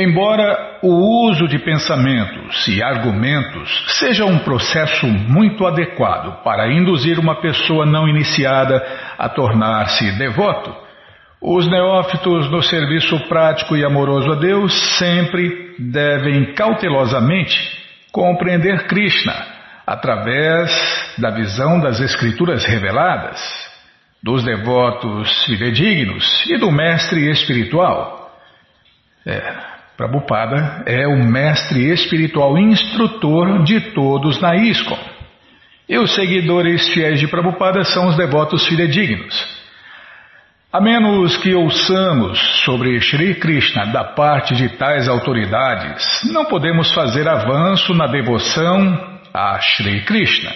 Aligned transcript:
Embora 0.00 0.78
o 0.80 1.28
uso 1.28 1.48
de 1.48 1.58
pensamentos 1.58 2.68
e 2.68 2.80
argumentos 2.80 3.84
seja 3.98 4.24
um 4.24 4.38
processo 4.38 5.08
muito 5.08 5.66
adequado 5.66 6.40
para 6.44 6.72
induzir 6.72 7.18
uma 7.18 7.40
pessoa 7.40 7.84
não 7.84 8.06
iniciada 8.06 8.80
a 9.18 9.28
tornar-se 9.28 10.12
devoto, 10.12 10.72
os 11.42 11.68
neófitos 11.68 12.48
no 12.48 12.62
serviço 12.62 13.18
prático 13.28 13.76
e 13.76 13.84
amoroso 13.84 14.30
a 14.30 14.36
Deus 14.36 14.72
sempre 14.98 15.74
devem 15.80 16.54
cautelosamente 16.54 17.56
compreender 18.12 18.86
Krishna 18.86 19.34
através 19.84 20.70
da 21.18 21.30
visão 21.30 21.80
das 21.80 21.98
Escrituras 21.98 22.64
reveladas, 22.64 23.40
dos 24.22 24.44
devotos 24.44 25.44
fidedignos 25.44 26.46
e 26.46 26.56
do 26.56 26.70
mestre 26.70 27.28
espiritual. 27.32 28.30
É, 29.26 29.77
Prabhupada 29.98 30.84
é 30.86 31.08
o 31.08 31.24
mestre 31.24 31.90
espiritual 31.90 32.56
instrutor 32.56 33.64
de 33.64 33.80
todos 33.92 34.40
na 34.40 34.54
ISKCON. 34.54 34.96
E 35.88 35.98
os 35.98 36.14
seguidores 36.14 36.88
fiéis 36.90 37.18
de 37.18 37.26
Prabhupada 37.26 37.82
são 37.82 38.06
os 38.06 38.16
devotos 38.16 38.64
fidedignos. 38.68 39.34
A 40.72 40.80
menos 40.80 41.36
que 41.38 41.52
ouçamos 41.52 42.38
sobre 42.64 43.00
Sri 43.00 43.34
Krishna 43.40 43.86
da 43.86 44.04
parte 44.04 44.54
de 44.54 44.68
tais 44.68 45.08
autoridades, 45.08 46.30
não 46.32 46.44
podemos 46.44 46.92
fazer 46.92 47.26
avanço 47.26 47.92
na 47.92 48.06
devoção 48.06 49.20
a 49.34 49.58
Sri 49.60 50.02
Krishna. 50.02 50.52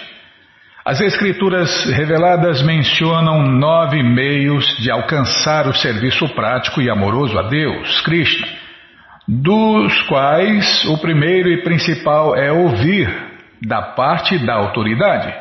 As 0.84 1.00
Escrituras 1.00 1.84
reveladas 1.86 2.62
mencionam 2.62 3.42
nove 3.42 4.04
meios 4.04 4.64
de 4.76 4.88
alcançar 4.88 5.66
o 5.66 5.74
serviço 5.74 6.28
prático 6.28 6.80
e 6.80 6.88
amoroso 6.88 7.36
a 7.36 7.42
Deus, 7.48 8.00
Krishna 8.02 8.61
dos 9.26 10.02
quais 10.02 10.84
o 10.86 10.98
primeiro 10.98 11.48
e 11.48 11.62
principal 11.62 12.36
é 12.36 12.50
ouvir 12.50 13.08
da 13.60 13.82
parte 13.82 14.38
da 14.38 14.54
autoridade. 14.54 15.32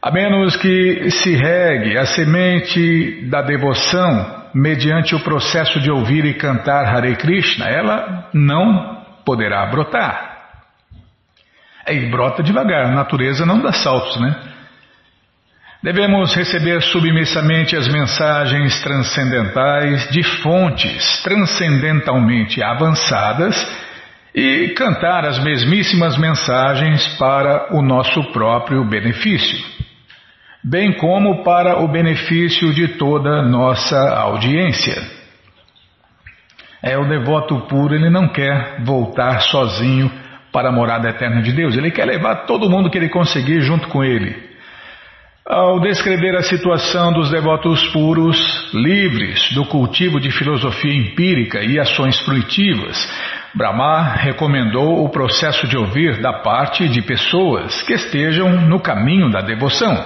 A 0.00 0.10
menos 0.10 0.56
que 0.56 1.10
se 1.10 1.34
regue 1.34 1.98
a 1.98 2.06
semente 2.06 3.28
da 3.28 3.42
devoção 3.42 4.46
mediante 4.54 5.14
o 5.14 5.20
processo 5.20 5.80
de 5.80 5.90
ouvir 5.90 6.24
e 6.24 6.34
cantar 6.34 6.86
Hare 6.86 7.16
Krishna, 7.16 7.66
ela 7.66 8.28
não 8.32 9.04
poderá 9.24 9.66
brotar. 9.66 10.36
E 11.88 12.08
brota 12.10 12.42
devagar, 12.42 12.86
a 12.86 12.94
natureza 12.94 13.44
não 13.44 13.60
dá 13.60 13.72
saltos, 13.72 14.18
né? 14.20 14.34
Devemos 15.86 16.34
receber 16.34 16.82
submissamente 16.82 17.76
as 17.76 17.86
mensagens 17.86 18.82
transcendentais 18.82 20.08
de 20.10 20.20
fontes 20.42 21.22
transcendentalmente 21.22 22.60
avançadas 22.60 23.54
e 24.34 24.70
cantar 24.70 25.24
as 25.24 25.38
mesmíssimas 25.38 26.18
mensagens 26.18 27.06
para 27.20 27.72
o 27.72 27.82
nosso 27.82 28.20
próprio 28.32 28.84
benefício, 28.84 29.64
bem 30.60 30.92
como 30.92 31.44
para 31.44 31.78
o 31.78 31.86
benefício 31.86 32.74
de 32.74 32.88
toda 32.98 33.40
nossa 33.42 34.10
audiência. 34.10 35.00
É 36.82 36.98
o 36.98 37.08
devoto 37.08 37.60
puro, 37.68 37.94
ele 37.94 38.10
não 38.10 38.26
quer 38.26 38.82
voltar 38.82 39.38
sozinho 39.42 40.10
para 40.50 40.68
a 40.68 40.72
morada 40.72 41.08
eterna 41.10 41.42
de 41.42 41.52
Deus, 41.52 41.76
ele 41.76 41.92
quer 41.92 42.06
levar 42.06 42.44
todo 42.44 42.68
mundo 42.68 42.90
que 42.90 42.98
ele 42.98 43.08
conseguir 43.08 43.60
junto 43.60 43.86
com 43.86 44.02
ele. 44.02 44.55
Ao 45.48 45.78
descrever 45.78 46.34
a 46.34 46.42
situação 46.42 47.12
dos 47.12 47.30
devotos 47.30 47.86
puros, 47.92 48.36
livres 48.74 49.52
do 49.54 49.64
cultivo 49.64 50.18
de 50.18 50.28
filosofia 50.32 50.92
empírica 50.92 51.62
e 51.62 51.78
ações 51.78 52.18
fruitivas, 52.22 53.08
Brahma 53.54 54.02
recomendou 54.14 55.04
o 55.04 55.08
processo 55.08 55.68
de 55.68 55.76
ouvir 55.76 56.20
da 56.20 56.32
parte 56.32 56.88
de 56.88 57.00
pessoas 57.00 57.80
que 57.82 57.92
estejam 57.92 58.62
no 58.62 58.80
caminho 58.80 59.30
da 59.30 59.40
devoção. 59.40 59.96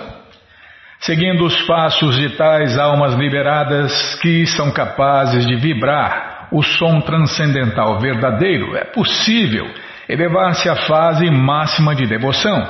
Seguindo 0.98 1.46
os 1.46 1.62
passos 1.62 2.16
de 2.18 2.36
tais 2.36 2.78
almas 2.78 3.14
liberadas 3.14 4.16
que 4.16 4.44
são 4.44 4.70
capazes 4.70 5.46
de 5.46 5.56
vibrar 5.56 6.48
o 6.52 6.62
som 6.62 7.00
transcendental 7.00 7.98
verdadeiro, 7.98 8.76
é 8.76 8.84
possível 8.84 9.66
elevar-se 10.06 10.68
à 10.68 10.76
fase 10.76 11.30
máxima 11.30 11.94
de 11.94 12.06
devoção, 12.06 12.68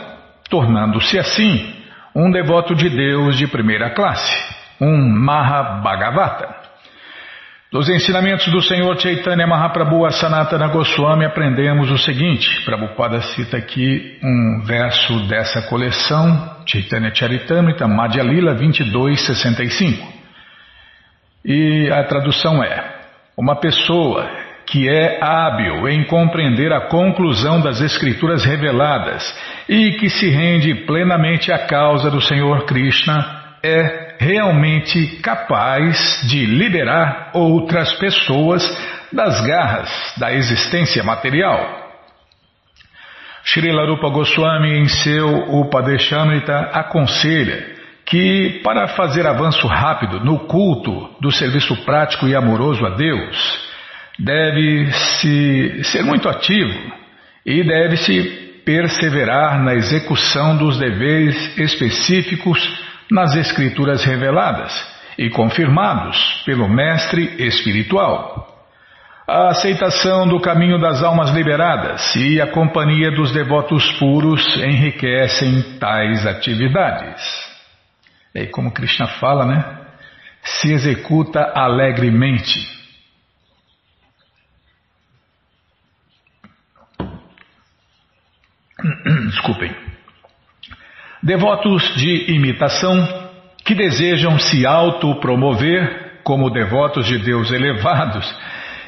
tornando-se 0.49 1.19
assim 1.19 1.80
um 2.15 2.31
devoto 2.31 2.75
de 2.75 2.89
Deus 2.89 3.37
de 3.37 3.47
primeira 3.47 3.91
classe, 3.91 4.33
um 4.81 4.97
Mahabhagavata. 5.09 6.61
Dos 7.73 7.89
ensinamentos 7.89 8.49
do 8.49 8.61
Senhor 8.61 8.99
Chaitanya 9.01 9.47
Mahaprabhu 9.47 10.05
a 10.05 10.11
Sanatana 10.11 10.67
Goswami 10.69 11.25
aprendemos 11.25 11.89
o 11.89 11.99
seguinte, 11.99 12.65
Prabhupada 12.65 13.21
cita 13.21 13.59
aqui 13.59 14.19
um 14.25 14.65
verso 14.65 15.29
dessa 15.29 15.63
coleção, 15.69 16.57
Chaitanya 16.67 17.15
Charitamrita, 17.15 17.87
Madhya 17.87 18.25
Lila 18.25 18.55
2265. 18.55 20.21
E 21.45 21.89
a 21.93 22.03
tradução 22.03 22.61
é, 22.63 23.03
uma 23.37 23.55
pessoa 23.55 24.29
que 24.71 24.89
é 24.89 25.19
hábil 25.21 25.89
em 25.89 26.05
compreender 26.05 26.73
a 26.73 26.83
conclusão 26.83 27.61
das 27.61 27.81
Escrituras 27.81 28.45
reveladas 28.45 29.37
e 29.69 29.93
que 29.99 30.09
se 30.09 30.31
rende 30.31 30.87
plenamente 30.87 31.51
à 31.51 31.67
causa 31.67 32.09
do 32.09 32.21
Senhor 32.21 32.65
Krishna, 32.67 33.57
é 33.65 34.15
realmente 34.21 35.21
capaz 35.23 36.21
de 36.23 36.47
liberar 36.47 37.31
outras 37.35 37.93
pessoas 37.95 38.63
das 39.13 39.45
garras 39.45 39.91
da 40.17 40.33
existência 40.33 41.03
material. 41.03 41.91
Srila 43.45 43.87
Rupa 43.87 44.09
Goswami, 44.09 44.79
em 44.79 44.87
seu 44.87 45.61
Upadeshamrita, 45.61 46.71
aconselha 46.73 47.75
que, 48.07 48.61
para 48.63 48.87
fazer 48.89 49.27
avanço 49.27 49.67
rápido 49.67 50.21
no 50.21 50.41
culto 50.47 51.11
do 51.21 51.33
serviço 51.33 51.77
prático 51.85 52.29
e 52.29 52.37
amoroso 52.37 52.87
a 52.87 52.91
Deus, 52.91 53.70
deve-se 54.21 55.83
ser 55.85 56.03
muito 56.05 56.29
ativo 56.29 56.93
e 57.45 57.65
deve-se 57.65 58.63
perseverar 58.65 59.63
na 59.63 59.75
execução 59.75 60.57
dos 60.57 60.79
deveres 60.79 61.59
específicos 61.59 62.61
nas 63.11 63.35
escrituras 63.35 64.05
reveladas 64.05 64.73
e 65.19 65.31
confirmados 65.31 66.43
pelo 66.45 66.69
mestre 66.69 67.35
espiritual. 67.47 68.47
A 69.27 69.49
aceitação 69.49 70.29
do 70.29 70.41
caminho 70.41 70.79
das 70.79 71.03
almas 71.03 71.31
liberadas 71.31 72.15
e 72.17 72.41
a 72.41 72.49
companhia 72.49 73.11
dos 73.13 73.33
devotos 73.33 73.91
puros 73.93 74.57
enriquecem 74.57 75.79
tais 75.79 76.27
atividades. 76.27 77.23
É 78.35 78.47
como 78.47 78.73
Krishna 78.73 79.07
fala, 79.07 79.47
né? 79.47 79.65
Se 80.43 80.73
executa 80.73 81.53
alegremente 81.55 82.80
Desculpem. 89.31 89.75
Devotos 91.23 91.95
de 91.97 92.33
imitação 92.33 93.07
que 93.65 93.75
desejam 93.75 94.39
se 94.39 94.67
autopromover 94.67 96.21
como 96.25 96.51
devotos 96.51 97.07
de 97.07 97.19
Deus 97.19 97.51
elevados 97.51 98.35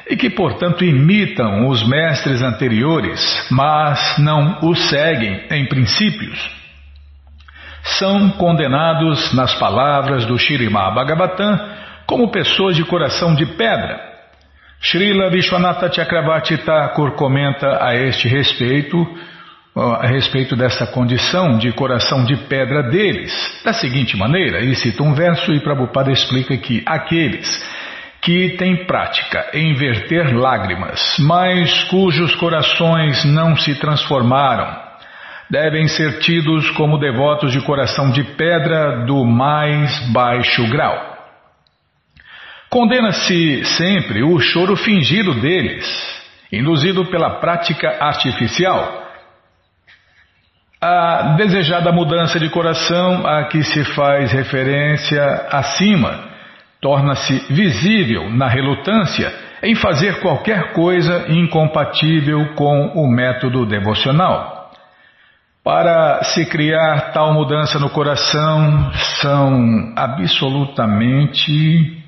e 0.09 0.17
que, 0.17 0.29
portanto, 0.29 0.83
imitam 0.83 1.67
os 1.67 1.87
mestres 1.87 2.41
anteriores, 2.41 3.47
mas 3.51 4.17
não 4.17 4.59
os 4.63 4.89
seguem 4.89 5.45
em 5.49 5.65
princípios, 5.67 6.51
são 7.83 8.31
condenados 8.31 9.33
nas 9.33 9.53
palavras 9.55 10.25
do 10.25 10.37
Shirimá 10.37 10.91
Bhagavatam 10.91 11.59
como 12.05 12.31
pessoas 12.31 12.75
de 12.75 12.83
coração 12.83 13.35
de 13.35 13.45
pedra. 13.45 13.99
Srila 14.81 15.29
Vishwanatha 15.29 15.91
Chakravarti 15.91 16.57
Thakur 16.57 17.11
comenta 17.11 17.79
a 17.81 17.95
este 17.95 18.27
respeito 18.27 18.97
a 19.75 20.05
respeito 20.05 20.55
dessa 20.55 20.85
condição 20.85 21.57
de 21.57 21.71
coração 21.71 22.23
de 22.25 22.35
pedra 22.47 22.83
deles, 22.83 23.33
da 23.65 23.73
seguinte 23.73 24.15
maneira, 24.15 24.59
ele 24.59 24.75
cita 24.75 25.01
um 25.01 25.15
verso 25.15 25.51
e 25.51 25.59
Prabhupada 25.59 26.11
explica 26.11 26.55
que 26.57 26.83
aqueles 26.85 27.63
que 28.21 28.51
têm 28.51 28.85
prática 28.85 29.49
em 29.53 29.73
verter 29.73 30.33
lágrimas, 30.33 31.17
mas 31.19 31.83
cujos 31.85 32.35
corações 32.35 33.25
não 33.25 33.55
se 33.55 33.73
transformaram, 33.79 34.79
devem 35.49 35.87
ser 35.87 36.19
tidos 36.19 36.69
como 36.71 36.99
devotos 36.99 37.51
de 37.51 37.59
coração 37.61 38.11
de 38.11 38.23
pedra 38.23 39.05
do 39.05 39.25
mais 39.25 39.99
baixo 40.11 40.69
grau. 40.69 41.11
Condena-se 42.69 43.65
sempre 43.65 44.23
o 44.23 44.39
choro 44.39 44.75
fingido 44.75 45.33
deles, 45.41 45.85
induzido 46.51 47.05
pela 47.05 47.39
prática 47.39 47.97
artificial 47.99 49.02
a 50.85 51.35
desejada 51.37 51.93
mudança 51.93 52.37
de 52.37 52.49
coração 52.49 53.25
a 53.25 53.45
que 53.45 53.63
se 53.63 53.85
faz 53.95 54.33
referência 54.33 55.23
acima 55.49 56.25
torna-se 56.81 57.39
visível 57.53 58.29
na 58.29 58.49
relutância 58.49 59.33
em 59.63 59.75
fazer 59.75 60.19
qualquer 60.19 60.73
coisa 60.73 61.31
incompatível 61.31 62.53
com 62.55 62.87
o 62.95 63.07
método 63.07 63.65
devocional. 63.65 64.73
Para 65.63 66.21
se 66.25 66.45
criar 66.47 67.13
tal 67.13 67.33
mudança 67.33 67.79
no 67.79 67.89
coração, 67.89 68.91
são 69.21 69.93
absolutamente. 69.95 72.03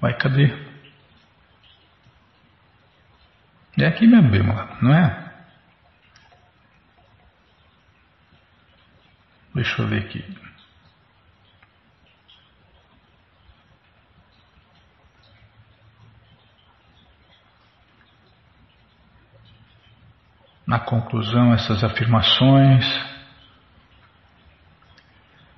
Vai, 0.00 0.14
cadê? 0.14 0.52
É 3.80 3.86
aqui 3.86 4.06
mesmo, 4.06 4.54
não 4.80 4.94
é? 4.94 5.29
Deixa 9.54 9.82
eu 9.82 9.88
ver 9.88 10.04
aqui. 10.04 10.24
Na 20.66 20.78
conclusão, 20.78 21.52
essas 21.52 21.82
afirmações. 21.82 22.84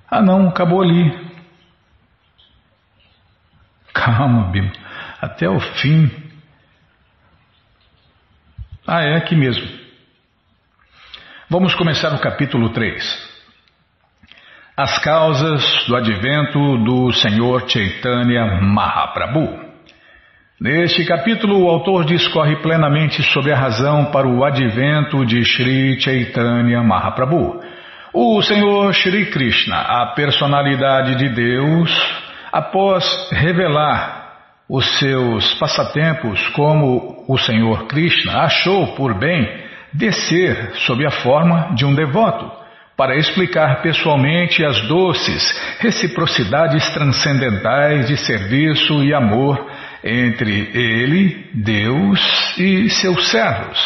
Ah, 0.09 0.21
não, 0.21 0.49
acabou 0.49 0.81
ali. 0.81 1.31
Calma, 3.93 4.51
Bim. 4.51 4.71
Até 5.21 5.47
o 5.47 5.59
fim. 5.59 6.09
Ah, 8.87 9.01
é 9.03 9.15
aqui 9.15 9.35
mesmo. 9.35 9.65
Vamos 11.47 11.75
começar 11.75 12.13
o 12.13 12.19
capítulo 12.19 12.73
3. 12.73 13.32
As 14.75 14.97
causas 14.97 15.85
do 15.87 15.95
advento 15.95 16.79
do 16.79 17.13
Senhor 17.13 17.69
Chaitanya 17.69 18.59
Mahaprabhu. 18.59 19.59
Neste 20.59 21.05
capítulo, 21.05 21.63
o 21.63 21.69
autor 21.69 22.05
discorre 22.05 22.55
plenamente 22.55 23.21
sobre 23.21 23.53
a 23.53 23.55
razão 23.55 24.05
para 24.05 24.27
o 24.27 24.43
advento 24.43 25.23
de 25.27 25.45
Sri 25.45 26.01
Chaitanya 26.01 26.81
Mahaprabhu. 26.81 27.61
O 28.11 28.41
Senhor 28.41 28.91
Sri 28.95 29.27
Krishna, 29.27 29.79
a 29.79 30.07
personalidade 30.15 31.17
de 31.17 31.29
Deus, 31.29 31.91
após 32.51 33.05
revelar 33.31 34.37
os 34.67 34.97
seus 34.97 35.53
passatempos 35.59 36.47
como 36.47 37.23
o 37.27 37.37
Senhor 37.37 37.85
Krishna 37.85 38.39
achou 38.39 38.95
por 38.95 39.13
bem 39.19 39.47
descer 39.93 40.71
sob 40.77 41.05
a 41.05 41.11
forma 41.11 41.75
de 41.75 41.85
um 41.85 41.93
devoto 41.93 42.62
para 42.95 43.15
explicar 43.15 43.81
pessoalmente 43.81 44.63
as 44.63 44.81
doces 44.87 45.59
reciprocidades 45.79 46.87
transcendentais 46.93 48.07
de 48.07 48.17
serviço 48.17 49.03
e 49.03 49.13
amor 49.13 49.65
entre 50.03 50.69
ele, 50.73 51.49
Deus 51.53 52.57
e 52.57 52.89
seus 52.89 53.31
servos, 53.31 53.79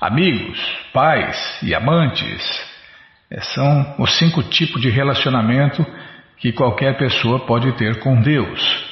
amigos, 0.00 0.58
pais 0.92 1.58
e 1.62 1.74
amantes. 1.74 2.74
É, 3.30 3.40
são 3.40 3.96
os 3.98 4.16
cinco 4.18 4.42
tipos 4.44 4.80
de 4.80 4.88
relacionamento 4.88 5.84
que 6.38 6.52
qualquer 6.52 6.96
pessoa 6.96 7.46
pode 7.46 7.72
ter 7.72 7.98
com 7.98 8.20
Deus. 8.20 8.84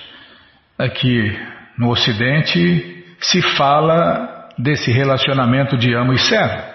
Aqui 0.79 1.39
no 1.79 1.91
Ocidente 1.91 3.05
se 3.21 3.41
fala 3.57 4.49
desse 4.59 4.91
relacionamento 4.91 5.77
de 5.77 5.95
amo 5.95 6.13
e 6.13 6.19
servo. 6.19 6.72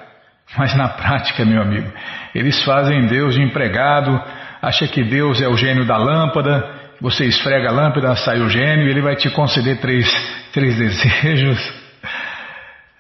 Mas 0.56 0.76
na 0.76 0.88
prática, 0.90 1.44
meu 1.44 1.62
amigo, 1.62 1.92
eles 2.34 2.64
fazem 2.64 3.08
Deus 3.08 3.36
de 3.36 3.42
empregado, 3.42 4.22
acha 4.62 4.88
que 4.88 5.04
Deus 5.04 5.42
é 5.42 5.48
o 5.48 5.58
gênio 5.58 5.86
da 5.86 5.98
lâmpada, 5.98 6.64
você 7.02 7.26
esfrega 7.26 7.70
a 7.70 7.72
lâmpada, 7.72 8.16
sai 8.16 8.40
o 8.40 8.50
gênio 8.50 8.88
e 8.88 8.90
ele 8.90 9.02
vai 9.02 9.16
te 9.16 9.30
conceder 9.30 9.80
três, 9.80 10.08
três 10.54 10.78
desejos. 10.78 11.88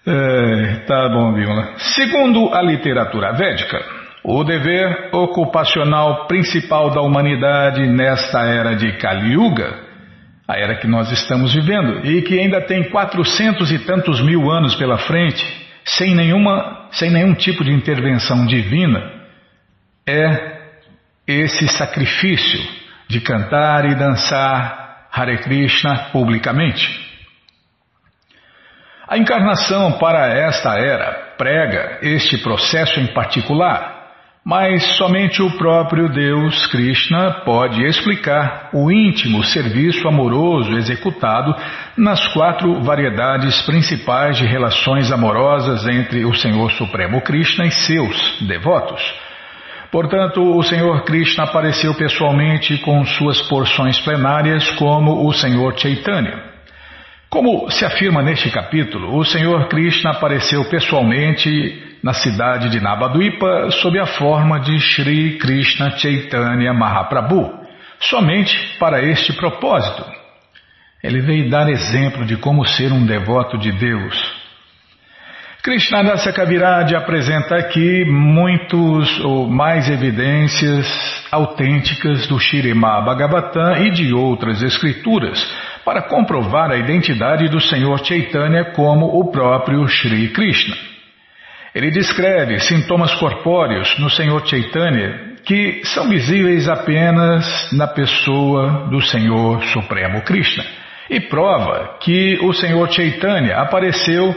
É, 0.05 0.83
tá 0.87 1.09
bom, 1.09 1.33
Bímola. 1.33 1.73
Segundo 1.77 2.53
a 2.53 2.61
literatura 2.61 3.33
védica, 3.33 3.83
o 4.23 4.43
dever 4.43 5.09
ocupacional 5.13 6.27
principal 6.27 6.91
da 6.91 7.01
humanidade 7.01 7.87
nesta 7.87 8.41
era 8.41 8.75
de 8.75 8.93
Kali 8.97 9.33
Yuga, 9.33 9.87
a 10.47 10.57
era 10.57 10.75
que 10.75 10.87
nós 10.87 11.11
estamos 11.11 11.53
vivendo, 11.53 12.05
e 12.05 12.21
que 12.21 12.39
ainda 12.39 12.61
tem 12.61 12.89
quatrocentos 12.89 13.71
e 13.71 13.79
tantos 13.79 14.21
mil 14.21 14.49
anos 14.49 14.75
pela 14.75 14.97
frente, 14.97 15.66
sem 15.87 16.13
nenhuma 16.13 16.89
sem 16.91 17.09
nenhum 17.09 17.33
tipo 17.33 17.63
de 17.63 17.71
intervenção 17.71 18.45
divina, 18.45 19.11
é 20.07 20.57
esse 21.25 21.67
sacrifício 21.67 22.61
de 23.09 23.19
cantar 23.21 23.85
e 23.85 23.95
dançar 23.95 25.07
Hare 25.11 25.37
Krishna 25.39 26.09
publicamente. 26.11 27.05
A 29.07 29.17
encarnação 29.17 29.93
para 29.93 30.27
esta 30.27 30.77
era 30.77 31.35
prega 31.37 31.99
este 32.01 32.37
processo 32.37 32.99
em 32.99 33.07
particular 33.13 33.96
mas 34.47 34.81
somente 34.95 35.41
o 35.41 35.57
próprio 35.57 36.07
Deus 36.07 36.67
Krishna 36.67 37.41
pode 37.43 37.83
explicar 37.83 38.69
o 38.71 38.89
íntimo 38.89 39.43
serviço 39.43 40.07
amoroso 40.07 40.71
executado 40.77 41.53
nas 41.97 42.25
quatro 42.29 42.81
variedades 42.81 43.61
principais 43.63 44.37
de 44.37 44.45
relações 44.45 45.11
amorosas 45.11 45.85
entre 45.85 46.23
o 46.23 46.33
Senhor 46.33 46.71
Supremo 46.71 47.19
Krishna 47.19 47.65
e 47.65 47.71
seus 47.71 48.41
devotos. 48.47 49.01
Portanto, 49.91 50.41
o 50.41 50.63
Senhor 50.63 51.03
Krishna 51.03 51.43
apareceu 51.43 51.93
pessoalmente 51.93 52.77
com 52.77 53.03
suas 53.03 53.41
porções 53.49 53.99
plenárias 53.99 54.69
como 54.77 55.27
o 55.27 55.33
Senhor 55.33 55.77
Chaitanya. 55.77 56.41
Como 57.29 57.69
se 57.69 57.83
afirma 57.83 58.23
neste 58.23 58.49
capítulo, 58.49 59.13
o 59.17 59.25
Senhor 59.25 59.67
Krishna 59.67 60.11
apareceu 60.11 60.63
pessoalmente 60.69 61.86
na 62.03 62.13
cidade 62.13 62.69
de 62.69 62.79
Nabadwipa 62.79 63.71
sob 63.71 63.99
a 63.99 64.05
forma 64.05 64.59
de 64.59 64.79
Sri 64.79 65.37
Krishna 65.37 65.97
Chaitanya 65.97 66.73
Mahaprabhu, 66.73 67.51
somente 67.99 68.77
para 68.79 69.01
este 69.01 69.33
propósito. 69.33 70.05
Ele 71.03 71.21
veio 71.21 71.49
dar 71.49 71.69
exemplo 71.69 72.25
de 72.25 72.37
como 72.37 72.65
ser 72.65 72.91
um 72.91 73.05
devoto 73.05 73.57
de 73.57 73.71
Deus. 73.71 74.37
Krishnadasa 75.63 76.31
Kaviraj 76.31 76.95
apresenta 76.95 77.57
aqui 77.57 78.05
muitos 78.05 79.19
ou 79.19 79.49
mais 79.49 79.89
evidências 79.89 80.87
autênticas 81.29 82.25
do 82.25 82.39
Shirimá 82.39 83.01
Bhagavatam 83.01 83.75
e 83.85 83.91
de 83.91 84.13
outras 84.13 84.61
escrituras 84.63 85.45
para 85.83 86.03
comprovar 86.03 86.71
a 86.71 86.77
identidade 86.77 87.49
do 87.49 87.59
Senhor 87.59 87.99
Chaitanya 88.05 88.71
como 88.71 89.19
o 89.19 89.29
próprio 89.29 89.85
Sri 89.87 90.29
Krishna. 90.29 90.96
Ele 91.73 91.91
descreve 91.91 92.59
sintomas 92.59 93.13
corpóreos 93.15 93.97
no 93.99 94.09
Senhor 94.09 94.45
Chaitanya 94.47 95.35
que 95.43 95.81
são 95.85 96.09
visíveis 96.09 96.67
apenas 96.67 97.71
na 97.71 97.87
pessoa 97.87 98.87
do 98.89 99.01
Senhor 99.01 99.63
Supremo 99.65 100.21
Krishna. 100.21 100.65
E 101.09 101.21
prova 101.21 101.97
que 102.01 102.37
o 102.41 102.51
Senhor 102.51 102.91
Chaitanya 102.91 103.57
apareceu 103.57 104.35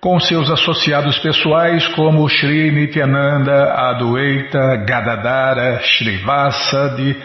com 0.00 0.18
seus 0.18 0.50
associados 0.50 1.18
pessoais 1.18 1.86
como 1.88 2.28
Sri 2.28 2.70
Nityananda, 2.70 3.72
Adwaita, 3.74 4.76
Gadadara, 4.86 5.80
Srivasadi 5.82 7.16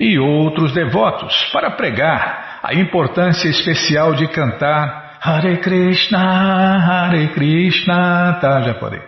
e 0.00 0.18
outros 0.18 0.72
devotos 0.72 1.34
para 1.52 1.72
pregar 1.72 2.60
a 2.62 2.74
importância 2.74 3.48
especial 3.48 4.14
de 4.14 4.28
cantar 4.28 5.07
Hare 5.28 5.58
Krishna, 5.58 6.78
Hare 6.78 7.28
Krishna, 7.28 8.38
tá, 8.40 8.62
já 8.62 8.72
pode. 8.72 8.98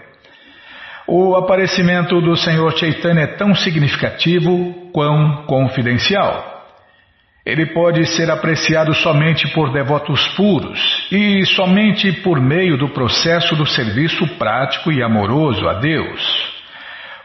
O 1.07 1.35
aparecimento 1.35 2.21
do 2.21 2.37
Senhor 2.37 2.77
Chaitanya 2.77 3.23
é 3.23 3.27
tão 3.39 3.55
significativo 3.55 4.91
quão 4.93 5.45
confidencial. 5.47 6.67
Ele 7.45 7.65
pode 7.73 8.05
ser 8.05 8.31
apreciado 8.31 8.93
somente 8.93 9.49
por 9.55 9.73
devotos 9.73 10.29
puros 10.37 11.09
e 11.11 11.43
somente 11.47 12.12
por 12.12 12.39
meio 12.39 12.77
do 12.77 12.91
processo 12.91 13.57
do 13.57 13.65
serviço 13.65 14.27
prático 14.37 14.93
e 14.93 15.03
amoroso 15.03 15.67
a 15.67 15.81
Deus. 15.81 16.21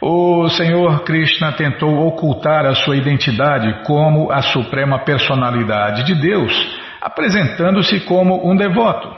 O 0.02 0.48
Senhor 0.48 1.04
Krishna 1.04 1.52
tentou 1.52 2.08
ocultar 2.08 2.66
a 2.66 2.74
sua 2.74 2.96
identidade 2.96 3.84
como 3.84 4.32
a 4.32 4.42
suprema 4.42 5.00
personalidade 5.00 6.06
de 6.06 6.16
Deus 6.16 6.85
apresentando-se 7.06 8.00
como 8.00 8.50
um 8.50 8.56
devoto. 8.56 9.16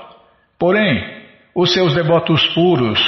Porém, 0.60 1.02
os 1.56 1.72
seus 1.72 1.96
devotos 1.96 2.46
puros 2.48 3.00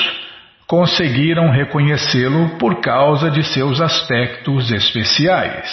conseguiram 0.66 1.50
reconhecê-lo 1.50 2.58
por 2.58 2.80
causa 2.80 3.30
de 3.30 3.44
seus 3.44 3.82
aspectos 3.82 4.72
especiais. 4.72 5.70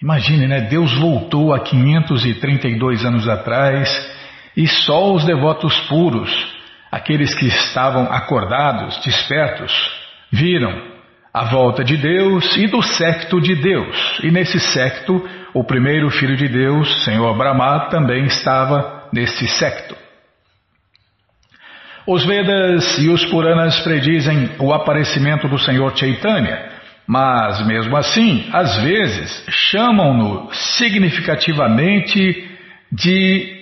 Imagine, 0.00 0.46
né? 0.46 0.60
Deus 0.60 0.96
voltou 0.96 1.52
há 1.52 1.58
532 1.58 3.04
anos 3.04 3.28
atrás 3.28 3.90
e 4.56 4.68
só 4.68 5.12
os 5.12 5.24
devotos 5.24 5.76
puros, 5.88 6.30
aqueles 6.92 7.34
que 7.34 7.46
estavam 7.46 8.04
acordados, 8.12 8.96
despertos, 8.98 9.72
viram 10.30 10.94
a 11.32 11.46
volta 11.46 11.82
de 11.82 11.96
Deus 11.96 12.56
e 12.56 12.68
do 12.68 12.80
secto 12.80 13.40
de 13.40 13.56
Deus. 13.56 14.20
E 14.22 14.30
nesse 14.30 14.60
secto, 14.60 15.28
o 15.54 15.62
primeiro 15.62 16.10
filho 16.10 16.36
de 16.36 16.48
Deus, 16.48 17.04
Senhor 17.04 17.36
Brahma, 17.38 17.88
também 17.88 18.24
estava 18.24 19.08
nesse 19.12 19.46
secto. 19.46 19.96
Os 22.06 22.26
Vedas 22.26 22.98
e 22.98 23.08
os 23.08 23.24
Puranas 23.26 23.78
predizem 23.80 24.50
o 24.58 24.74
aparecimento 24.74 25.48
do 25.48 25.58
Senhor 25.58 25.96
Chaitanya, 25.96 26.70
mas 27.06 27.64
mesmo 27.66 27.96
assim, 27.96 28.50
às 28.52 28.76
vezes, 28.82 29.46
chamam-no 29.48 30.52
significativamente 30.52 32.50
de 32.90 33.54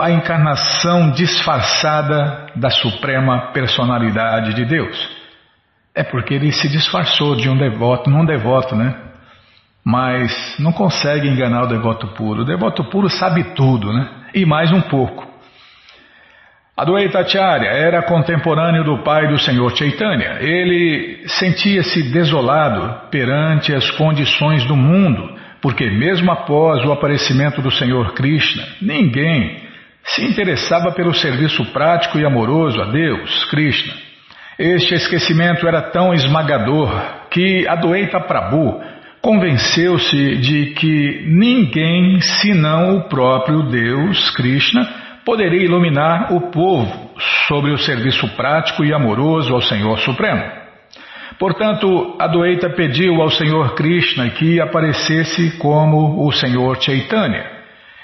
a 0.00 0.10
encarnação 0.12 1.10
disfarçada 1.10 2.46
da 2.54 2.70
Suprema 2.70 3.52
Personalidade 3.52 4.54
de 4.54 4.64
Deus. 4.64 4.96
É 5.94 6.04
porque 6.04 6.34
ele 6.34 6.52
se 6.52 6.68
disfarçou 6.68 7.34
de 7.34 7.48
um 7.48 7.56
devoto, 7.56 8.08
não 8.08 8.20
um 8.20 8.26
devoto, 8.26 8.76
né? 8.76 9.05
Mas 9.86 10.56
não 10.58 10.72
consegue 10.72 11.28
enganar 11.28 11.62
o 11.62 11.68
devoto 11.68 12.08
puro. 12.08 12.42
O 12.42 12.44
devoto 12.44 12.82
puro 12.90 13.08
sabe 13.08 13.54
tudo, 13.54 13.92
né? 13.92 14.08
E 14.34 14.44
mais 14.44 14.72
um 14.72 14.80
pouco. 14.80 15.24
Adwaita 16.76 17.20
Acharya 17.20 17.68
era 17.68 18.02
contemporâneo 18.02 18.82
do 18.82 18.98
pai 19.04 19.28
do 19.28 19.38
Senhor 19.38 19.76
Chaitanya. 19.76 20.38
Ele 20.40 21.22
sentia-se 21.28 22.02
desolado 22.10 23.08
perante 23.10 23.72
as 23.72 23.88
condições 23.92 24.64
do 24.64 24.74
mundo, 24.74 25.38
porque 25.62 25.88
mesmo 25.88 26.32
após 26.32 26.84
o 26.84 26.90
aparecimento 26.90 27.62
do 27.62 27.70
Senhor 27.70 28.12
Krishna, 28.12 28.64
ninguém 28.82 29.56
se 30.02 30.24
interessava 30.24 30.90
pelo 30.90 31.14
serviço 31.14 31.64
prático 31.66 32.18
e 32.18 32.26
amoroso 32.26 32.82
a 32.82 32.86
Deus, 32.86 33.44
Krishna. 33.44 33.94
Este 34.58 34.94
esquecimento 34.94 35.68
era 35.68 35.80
tão 35.80 36.12
esmagador 36.12 36.90
que 37.30 37.68
Adoeita 37.68 38.18
Prabhu 38.20 38.82
convenceu-se 39.26 40.36
de 40.36 40.66
que 40.66 41.24
ninguém 41.26 42.20
senão 42.20 42.96
o 42.96 43.08
próprio 43.08 43.64
Deus, 43.64 44.30
Krishna, 44.30 44.88
poderia 45.24 45.64
iluminar 45.64 46.32
o 46.32 46.42
povo 46.52 47.10
sobre 47.48 47.72
o 47.72 47.76
serviço 47.76 48.28
prático 48.36 48.84
e 48.84 48.94
amoroso 48.94 49.52
ao 49.52 49.60
Senhor 49.60 49.98
Supremo. 49.98 50.44
Portanto, 51.40 52.14
Adoeita 52.20 52.70
pediu 52.70 53.20
ao 53.20 53.28
Senhor 53.28 53.74
Krishna 53.74 54.30
que 54.30 54.60
aparecesse 54.60 55.58
como 55.58 56.24
o 56.24 56.30
Senhor 56.30 56.80
Chaitanya. 56.80 57.50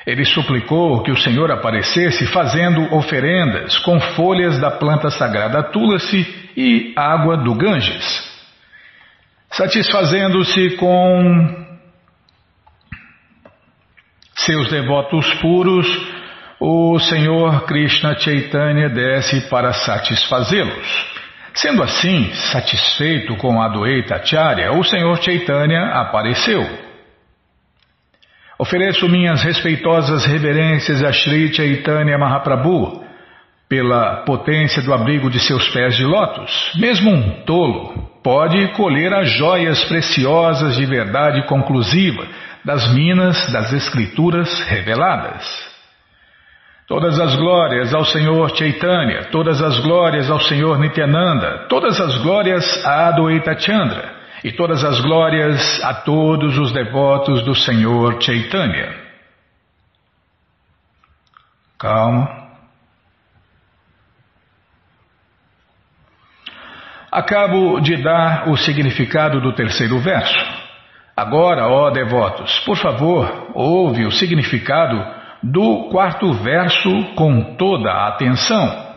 Ele 0.05 0.25
suplicou 0.25 1.05
que 1.05 1.13
o 1.13 1.17
Senhor 1.17 1.53
aparecesse 1.53 2.27
fazendo 2.27 2.93
oferendas 2.93 3.79
com 3.79 4.01
folhas 4.01 4.59
da 4.59 4.73
planta 4.73 5.09
sagrada 5.09 5.63
Tulasi 5.63 6.27
e 6.57 6.93
água 6.97 7.37
do 7.37 7.55
Ganges. 7.55 8.32
Satisfazendo-se 9.53 10.77
com 10.77 11.63
seus 14.35 14.71
devotos 14.71 15.33
puros, 15.35 15.87
o 16.59 16.99
Senhor 16.99 17.67
Krishna 17.67 18.19
Chaitanya 18.19 18.89
desce 18.89 19.51
para 19.51 19.75
satisfazê-los. 19.75 21.13
Sendo 21.55 21.83
assim, 21.83 22.33
satisfeito 22.33 23.37
com 23.37 23.61
a 23.61 23.67
Adwaita 23.67 24.17
Acharya, 24.17 24.73
o 24.73 24.83
Senhor 24.83 25.23
Chaitanya 25.23 26.01
apareceu. 26.01 26.67
Ofereço 28.59 29.07
minhas 29.07 29.43
respeitosas 29.43 30.25
reverências 30.25 31.05
a 31.05 31.13
Sri 31.13 31.53
Chaitanya 31.53 32.17
Mahaprabhu, 32.17 33.05
pela 33.69 34.25
potência 34.25 34.81
do 34.81 34.95
abrigo 34.95 35.29
de 35.29 35.41
seus 35.41 35.69
pés 35.69 35.95
de 35.95 36.05
lótus, 36.05 36.73
mesmo 36.77 37.11
um 37.11 37.45
tolo 37.45 38.12
pode 38.23 38.69
colher 38.75 39.13
as 39.13 39.31
joias 39.31 39.85
preciosas 39.85 40.77
de 40.77 40.87
verdade 40.87 41.47
conclusiva 41.47 42.27
das 42.65 42.93
minas 42.95 43.53
das 43.53 43.73
Escrituras 43.73 44.61
reveladas. 44.61 45.73
Todas 46.87 47.19
as 47.19 47.35
glórias 47.37 47.95
ao 47.95 48.05
Senhor 48.05 48.55
Chaitanya, 48.57 49.25
todas 49.31 49.63
as 49.63 49.79
glórias 49.81 50.31
ao 50.31 50.41
Senhor 50.41 50.79
Nityananda, 50.79 51.67
todas 51.69 52.01
as 52.01 52.19
glórias 52.19 52.85
a 52.85 53.09
Adwaita 53.09 53.59
Chandra 53.59 54.15
e 54.45 54.53
todas 54.53 54.85
as 54.85 55.01
glórias 55.01 55.83
a 55.83 55.95
todos 55.95 56.59
os 56.59 56.73
devotos 56.73 57.43
do 57.45 57.55
Senhor 57.55 58.21
Chaitanya. 58.21 58.95
Calma. 61.79 62.42
Acabo 67.13 67.79
de 67.79 68.03
dar 68.03 68.49
o 68.49 68.57
significado 68.57 69.39
do 69.39 69.53
terceiro 69.53 69.99
verso. 69.99 70.63
Agora, 71.15 71.69
ó 71.69 71.91
devotos, 71.91 72.59
por 72.61 72.79
favor, 72.79 73.51
ouve 73.53 74.07
o 74.07 74.11
significado 74.11 74.97
do 75.43 75.91
quarto 75.91 76.33
verso 76.33 76.91
com 77.15 77.55
toda 77.57 77.91
a 77.91 78.09
atenção. 78.09 78.95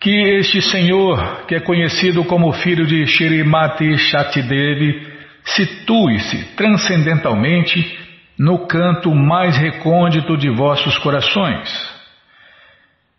Que 0.00 0.10
este 0.40 0.60
Senhor, 0.60 1.46
que 1.46 1.54
é 1.54 1.60
conhecido 1.60 2.24
como 2.24 2.52
filho 2.52 2.84
de 2.88 3.06
Shirimati 3.06 3.96
Shatidevi, 3.96 5.12
situe-se 5.44 6.56
transcendentalmente 6.56 8.00
no 8.36 8.66
canto 8.66 9.14
mais 9.14 9.56
recôndito 9.56 10.36
de 10.36 10.50
vossos 10.50 10.98
corações 10.98 11.91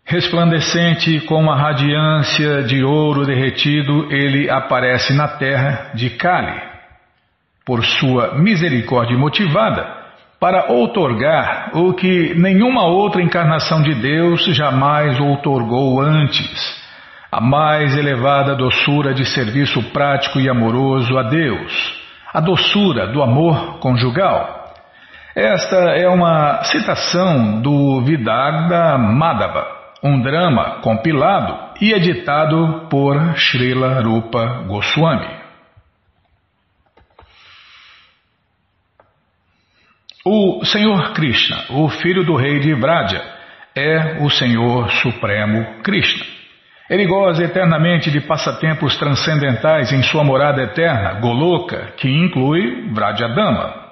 Resplandecente 0.06 1.20
com 1.20 1.50
a 1.50 1.56
radiância 1.56 2.62
de 2.64 2.84
ouro 2.84 3.24
derretido, 3.24 4.12
ele 4.12 4.50
aparece 4.50 5.14
na 5.14 5.26
terra 5.26 5.92
de 5.94 6.10
Kali, 6.10 6.60
por 7.64 7.82
sua 7.82 8.34
misericórdia 8.34 9.16
motivada, 9.16 10.04
para 10.38 10.70
outorgar 10.70 11.70
o 11.72 11.94
que 11.94 12.34
nenhuma 12.34 12.84
outra 12.84 13.22
encarnação 13.22 13.80
de 13.80 13.94
Deus 13.94 14.44
jamais 14.54 15.18
outorgou 15.18 16.02
antes, 16.02 16.84
a 17.32 17.40
mais 17.40 17.96
elevada 17.96 18.54
doçura 18.54 19.14
de 19.14 19.24
serviço 19.24 19.82
prático 19.84 20.38
e 20.38 20.50
amoroso 20.50 21.16
a 21.16 21.22
Deus, 21.22 21.98
a 22.30 22.40
doçura 22.40 23.06
do 23.06 23.22
amor 23.22 23.78
conjugal. 23.78 24.74
Esta 25.34 25.76
é 25.96 26.06
uma 26.06 26.62
citação 26.64 27.62
do 27.62 28.02
Vidagda 28.02 28.98
Madhava 28.98 29.83
um 30.04 30.20
drama 30.20 30.82
compilado 30.82 31.72
e 31.80 31.94
editado 31.94 32.88
por 32.90 33.16
Srila 33.38 34.02
Rupa 34.02 34.64
Goswami. 34.66 35.42
O 40.26 40.62
Senhor 40.64 41.12
Krishna, 41.14 41.64
o 41.70 41.88
filho 41.88 42.22
do 42.22 42.36
rei 42.36 42.60
de 42.60 42.74
Vraja, 42.74 43.22
é 43.74 44.22
o 44.22 44.28
Senhor 44.28 44.90
Supremo 44.90 45.82
Krishna. 45.82 46.24
Ele 46.88 47.06
goza 47.06 47.42
eternamente 47.42 48.10
de 48.10 48.20
passatempos 48.20 48.96
transcendentais 48.98 49.90
em 49.90 50.02
sua 50.02 50.22
morada 50.22 50.62
eterna, 50.62 51.14
Goloka, 51.14 51.92
que 51.96 52.08
inclui 52.08 52.90
Vrajadama. 52.92 53.84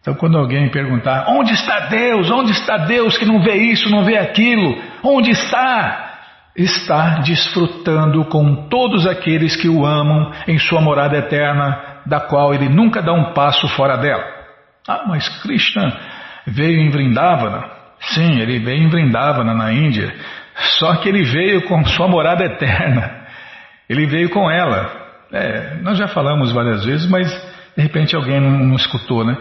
Então, 0.00 0.14
quando 0.14 0.38
alguém 0.38 0.70
perguntar: 0.70 1.26
onde 1.28 1.52
está 1.52 1.80
Deus? 1.80 2.30
Onde 2.30 2.52
está 2.52 2.78
Deus 2.78 3.18
que 3.18 3.26
não 3.26 3.42
vê 3.42 3.54
isso, 3.54 3.90
não 3.90 4.04
vê 4.04 4.16
aquilo? 4.16 4.89
Onde 5.02 5.30
está? 5.30 6.08
Está 6.56 7.20
desfrutando 7.20 8.24
com 8.26 8.68
todos 8.68 9.06
aqueles 9.06 9.56
que 9.56 9.68
o 9.68 9.86
amam 9.86 10.32
em 10.48 10.58
sua 10.58 10.80
morada 10.80 11.16
eterna, 11.16 12.00
da 12.06 12.20
qual 12.20 12.52
ele 12.52 12.68
nunca 12.68 13.00
dá 13.00 13.12
um 13.12 13.32
passo 13.32 13.68
fora 13.68 13.96
dela. 13.96 14.24
Ah, 14.88 15.04
mas 15.06 15.28
Krishna 15.42 15.96
veio 16.46 16.80
em 16.80 16.90
Vrindavana? 16.90 17.64
Sim, 18.00 18.40
ele 18.40 18.58
veio 18.58 18.82
em 18.82 18.88
Vrindavana, 18.88 19.54
na 19.54 19.72
Índia. 19.72 20.12
Só 20.78 20.96
que 20.96 21.08
ele 21.08 21.22
veio 21.22 21.62
com 21.62 21.84
sua 21.84 22.08
morada 22.08 22.44
eterna. 22.44 23.20
Ele 23.88 24.06
veio 24.06 24.30
com 24.30 24.50
ela. 24.50 24.90
É, 25.32 25.76
nós 25.82 25.98
já 25.98 26.08
falamos 26.08 26.52
várias 26.52 26.84
vezes, 26.84 27.08
mas 27.08 27.30
de 27.76 27.82
repente 27.82 28.16
alguém 28.16 28.40
não, 28.40 28.50
não 28.50 28.76
escutou, 28.76 29.24
né? 29.24 29.36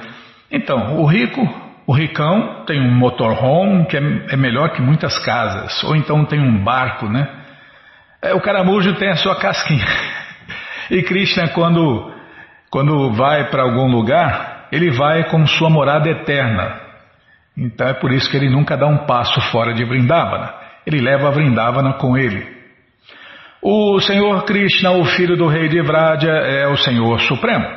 Então, 0.52 1.00
o 1.00 1.06
rico, 1.06 1.42
o 1.90 1.92
ricão 1.92 2.66
tem 2.68 2.80
um 2.80 2.94
motorhome 2.94 3.88
que 3.88 3.98
é, 3.98 4.02
é 4.30 4.38
melhor 4.38 4.70
que 4.74 4.80
muitas 4.80 5.18
casas, 5.26 5.84
ou 5.84 5.96
então 5.96 6.24
tem 6.24 6.40
um 6.40 6.64
barco, 6.64 7.10
né? 7.10 7.28
É, 8.22 8.32
o 8.32 8.40
caramujo 8.40 8.94
tem 8.94 9.10
a 9.10 9.16
sua 9.16 9.36
casquinha. 9.40 9.86
E 10.92 11.04
Krishna, 11.04 11.50
quando, 11.50 12.12
quando 12.72 13.12
vai 13.14 13.50
para 13.50 13.62
algum 13.62 13.92
lugar, 13.92 14.68
ele 14.72 14.92
vai 14.92 15.30
com 15.30 15.46
sua 15.46 15.70
morada 15.70 16.10
eterna. 16.10 16.80
Então 17.56 17.88
é 17.88 17.94
por 17.94 18.12
isso 18.12 18.30
que 18.30 18.38
ele 18.38 18.50
nunca 18.50 18.76
dá 18.76 18.88
um 18.88 19.06
passo 19.06 19.40
fora 19.52 19.72
de 19.72 19.86
Vrindavana. 19.86 20.52
Ele 20.88 21.00
leva 21.00 21.28
a 21.28 21.32
Vrindavana 21.32 21.94
com 21.94 22.18
ele. 22.18 22.44
O 23.62 24.00
Senhor 24.00 24.46
Krishna, 24.46 24.92
o 24.92 25.06
filho 25.06 25.38
do 25.38 25.48
rei 25.48 25.68
de 25.70 25.82
Vraja, 25.82 26.32
é 26.32 26.68
o 26.68 26.76
Senhor 26.76 27.20
Supremo. 27.22 27.68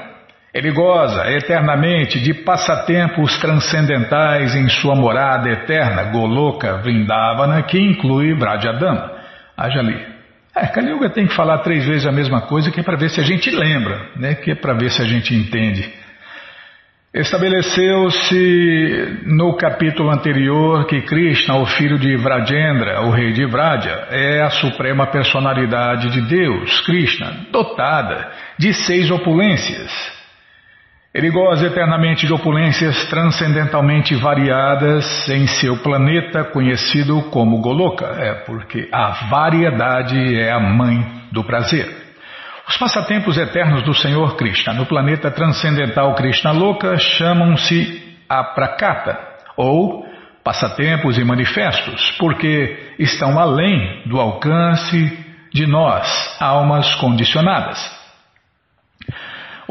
Ele 0.54 0.70
goza 0.70 1.32
eternamente 1.32 2.20
de 2.20 2.34
passatempos 2.34 3.38
transcendentais 3.38 4.54
em 4.54 4.68
sua 4.68 4.94
morada 4.94 5.48
eterna, 5.48 6.04
Goloka 6.04 6.76
Vrindavana, 6.76 7.62
que 7.62 7.78
inclui 7.78 8.34
Vrajadama. 8.34 9.12
Haja 9.56 9.80
ali. 9.80 10.12
É, 10.54 10.66
Kali 10.66 10.92
tem 11.10 11.26
que 11.26 11.34
falar 11.34 11.58
três 11.58 11.86
vezes 11.86 12.06
a 12.06 12.12
mesma 12.12 12.42
coisa, 12.42 12.70
que 12.70 12.80
é 12.80 12.82
para 12.82 12.98
ver 12.98 13.08
se 13.08 13.18
a 13.18 13.24
gente 13.24 13.50
lembra, 13.50 14.10
né? 14.16 14.34
que 14.34 14.50
é 14.50 14.54
para 14.54 14.74
ver 14.74 14.90
se 14.90 15.00
a 15.00 15.06
gente 15.06 15.34
entende. 15.34 15.90
Estabeleceu-se 17.14 19.20
no 19.26 19.56
capítulo 19.56 20.10
anterior 20.10 20.86
que 20.86 21.00
Krishna, 21.02 21.56
o 21.56 21.66
filho 21.66 21.98
de 21.98 22.16
Vrajendra, 22.16 23.02
o 23.02 23.10
rei 23.10 23.32
de 23.32 23.46
Vraja, 23.46 24.06
é 24.10 24.42
a 24.42 24.50
suprema 24.50 25.06
personalidade 25.06 26.10
de 26.10 26.20
Deus, 26.22 26.80
Krishna, 26.82 27.46
dotada 27.50 28.30
de 28.58 28.74
seis 28.74 29.10
opulências. 29.10 30.21
Ele 31.14 31.30
goza 31.30 31.66
eternamente 31.66 32.26
de 32.26 32.32
opulências 32.32 33.04
transcendentalmente 33.10 34.14
variadas 34.14 35.28
em 35.28 35.46
seu 35.46 35.76
planeta 35.82 36.42
conhecido 36.44 37.20
como 37.24 37.60
Goloka, 37.60 38.06
é 38.18 38.32
porque 38.46 38.88
a 38.90 39.28
variedade 39.28 40.40
é 40.40 40.50
a 40.50 40.58
mãe 40.58 41.04
do 41.30 41.44
prazer. 41.44 41.86
Os 42.66 42.78
passatempos 42.78 43.36
eternos 43.36 43.82
do 43.82 43.92
Senhor 43.92 44.36
Krishna 44.36 44.72
no 44.72 44.86
planeta 44.86 45.30
transcendental 45.30 46.14
Krishna 46.14 46.50
Loka 46.50 46.96
chamam-se 46.96 48.16
aprakata, 48.26 49.18
ou 49.54 50.06
passatempos 50.42 51.18
e 51.18 51.24
manifestos, 51.24 52.10
porque 52.12 52.94
estão 52.98 53.38
além 53.38 54.02
do 54.06 54.18
alcance 54.18 55.18
de 55.52 55.66
nós, 55.66 56.36
almas 56.40 56.94
condicionadas. 56.94 58.01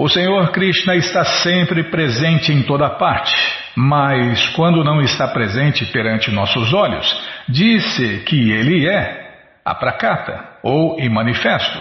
O 0.02 0.10
Senhor 0.10 0.52
Krishna 0.52 0.96
está 0.96 1.24
sempre 1.24 1.92
presente 1.92 2.52
em 2.52 2.64
toda 2.64 2.90
parte, 2.90 3.36
mas 3.76 4.50
quando 4.56 4.84
não 4.84 5.00
está 5.00 5.28
presente 5.28 5.86
perante 5.92 6.32
nossos 6.32 6.74
olhos, 6.74 7.06
disse 7.48 8.24
que 8.26 8.52
ele 8.52 8.90
é 8.90 9.60
aprakata 9.64 10.58
ou 10.64 11.00
imanifesto. 11.00 11.80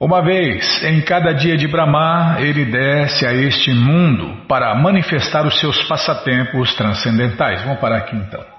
Uma 0.00 0.20
vez 0.20 0.82
em 0.82 1.00
cada 1.02 1.32
dia 1.32 1.56
de 1.56 1.68
Brahma, 1.68 2.38
ele 2.40 2.64
desce 2.64 3.24
a 3.24 3.32
este 3.32 3.72
mundo 3.72 4.44
para 4.48 4.74
manifestar 4.74 5.46
os 5.46 5.60
seus 5.60 5.80
passatempos 5.84 6.74
transcendentais. 6.74 7.62
Vamos 7.62 7.78
parar 7.78 7.98
aqui 7.98 8.16
então. 8.16 8.53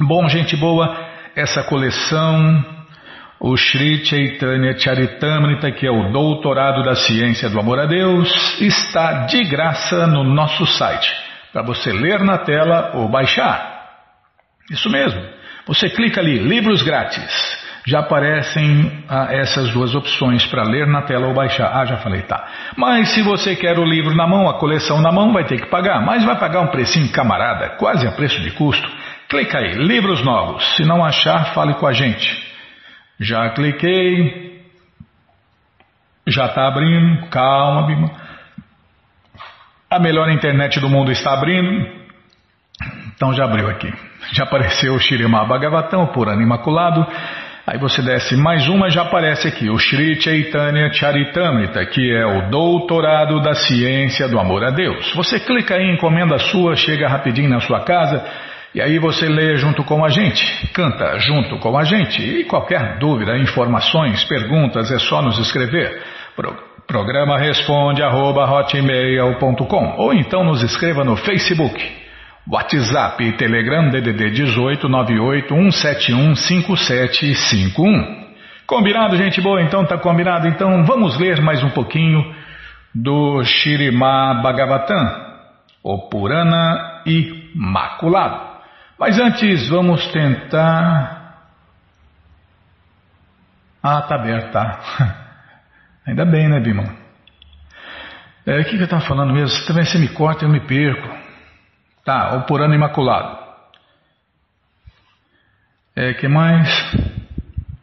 Bom, 0.00 0.28
gente 0.28 0.56
boa, 0.56 0.96
essa 1.34 1.64
coleção, 1.64 2.64
o 3.40 3.56
Sri 3.56 4.04
Chaitanya 4.04 4.78
Charitamrita, 4.78 5.72
que 5.72 5.88
é 5.88 5.90
o 5.90 6.12
doutorado 6.12 6.84
da 6.84 6.94
ciência 6.94 7.50
do 7.50 7.58
amor 7.58 7.80
a 7.80 7.84
Deus, 7.84 8.60
está 8.60 9.26
de 9.26 9.42
graça 9.42 10.06
no 10.06 10.22
nosso 10.22 10.64
site, 10.66 11.12
para 11.52 11.62
você 11.62 11.92
ler 11.92 12.20
na 12.20 12.38
tela 12.38 12.92
ou 12.94 13.08
baixar. 13.08 13.88
Isso 14.70 14.88
mesmo. 14.88 15.20
Você 15.66 15.90
clica 15.90 16.20
ali, 16.20 16.38
livros 16.38 16.80
grátis. 16.82 17.66
Já 17.84 18.00
aparecem 18.00 19.02
ah, 19.08 19.28
essas 19.30 19.70
duas 19.70 19.94
opções 19.94 20.46
para 20.46 20.62
ler 20.62 20.86
na 20.86 21.02
tela 21.02 21.26
ou 21.26 21.34
baixar. 21.34 21.72
Ah, 21.74 21.86
já 21.86 21.96
falei, 21.96 22.22
tá. 22.22 22.46
Mas 22.76 23.08
se 23.08 23.22
você 23.22 23.56
quer 23.56 23.78
o 23.78 23.84
livro 23.84 24.14
na 24.14 24.28
mão, 24.28 24.48
a 24.48 24.58
coleção 24.58 25.00
na 25.00 25.10
mão, 25.10 25.32
vai 25.32 25.44
ter 25.44 25.58
que 25.58 25.70
pagar. 25.70 26.04
Mas 26.04 26.22
vai 26.22 26.38
pagar 26.38 26.60
um 26.60 26.68
precinho 26.68 27.10
camarada, 27.10 27.70
quase 27.78 28.06
a 28.06 28.12
preço 28.12 28.40
de 28.42 28.50
custo. 28.50 28.86
Clica 29.28 29.58
aí, 29.58 29.74
livros 29.74 30.24
novos. 30.24 30.64
Se 30.76 30.84
não 30.84 31.04
achar, 31.04 31.52
fale 31.52 31.74
com 31.74 31.86
a 31.86 31.92
gente. 31.92 32.26
Já 33.20 33.50
cliquei. 33.50 34.62
Já 36.26 36.46
está 36.46 36.66
abrindo. 36.66 37.26
Calma, 37.28 37.86
Bima. 37.86 38.10
A 39.90 39.98
melhor 39.98 40.30
internet 40.30 40.80
do 40.80 40.88
mundo 40.88 41.12
está 41.12 41.34
abrindo. 41.34 41.86
Então 43.14 43.34
já 43.34 43.44
abriu 43.44 43.68
aqui. 43.68 43.92
Já 44.32 44.44
apareceu 44.44 44.94
o 44.94 44.98
Shirimá 44.98 45.44
Bhagavatam, 45.44 46.06
por 46.06 46.28
ano 46.28 46.40
imaculado. 46.40 47.06
Aí 47.66 47.78
você 47.78 48.00
desce 48.00 48.34
mais 48.34 48.66
uma, 48.66 48.88
já 48.88 49.02
aparece 49.02 49.46
aqui 49.46 49.68
o 49.68 49.78
Sri 49.78 50.18
Chaitanya 50.18 50.90
Charitamrita, 50.90 51.84
que 51.84 52.14
é 52.14 52.24
o 52.24 52.48
doutorado 52.48 53.42
da 53.42 53.54
ciência 53.54 54.26
do 54.26 54.38
amor 54.38 54.64
a 54.64 54.70
Deus. 54.70 55.12
Você 55.14 55.38
clica 55.38 55.74
aí, 55.74 55.90
encomenda 55.90 56.38
sua, 56.38 56.76
chega 56.76 57.06
rapidinho 57.06 57.50
na 57.50 57.60
sua 57.60 57.80
casa 57.84 58.24
e 58.74 58.80
aí 58.80 58.98
você 58.98 59.28
lê 59.28 59.56
junto 59.56 59.82
com 59.84 60.04
a 60.04 60.08
gente, 60.08 60.44
canta 60.72 61.18
junto 61.18 61.58
com 61.58 61.76
a 61.76 61.84
gente. 61.84 62.22
E 62.22 62.44
qualquer 62.44 62.98
dúvida, 62.98 63.36
informações, 63.38 64.24
perguntas, 64.24 64.90
é 64.90 64.98
só 64.98 65.22
nos 65.22 65.38
escrever. 65.38 66.02
Pro, 66.36 66.54
programa 66.86 67.38
responde 67.38 68.02
arroba, 68.02 68.48
ou 69.96 70.14
então 70.14 70.44
nos 70.44 70.62
escreva 70.62 71.04
no 71.04 71.16
Facebook 71.16 71.98
WhatsApp 72.50 73.22
e 73.22 73.32
Telegram 73.36 73.90
DDD 73.90 74.30
18 74.30 74.88
98 74.88 75.54
171 75.54 76.34
5751. 76.34 78.28
Combinado, 78.66 79.16
gente 79.18 79.38
boa? 79.42 79.60
Então 79.60 79.84
tá 79.84 79.98
combinado. 79.98 80.48
Então 80.48 80.82
vamos 80.86 81.18
ler 81.18 81.42
mais 81.42 81.62
um 81.62 81.68
pouquinho 81.70 82.24
do 82.94 83.44
Shirimá 83.44 84.40
Bhagavatam, 84.42 85.26
o 85.82 86.08
Purana 86.08 87.02
Imaculado. 87.04 88.47
Mas 88.98 89.18
antes 89.18 89.68
vamos 89.68 90.06
tentar. 90.08 91.18
Ah, 93.82 94.02
tá 94.02 94.16
aberto, 94.16 94.52
tá. 94.52 94.80
Ainda 96.06 96.24
bem, 96.24 96.48
né, 96.48 96.58
Bima? 96.58 96.84
É, 98.44 98.60
o 98.60 98.64
que, 98.64 98.70
que 98.70 98.78
eu 98.78 98.84
estava 98.84 99.02
falando 99.02 99.32
mesmo? 99.32 99.66
Também 99.66 99.84
você 99.84 99.98
me 99.98 100.08
corta, 100.08 100.44
eu 100.44 100.48
me 100.48 100.60
perco. 100.60 101.08
Tá, 102.04 102.34
o 102.36 102.42
Purana 102.46 102.74
Imaculado. 102.74 103.38
É, 105.94 106.14
que 106.14 106.26
mais? 106.26 106.68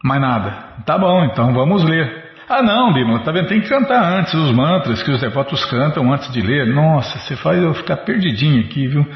Mais 0.02 0.20
nada. 0.20 0.50
Tá 0.84 0.98
bom, 0.98 1.24
então 1.24 1.52
vamos 1.54 1.84
ler. 1.84 2.26
Ah 2.48 2.62
não, 2.62 2.92
Bima, 2.92 3.20
tá 3.20 3.32
vendo? 3.32 3.48
Tem 3.48 3.60
que 3.60 3.68
cantar 3.68 4.02
antes 4.04 4.34
os 4.34 4.52
mantras 4.52 5.02
que 5.02 5.10
os 5.10 5.20
devotos 5.20 5.64
cantam 5.66 6.12
antes 6.12 6.30
de 6.32 6.40
ler. 6.40 6.66
Nossa, 6.66 7.18
você 7.18 7.36
faz 7.36 7.62
eu 7.62 7.74
ficar 7.74 7.98
perdidinho 7.98 8.64
aqui, 8.64 8.86
viu? 8.86 9.06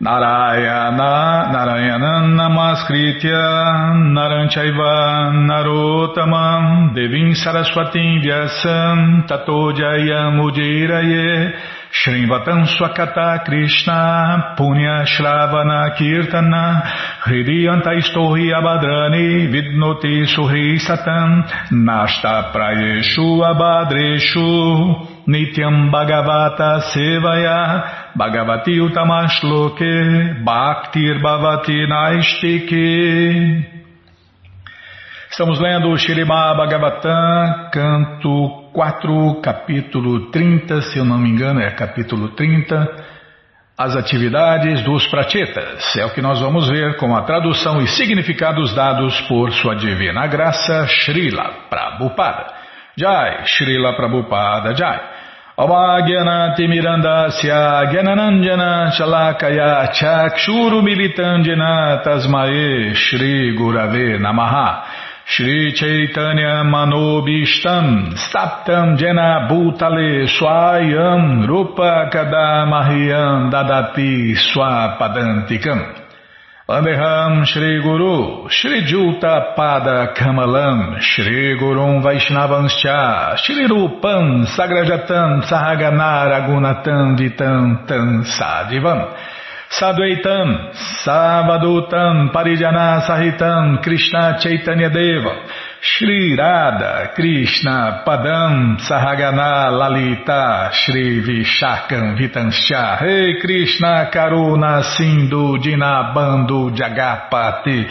Narayana, 0.00 1.50
Narayana 1.50 2.22
Namaskritya 2.38 3.42
Naranchaiva 4.14 5.34
Narotamam 5.42 6.94
Devim 6.94 7.34
Saraswatim 7.34 8.22
Vyasam 8.22 9.26
Tato 9.26 9.72
Jayam 9.72 10.38
Shrivatam 11.90 12.64
Swakata 12.68 13.44
Krishna 13.44 14.54
Punya 14.56 15.04
Shravana 15.04 15.96
Kirtana 15.98 16.80
Hridiyanta 17.24 17.98
Istohi 17.98 18.54
Abadrani 18.54 19.50
Vidnoti 19.50 20.26
Suhri 20.32 20.78
Satam 20.78 21.42
Nashta 21.72 22.52
Prayeshu 22.52 23.42
Abadreshu 23.42 25.17
Nityam 25.28 25.90
Bhagavata 25.90 26.80
Sevaya 26.90 28.14
Bhagavati 28.16 28.80
Utamashloke 28.80 30.42
Bhaktir 30.42 31.20
Bhavati 31.20 31.86
Naistike 31.86 33.76
Estamos 35.30 35.60
lendo 35.60 35.90
o 35.90 35.98
Shirimá 35.98 36.54
Bhagavatam, 36.54 37.68
canto 37.70 38.70
4, 38.72 39.40
capítulo 39.42 40.30
30, 40.30 40.80
se 40.80 40.98
eu 40.98 41.04
não 41.04 41.18
me 41.18 41.28
engano, 41.28 41.60
é 41.60 41.70
capítulo 41.72 42.30
30, 42.30 42.88
as 43.76 43.94
atividades 43.94 44.82
dos 44.82 45.06
prachetas. 45.08 45.94
É 45.96 46.06
o 46.06 46.10
que 46.14 46.22
nós 46.22 46.40
vamos 46.40 46.68
ver 46.68 46.96
com 46.96 47.14
a 47.14 47.22
tradução 47.22 47.82
e 47.82 47.86
significados 47.86 48.74
dados 48.74 49.20
por 49.28 49.52
sua 49.52 49.76
divina 49.76 50.26
graça, 50.26 50.86
Srila 50.88 51.66
Prabhupada. 51.68 52.46
Jai, 52.96 53.46
Srila 53.46 53.92
Prabhupada 53.94 54.74
Jai. 54.74 55.17
Mirandasya 56.70 57.90
Gyananandjana 57.90 58.92
Shalakaya 58.94 59.90
Chakshuru 59.92 60.82
Militandjana 60.86 62.00
Tasmae 62.04 62.94
Shri 62.94 63.56
Gurave 63.58 64.20
Namaha. 64.22 64.84
Shri 65.26 65.72
Chaitanya 65.74 66.62
Manobishtam 66.62 68.14
Staptam 68.14 68.96
Jena 68.96 69.48
Bhutale 69.50 70.28
Swayam 70.28 71.44
Rupa 71.48 72.08
Kadamahyam 72.12 73.50
Vandeham 76.68 77.46
Shri 77.46 77.80
Guru 77.82 78.46
Shri 78.50 78.84
Juta 78.84 79.54
Pada 79.56 80.12
Kamalam 80.14 81.00
Shri 81.00 81.56
Gurum 81.58 82.02
Vaishnavanscha 82.04 83.38
Shri 83.38 83.66
Rupam 83.66 84.44
Sagrajatam 84.44 85.48
Sahagana 85.48 86.28
Ragunatam 86.28 87.16
Vitam 87.16 87.86
Tam 87.88 88.22
Sadivam 88.22 89.16
Sadvaitam, 89.70 90.72
Savadutam, 91.04 92.32
Parijana 92.32 93.04
Sahitam, 93.06 93.82
Krishna 93.82 94.38
Chaitanya 94.40 94.88
Deva, 94.88 95.44
Shri 95.80 96.34
Radha, 96.36 97.12
Krishna 97.14 98.02
Padam, 98.04 98.78
Sahagana 98.80 99.70
Lalita, 99.70 100.70
Shri 100.72 101.22
Vishakam 101.22 102.16
Vitansha, 102.18 102.98
hey 102.98 103.40
Krishna 103.40 104.10
Karuna 104.12 104.82
Sindhu 104.96 105.58
Dinabando 105.58 106.70
Jagapati, 106.74 107.86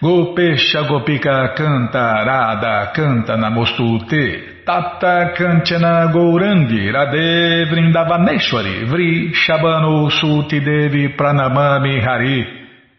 Gopesha 0.00 0.82
Gopika 0.86 1.54
Canta 1.56 2.24
Radha 2.24 2.92
Canta 2.94 3.36
Namostute 3.36 4.64
Tata 4.64 5.32
Kanchana 5.36 6.12
Gourangi 6.12 6.88
Radhe 6.92 7.66
Vrindavaneshwari 7.68 8.84
Vri 8.86 9.32
Shabano 9.32 10.08
Suti 10.08 10.60
Devi 10.60 11.08
Pranamami 11.16 12.00
Hari 12.00 12.46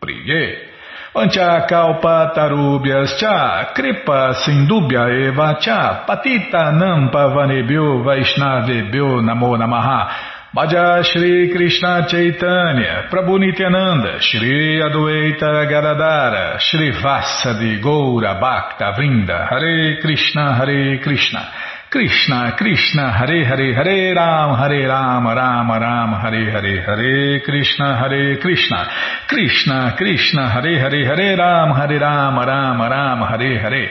Priye 0.01 0.68
Pancha 1.11 1.65
Kalpa 1.67 2.33
Tarubhyas 2.35 3.17
Cha 3.17 3.73
Kripa 3.73 4.35
Sindubhya 4.45 5.09
Eva 5.27 5.57
Cha 5.59 6.05
Patita 6.05 6.71
Nampa 6.71 7.33
Vanebhyo 7.33 8.03
Vaishnavebhyo 8.03 9.21
Namo 9.21 9.57
Namaha. 9.57 10.37
Bhaja 10.55 11.03
Shri 11.03 11.53
Krishna 11.53 12.07
Chaitanya, 12.09 13.07
Prabhu 13.11 13.37
Nityananda, 13.37 14.19
Shri 14.19 14.81
Adwaita 14.81 15.69
Gadadara, 15.69 16.57
Shri 16.59 16.91
Vasadi 16.91 17.79
Goura 17.79 18.39
Bhakta 18.39 18.95
Vrinda, 18.97 19.47
Hare 19.47 19.99
Krishna, 20.01 20.55
Hare 20.57 20.97
Krishna, 21.03 21.51
Krishna 21.89 22.53
Krishna, 22.55 23.11
Hare 23.11 23.43
Hare, 23.45 23.73
Hare 23.73 24.13
Ram, 24.13 24.55
Hare 24.55 24.85
Ram, 24.85 25.25
Ram 25.25 25.71
Ram, 25.71 26.13
Hare 26.21 26.51
Hare, 26.51 26.83
Hare 26.85 27.41
Krishna, 27.41 27.97
Hare 27.97 28.37
Krishna, 28.37 28.87
Krishna 29.27 29.95
Krishna, 29.97 30.49
Hare 30.49 30.79
Hare, 30.79 31.03
Hare 31.03 31.35
Ram, 31.35 31.73
Hare 31.73 31.97
Ram, 31.97 32.37
Ram 32.37 32.79
Ram, 32.79 33.23
Hare 33.23 33.57
Hare. 33.57 33.89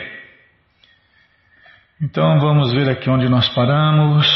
Então 2.01 2.39
vamos 2.39 2.73
ver 2.73 2.89
aqui 2.89 3.11
onde 3.11 3.29
nós 3.29 3.49
paramos. 3.49 4.29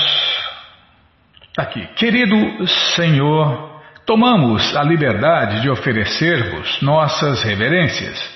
Aqui, 1.56 1.86
querido 1.94 2.66
Senhor, 2.96 3.80
tomamos 4.04 4.76
a 4.76 4.82
liberdade 4.82 5.60
de 5.60 5.70
oferecer-vos 5.70 6.82
nossas 6.82 7.44
reverências. 7.44 8.31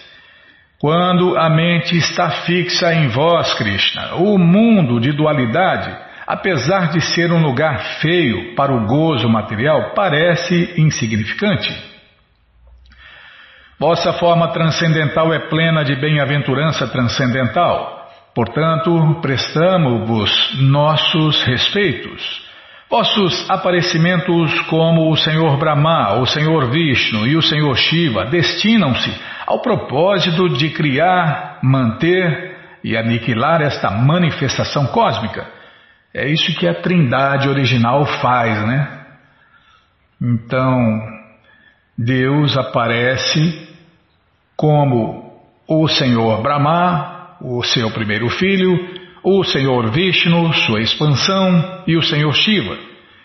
Quando 0.79 1.39
a 1.39 1.49
mente 1.49 1.97
está 1.97 2.31
fixa 2.31 2.93
em 2.93 3.09
vós, 3.09 3.55
Krishna, 3.55 4.17
o 4.17 4.37
mundo 4.37 5.01
de 5.01 5.11
dualidade, 5.13 5.97
apesar 6.27 6.91
de 6.91 7.01
ser 7.01 7.33
um 7.33 7.41
lugar 7.43 8.01
feio 8.01 8.55
para 8.55 8.75
o 8.75 8.87
gozo 8.87 9.29
material, 9.29 9.95
parece 9.95 10.75
insignificante. 10.77 11.75
Vossa 13.79 14.13
forma 14.15 14.49
transcendental 14.53 15.33
é 15.33 15.49
plena 15.49 15.83
de 15.83 15.97
bem-aventurança 15.97 16.87
transcendental. 16.89 18.11
Portanto, 18.35 19.19
prestamos-vos 19.23 20.61
nossos 20.61 21.43
respeitos. 21.45 22.46
Vossos 22.89 23.51
aparecimentos 23.51 24.61
como 24.63 25.11
o 25.11 25.17
Senhor 25.17 25.59
Brahma, 25.59 26.21
o 26.21 26.27
Senhor 26.27 26.71
Vishnu 26.71 27.27
e 27.27 27.37
o 27.37 27.43
Senhor 27.43 27.77
Shiva 27.77 28.27
destinam-se 28.27 29.13
ao 29.45 29.61
propósito 29.61 30.49
de 30.51 30.71
criar, 30.71 31.59
manter 31.63 32.57
e 32.85 32.97
aniquilar 32.97 33.61
esta 33.61 33.91
manifestação 33.91 34.87
cósmica. 34.87 35.49
É 36.15 36.29
isso 36.29 36.55
que 36.57 36.69
a 36.69 36.81
trindade 36.81 37.49
original 37.49 38.07
faz, 38.07 38.65
né? 38.65 38.89
Então, 40.23 41.01
Deus 41.99 42.57
aparece 42.57 43.69
como 44.57 45.43
o 45.69 45.89
Senhor 45.89 46.41
Brahma, 46.41 47.37
o 47.41 47.65
seu 47.65 47.91
primeiro 47.91 48.29
filho, 48.31 48.96
o 49.29 49.43
Senhor 49.43 49.91
Vishnu, 49.91 50.53
sua 50.53 50.81
expansão, 50.81 51.83
e 51.85 51.97
o 51.97 52.03
Senhor 52.03 52.33
Shiva. 52.33 52.79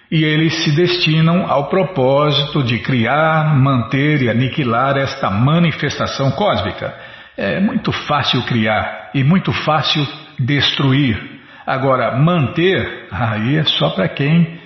E 0.10 0.24
eles 0.24 0.64
se 0.64 0.76
destinam 0.76 1.46
ao 1.48 1.70
propósito 1.70 2.64
de 2.64 2.80
criar, 2.80 3.56
manter 3.56 4.24
e 4.24 4.28
aniquilar 4.28 4.98
esta 4.98 5.30
manifestação 5.30 6.32
cósmica. 6.32 6.92
É 7.38 7.60
muito 7.60 7.92
fácil 7.92 8.42
criar 8.48 9.12
e 9.14 9.24
muito 9.24 9.54
fácil 9.54 10.04
destruir. 10.40 11.22
Agora, 11.68 12.18
manter, 12.18 13.08
aí 13.12 13.58
é 13.58 13.64
só 13.64 13.92
para 13.92 14.10
quem 14.10 14.60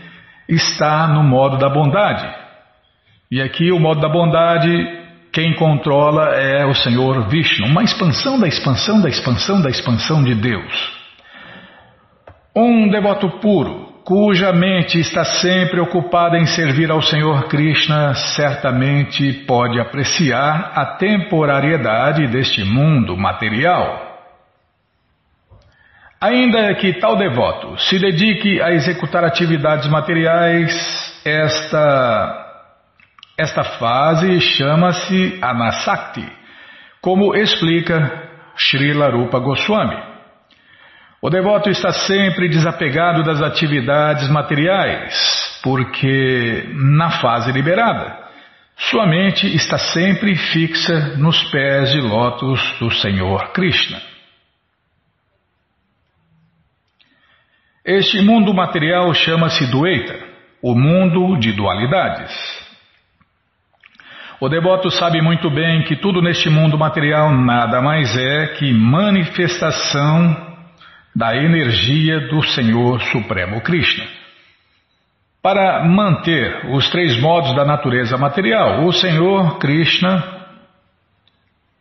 está 0.47 1.05
no 1.05 1.21
modo 1.21 1.57
da 1.57 1.67
bondade. 1.67 2.33
E 3.29 3.41
aqui 3.41 3.73
o 3.73 3.79
modo 3.79 3.99
da 3.99 4.07
bondade, 4.07 4.71
quem 5.33 5.53
controla 5.55 6.33
é 6.35 6.65
o 6.65 6.73
Senhor 6.73 7.27
Vishnu, 7.27 7.67
uma 7.67 7.83
expansão 7.83 8.39
da 8.39 8.47
expansão 8.47 9.01
da 9.01 9.09
expansão 9.09 9.61
da 9.61 9.69
expansão 9.69 10.23
de 10.23 10.33
Deus. 10.33 11.04
Um 12.57 12.87
devoto 12.87 13.29
puro, 13.41 14.01
cuja 14.05 14.53
mente 14.53 14.97
está 14.97 15.25
sempre 15.25 15.77
ocupada 15.81 16.37
em 16.37 16.45
servir 16.45 16.89
ao 16.89 17.01
Senhor 17.01 17.49
Krishna, 17.49 18.13
certamente 18.13 19.43
pode 19.45 19.77
apreciar 19.77 20.71
a 20.73 20.85
temporariedade 20.95 22.25
deste 22.27 22.63
mundo 22.63 23.17
material. 23.17 24.21
Ainda 26.21 26.73
que 26.75 26.93
tal 26.93 27.17
devoto 27.17 27.77
se 27.77 27.99
dedique 27.99 28.61
a 28.61 28.71
executar 28.71 29.25
atividades 29.25 29.89
materiais, 29.89 31.21
esta, 31.25 32.71
esta 33.37 33.65
fase 33.65 34.39
chama-se 34.39 35.37
Anasakti, 35.41 36.25
como 37.01 37.35
explica 37.35 38.29
Srila 38.55 39.09
Rupa 39.09 39.39
Goswami. 39.39 40.14
O 41.25 41.29
devoto 41.31 41.71
está 41.71 41.91
sempre 41.91 42.47
desapegado 42.47 43.23
das 43.23 43.41
atividades 43.41 44.29
materiais, 44.29 45.59
porque 45.63 46.69
na 46.75 47.19
fase 47.19 47.51
liberada, 47.51 48.15
sua 48.77 49.07
mente 49.07 49.47
está 49.55 49.75
sempre 49.75 50.35
fixa 50.35 51.17
nos 51.17 51.43
pés 51.45 51.93
de 51.93 51.99
lótus 51.99 52.61
do 52.79 52.91
Senhor 52.91 53.51
Krishna. 53.53 53.99
Este 57.83 58.21
mundo 58.21 58.53
material 58.53 59.11
chama-se 59.15 59.65
Dueita, 59.71 60.19
o 60.61 60.75
mundo 60.75 61.39
de 61.39 61.53
dualidades. 61.53 62.31
O 64.39 64.47
devoto 64.47 64.91
sabe 64.91 65.23
muito 65.23 65.49
bem 65.49 65.81
que 65.85 65.95
tudo 65.95 66.21
neste 66.21 66.51
mundo 66.51 66.77
material 66.77 67.31
nada 67.31 67.81
mais 67.81 68.15
é 68.15 68.45
que 68.59 68.71
manifestação 68.71 70.44
da 71.15 71.33
energia 71.35 72.27
do 72.27 72.43
Senhor 72.43 73.01
Supremo 73.03 73.61
Krishna. 73.61 74.05
Para 75.41 75.85
manter 75.85 76.71
os 76.71 76.89
três 76.89 77.19
modos 77.21 77.55
da 77.55 77.63
natureza 77.63 78.17
material, 78.17 78.83
o 78.83 78.91
Senhor 78.91 79.57
Krishna 79.59 80.23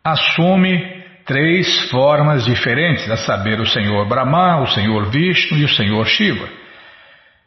assume 0.03 1.03
três 1.25 1.89
formas 1.89 2.45
diferentes, 2.45 3.09
a 3.09 3.17
saber, 3.17 3.59
o 3.59 3.65
Senhor 3.65 4.07
Brahma, 4.07 4.61
o 4.61 4.67
Senhor 4.67 5.09
Vishnu 5.09 5.57
e 5.57 5.65
o 5.65 5.69
Senhor 5.69 6.05
Shiva. 6.05 6.47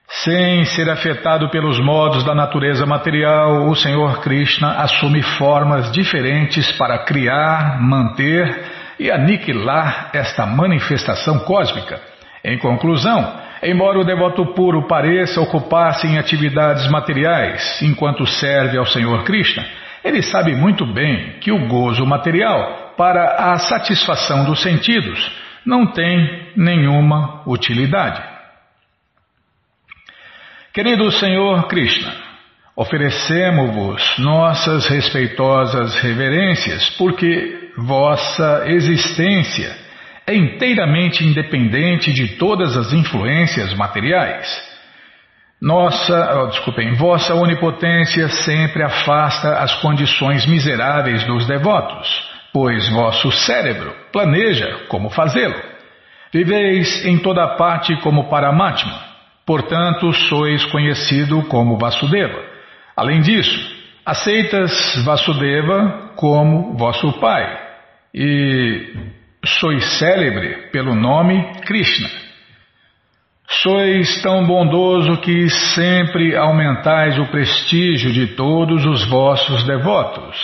Sem 0.09 0.65
ser 0.65 0.91
afetado 0.91 1.49
pelos 1.51 1.79
modos 1.79 2.25
da 2.25 2.35
natureza 2.35 2.85
material, 2.85 3.69
o 3.69 3.77
Senhor 3.77 4.21
Krishna 4.21 4.73
assume 4.83 5.23
formas 5.23 5.93
diferentes 5.93 6.73
para 6.73 7.05
criar, 7.05 7.81
manter 7.81 8.78
e 8.99 9.11
aniquilar 9.11 10.11
esta 10.13 10.45
manifestação 10.47 11.39
cósmica. 11.41 12.01
Em 12.45 12.59
conclusão, 12.59 13.41
embora 13.63 13.99
o 13.99 14.05
devoto 14.05 14.47
puro 14.55 14.87
pareça 14.87 15.41
ocupar-se 15.41 16.07
em 16.07 16.19
atividades 16.19 16.89
materiais 16.91 17.81
enquanto 17.83 18.27
serve 18.27 18.79
ao 18.79 18.87
Senhor 18.87 19.25
Krishna, 19.25 19.65
ele 20.05 20.23
sabe 20.23 20.55
muito 20.55 20.87
bem 20.87 21.39
que 21.41 21.51
o 21.51 21.67
gozo 21.67 22.07
material, 22.07 22.95
para 22.97 23.53
a 23.53 23.59
satisfação 23.59 24.45
dos 24.45 24.63
sentidos, 24.63 25.31
não 25.67 25.93
tem 25.93 26.49
nenhuma 26.57 27.43
utilidade. 27.47 28.23
Querido 30.73 31.11
Senhor 31.11 31.67
Krishna, 31.67 32.13
oferecemos-vos 32.77 34.19
nossas 34.19 34.87
respeitosas 34.87 35.97
reverências, 35.97 36.91
porque 36.91 37.58
Vossa 37.81 38.65
existência 38.67 39.73
é 40.27 40.35
inteiramente 40.35 41.25
independente 41.25 42.13
de 42.13 42.37
todas 42.37 42.77
as 42.77 42.93
influências 42.93 43.73
materiais. 43.75 44.47
Nossa, 45.63 46.43
oh, 46.43 46.47
desculpem, 46.49 46.95
vossa 46.95 47.37
onipotência 47.37 48.29
sempre 48.29 48.83
afasta 48.83 49.59
as 49.61 49.75
condições 49.77 50.45
miseráveis 50.45 51.23
dos 51.25 51.47
devotos, 51.47 52.09
pois 52.53 52.89
vosso 52.91 53.31
cérebro 53.31 53.95
planeja 54.13 54.87
como 54.89 55.09
fazê-lo. 55.09 55.63
Viveis 56.33 57.07
em 57.07 57.17
toda 57.19 57.47
parte 57.57 57.95
como 58.01 58.29
Paramatma, 58.29 59.05
portanto 59.47 60.13
sois 60.13 60.65
conhecido 60.67 61.45
como 61.45 61.79
Vasudeva. 61.79 62.43
Além 62.97 63.21
disso, 63.21 63.73
aceitas 64.05 65.01
Vasudeva 65.05 66.11
como 66.17 66.77
vosso 66.77 67.13
pai 67.21 67.68
e 68.15 68.95
sois 69.45 69.85
célebre 69.99 70.71
pelo 70.71 70.95
nome 70.95 71.61
Krishna. 71.63 72.09
Sois 73.49 74.21
tão 74.23 74.47
bondoso 74.47 75.21
que 75.21 75.49
sempre 75.49 76.37
aumentais 76.37 77.19
o 77.19 77.27
prestígio 77.27 78.13
de 78.13 78.29
todos 78.29 78.85
os 78.85 79.09
vossos 79.09 79.65
devotos. 79.65 80.37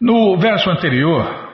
No 0.00 0.36
verso 0.38 0.70
anterior, 0.70 1.50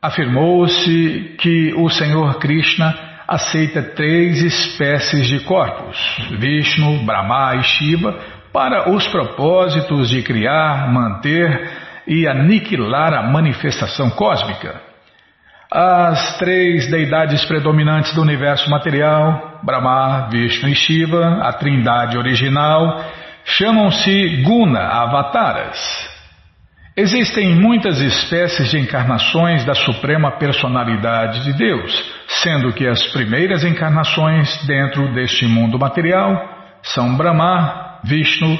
afirmou-se 0.00 1.36
que 1.38 1.74
o 1.74 1.88
Senhor 1.88 2.38
Krishna 2.38 3.08
aceita 3.26 3.82
três 3.82 4.42
espécies 4.42 5.26
de 5.26 5.40
corpos, 5.40 5.98
Vishnu, 6.38 7.04
Brahma 7.04 7.56
e 7.56 7.62
Shiva, 7.62 8.18
para 8.52 8.90
os 8.90 9.06
propósitos 9.08 10.08
de 10.08 10.22
criar, 10.22 10.90
manter 10.90 11.87
e 12.08 12.26
aniquilar 12.26 13.12
a 13.12 13.22
manifestação 13.22 14.08
cósmica. 14.08 14.80
As 15.70 16.38
três 16.38 16.90
deidades 16.90 17.44
predominantes 17.44 18.14
do 18.14 18.22
universo 18.22 18.70
material, 18.70 19.60
Brahma, 19.62 20.28
Vishnu 20.30 20.70
e 20.70 20.74
Shiva, 20.74 21.42
a 21.42 21.52
trindade 21.52 22.16
original, 22.16 23.04
chamam-se 23.44 24.42
Guna 24.42 24.80
Avataras. 24.80 26.08
Existem 26.96 27.54
muitas 27.54 28.00
espécies 28.00 28.70
de 28.70 28.78
encarnações 28.78 29.64
da 29.66 29.74
Suprema 29.74 30.32
Personalidade 30.32 31.44
de 31.44 31.52
Deus, 31.52 32.12
sendo 32.42 32.72
que 32.72 32.86
as 32.86 33.06
primeiras 33.08 33.62
encarnações 33.62 34.66
dentro 34.66 35.12
deste 35.12 35.46
mundo 35.46 35.78
material 35.78 36.42
são 36.82 37.14
Brahma, 37.14 38.00
Vishnu 38.02 38.58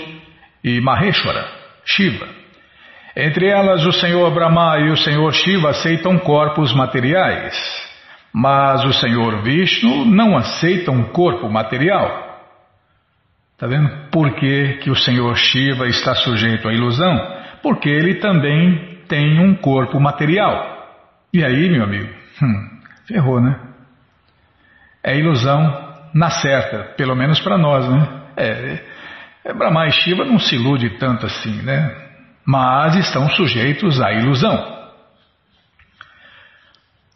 e 0.63 0.79
Maheshwara, 0.81 1.49
Shiva. 1.87 2.38
Entre 3.21 3.49
elas, 3.49 3.85
o 3.85 3.93
Senhor 3.93 4.33
Brahma 4.33 4.79
e 4.79 4.91
o 4.91 4.97
Senhor 4.97 5.33
Shiva 5.33 5.71
aceitam 5.71 6.19
corpos 6.19 6.73
materiais, 6.73 7.55
mas 8.33 8.85
o 8.85 8.93
Senhor 8.93 9.43
Vishnu 9.43 10.05
não 10.05 10.37
aceita 10.37 10.93
um 10.93 11.05
corpo 11.05 11.51
material. 11.51 12.27
Está 13.55 13.67
vendo 13.67 14.09
por 14.13 14.35
que, 14.37 14.75
que 14.75 14.91
o 14.91 14.95
Senhor 14.95 15.37
Shiva 15.37 15.89
está 15.89 16.15
sujeito 16.15 16.69
à 16.69 16.73
ilusão? 16.73 17.39
porque 17.63 17.89
ele 17.89 18.17
também 18.17 18.99
tem 19.09 19.41
um 19.41 19.55
corpo 19.55 20.01
material. 20.01 20.87
E 21.33 21.45
aí, 21.45 21.69
meu 21.69 21.85
amigo, 21.85 22.13
hum, 22.43 22.81
ferrou, 23.07 23.41
né? 23.41 23.59
É 25.03 25.17
ilusão 25.17 25.97
na 26.15 26.31
certa, 26.31 26.95
pelo 26.97 27.15
menos 27.15 27.41
para 27.41 27.59
nós, 27.59 27.89
né? 27.89 28.09
É, 28.37 28.79
é, 29.45 29.55
Brahma 29.55 29.87
e 29.87 29.93
Shiva 29.93 30.25
não 30.25 30.39
se 30.39 30.55
ilude 30.55 30.99
tanto 30.99 31.27
assim, 31.27 31.63
né? 31.63 32.08
Mas 32.49 32.97
estão 32.97 33.29
sujeitos 33.29 34.01
à 34.01 34.11
ilusão. 34.11 34.79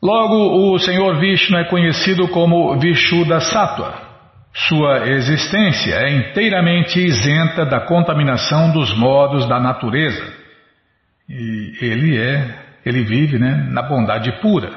Logo, 0.03 0.75
o 0.75 0.79
Senhor 0.79 1.19
Vishnu 1.19 1.57
é 1.57 1.65
conhecido 1.65 2.29
como 2.29 2.79
Vishuddha 2.79 3.41
Sattva. 3.41 3.95
Sua 4.53 5.09
existência 5.09 5.95
é 5.95 6.11
inteiramente 6.11 7.01
isenta 7.01 7.65
da 7.65 7.81
contaminação 7.81 8.75
dos 8.75 8.95
modos 8.95 9.49
da 9.49 9.59
natureza. 9.59 10.23
E 11.27 11.79
ele 11.81 12.19
é, 12.21 12.55
ele 12.85 13.03
vive 13.03 13.39
né, 13.39 13.69
na 13.71 13.81
bondade 13.81 14.31
pura. 14.43 14.71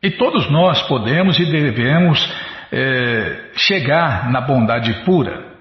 E 0.00 0.12
todos 0.12 0.48
nós 0.48 0.80
podemos 0.82 1.36
e 1.40 1.44
devemos 1.50 2.20
é, 2.70 3.50
chegar 3.56 4.30
na 4.30 4.40
bondade 4.42 4.92
pura. 5.04 5.57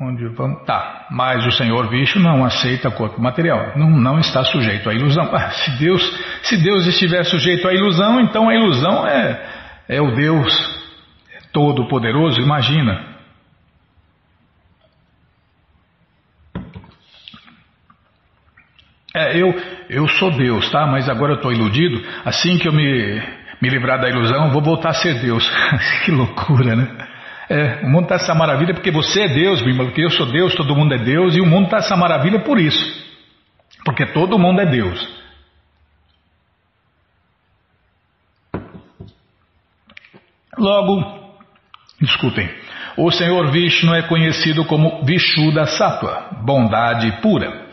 Onde 0.00 0.26
vamos? 0.28 0.64
Tá, 0.64 1.06
mas 1.10 1.46
o 1.46 1.52
Senhor 1.52 1.88
Vishnu 1.88 2.20
não 2.20 2.44
aceita 2.44 2.90
corpo 2.90 3.20
material, 3.20 3.74
não, 3.76 3.88
não 3.90 4.18
está 4.18 4.42
sujeito 4.44 4.90
à 4.90 4.94
ilusão. 4.94 5.30
Ah, 5.32 5.50
se 5.50 5.70
Deus, 5.78 6.02
se 6.42 6.56
Deus 6.56 6.84
estiver 6.86 7.24
sujeito 7.24 7.68
à 7.68 7.72
ilusão, 7.72 8.20
então 8.20 8.48
a 8.48 8.54
ilusão 8.54 9.06
é, 9.06 9.46
é 9.88 10.02
o 10.02 10.10
Deus 10.12 10.52
Todo-Poderoso, 11.52 12.40
imagina. 12.40 13.14
É, 19.14 19.40
eu, 19.40 19.54
eu 19.88 20.08
sou 20.08 20.32
Deus, 20.32 20.68
tá? 20.72 20.88
Mas 20.88 21.08
agora 21.08 21.34
eu 21.34 21.36
estou 21.36 21.52
iludido. 21.52 22.04
Assim 22.24 22.58
que 22.58 22.66
eu 22.66 22.72
me, 22.72 23.22
me 23.62 23.68
livrar 23.68 24.00
da 24.00 24.08
ilusão, 24.08 24.50
vou 24.50 24.60
voltar 24.60 24.88
a 24.88 24.94
ser 24.94 25.20
Deus. 25.20 25.48
que 26.04 26.10
loucura, 26.10 26.74
né? 26.74 27.13
É, 27.48 27.84
o 27.84 27.90
mundo 27.90 28.04
está 28.04 28.16
essa 28.16 28.34
maravilha 28.34 28.74
porque 28.74 28.90
você 28.90 29.22
é 29.22 29.28
Deus, 29.28 29.62
Bimba, 29.62 29.84
porque 29.84 30.02
eu 30.02 30.10
sou 30.10 30.26
Deus, 30.26 30.54
todo 30.54 30.74
mundo 30.74 30.94
é 30.94 30.98
Deus, 30.98 31.36
e 31.36 31.40
o 31.40 31.46
mundo 31.46 31.64
está 31.64 31.78
essa 31.78 31.96
maravilha 31.96 32.40
por 32.40 32.58
isso. 32.58 33.04
Porque 33.84 34.06
todo 34.06 34.38
mundo 34.38 34.60
é 34.60 34.66
Deus. 34.66 35.24
Logo, 40.56 41.24
Escutem. 42.04 42.48
O 42.96 43.10
Senhor 43.10 43.50
Vishnu 43.50 43.94
é 43.94 44.02
conhecido 44.02 44.64
como 44.64 45.04
Vishuddha 45.04 45.66
Sattva, 45.66 46.38
bondade 46.44 47.10
pura. 47.20 47.64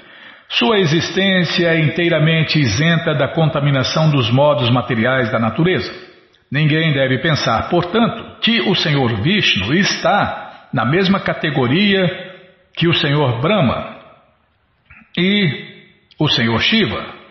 Sua 0.50 0.80
existência 0.80 1.68
é 1.68 1.80
inteiramente 1.80 2.60
isenta 2.60 3.14
da 3.14 3.30
contaminação 3.30 4.10
dos 4.10 4.30
modos 4.32 4.70
materiais 4.70 5.32
da 5.32 5.40
natureza. 5.40 5.92
Ninguém 6.52 6.94
deve 6.94 7.20
pensar, 7.20 7.70
portanto, 7.70 8.31
que 8.42 8.62
o 8.62 8.76
Senhor 8.76 9.22
Vishnu 9.22 9.74
está 9.74 10.68
na 10.74 10.86
mesma 10.86 11.20
categoria 11.20 12.32
que 12.76 12.88
o 12.88 12.94
Senhor 12.94 13.40
Brahma 13.42 13.98
e 15.18 15.72
o 16.20 16.28
Senhor 16.28 16.60
Shiva. 16.60 17.22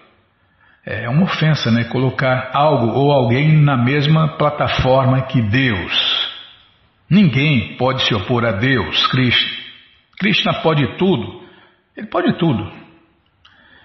É 0.84 1.08
uma 1.08 1.24
ofensa, 1.24 1.70
né? 1.70 1.84
Colocar 1.84 2.50
algo 2.52 2.88
ou 2.88 3.12
alguém 3.12 3.52
na 3.52 3.76
mesma 3.76 4.36
plataforma 4.36 5.22
que 5.22 5.40
Deus. 5.42 6.30
Ninguém 7.08 7.76
pode 7.76 8.02
se 8.06 8.14
opor 8.14 8.44
a 8.44 8.52
Deus, 8.52 9.06
Krishna. 9.08 9.50
Krishna 10.18 10.54
pode 10.62 10.96
tudo. 10.96 11.42
Ele 11.96 12.06
pode 12.06 12.38
tudo. 12.38 12.80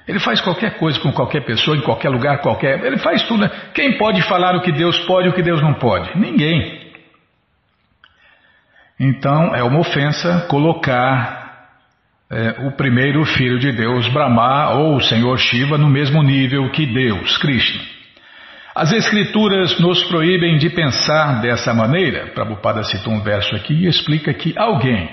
Ele 0.08 0.20
faz 0.20 0.40
qualquer 0.40 0.78
coisa 0.78 1.00
com 1.00 1.12
qualquer 1.12 1.44
pessoa, 1.44 1.76
em 1.76 1.82
qualquer 1.82 2.10
lugar, 2.10 2.40
qualquer. 2.42 2.84
Ele 2.86 2.98
faz 2.98 3.24
tudo. 3.24 3.42
Né? 3.42 3.50
Quem 3.74 3.98
pode 3.98 4.22
falar 4.22 4.56
o 4.56 4.62
que 4.62 4.72
Deus 4.72 5.00
pode 5.00 5.28
e 5.28 5.32
o 5.32 5.34
que 5.34 5.42
Deus 5.42 5.62
não 5.62 5.74
pode? 5.74 6.18
Ninguém. 6.18 6.85
Então 9.00 9.54
é 9.56 9.64
uma 9.64 9.80
ofensa 9.80 10.46
colocar 10.50 11.46
é, 12.32 12.68
o 12.68 12.72
primeiro 12.72 13.24
filho 13.26 13.60
de 13.60 13.72
Deus, 13.72 14.08
Brahma, 14.08 14.72
ou 14.72 14.96
o 14.96 15.02
Senhor 15.02 15.38
Shiva, 15.38 15.78
no 15.78 15.90
mesmo 15.90 16.24
nível 16.24 16.70
que 16.72 16.86
Deus, 16.86 17.38
Krishna. 17.38 17.82
As 18.74 18.92
Escrituras 18.92 19.80
nos 19.80 20.04
proíbem 20.06 20.58
de 20.58 20.70
pensar 20.70 21.42
dessa 21.42 21.74
maneira. 21.74 22.28
Prabhupada 22.34 22.84
citou 22.84 23.14
um 23.14 23.22
verso 23.22 23.56
aqui 23.56 23.74
e 23.74 23.88
explica 23.88 24.34
que 24.34 24.54
alguém 24.58 25.10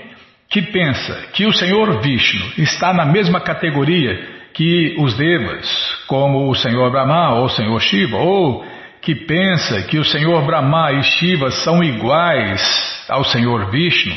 que 0.49 0.61
pensa 0.61 1.29
que 1.33 1.45
o 1.45 1.53
Senhor 1.53 2.01
Vishnu 2.01 2.45
está 2.57 2.93
na 2.93 3.05
mesma 3.05 3.39
categoria 3.39 4.33
que 4.53 4.95
os 4.99 5.15
Devas, 5.15 6.03
como 6.07 6.49
o 6.49 6.55
Senhor 6.55 6.91
Brahma 6.91 7.35
ou 7.35 7.45
o 7.45 7.49
Senhor 7.49 7.79
Shiva, 7.79 8.17
ou 8.17 8.65
que 9.03 9.13
pensa 9.13 9.81
que 9.83 9.99
o 9.99 10.05
Senhor 10.05 10.45
Brahma 10.45 10.93
e 10.93 11.03
Shiva 11.03 11.51
são 11.51 11.83
iguais 11.83 13.05
ao 13.09 13.23
Senhor 13.25 13.69
Vishnu, 13.69 14.15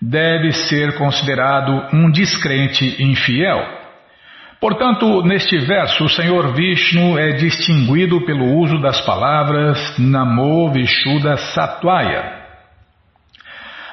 deve 0.00 0.52
ser 0.52 0.96
considerado 0.98 1.88
um 1.94 2.10
descrente 2.10 3.02
infiel. 3.02 3.78
Portanto, 4.60 5.22
neste 5.22 5.56
verso, 5.58 6.04
o 6.04 6.08
Senhor 6.10 6.52
Vishnu 6.52 7.18
é 7.18 7.32
distinguido 7.32 8.20
pelo 8.26 8.58
uso 8.58 8.78
das 8.80 9.00
palavras 9.00 9.98
Namo 9.98 10.70
Vishuddha 10.72 11.38
Satvaya. 11.38 12.36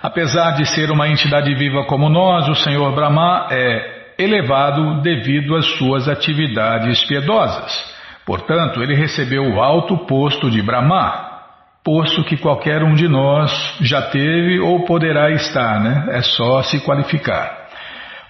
Apesar 0.02 0.52
de 0.52 0.66
ser 0.66 0.92
uma 0.92 1.08
entidade 1.08 1.54
viva 1.56 1.86
como 1.86 2.10
nós, 2.10 2.50
o 2.50 2.56
Senhor 2.56 2.94
Brahma 2.94 3.48
é 3.52 4.14
elevado 4.20 5.02
devido 5.02 5.56
às 5.56 5.66
suas 5.78 6.10
atividades 6.10 7.04
piedosas. 7.06 7.95
Portanto, 8.26 8.82
ele 8.82 8.96
recebeu 8.96 9.44
o 9.44 9.62
alto 9.62 9.98
posto 10.06 10.50
de 10.50 10.62
Brahma, 10.62 11.34
posto 11.84 12.24
que 12.24 12.38
qualquer 12.38 12.82
um 12.84 12.96
de 12.96 13.08
nós 13.08 13.78
já 13.82 14.02
teve 14.02 14.60
ou 14.60 14.84
poderá 14.86 15.30
estar, 15.30 15.80
né? 15.80 16.08
É 16.10 16.22
só 16.22 16.64
se 16.64 16.80
qualificar. 16.80 17.66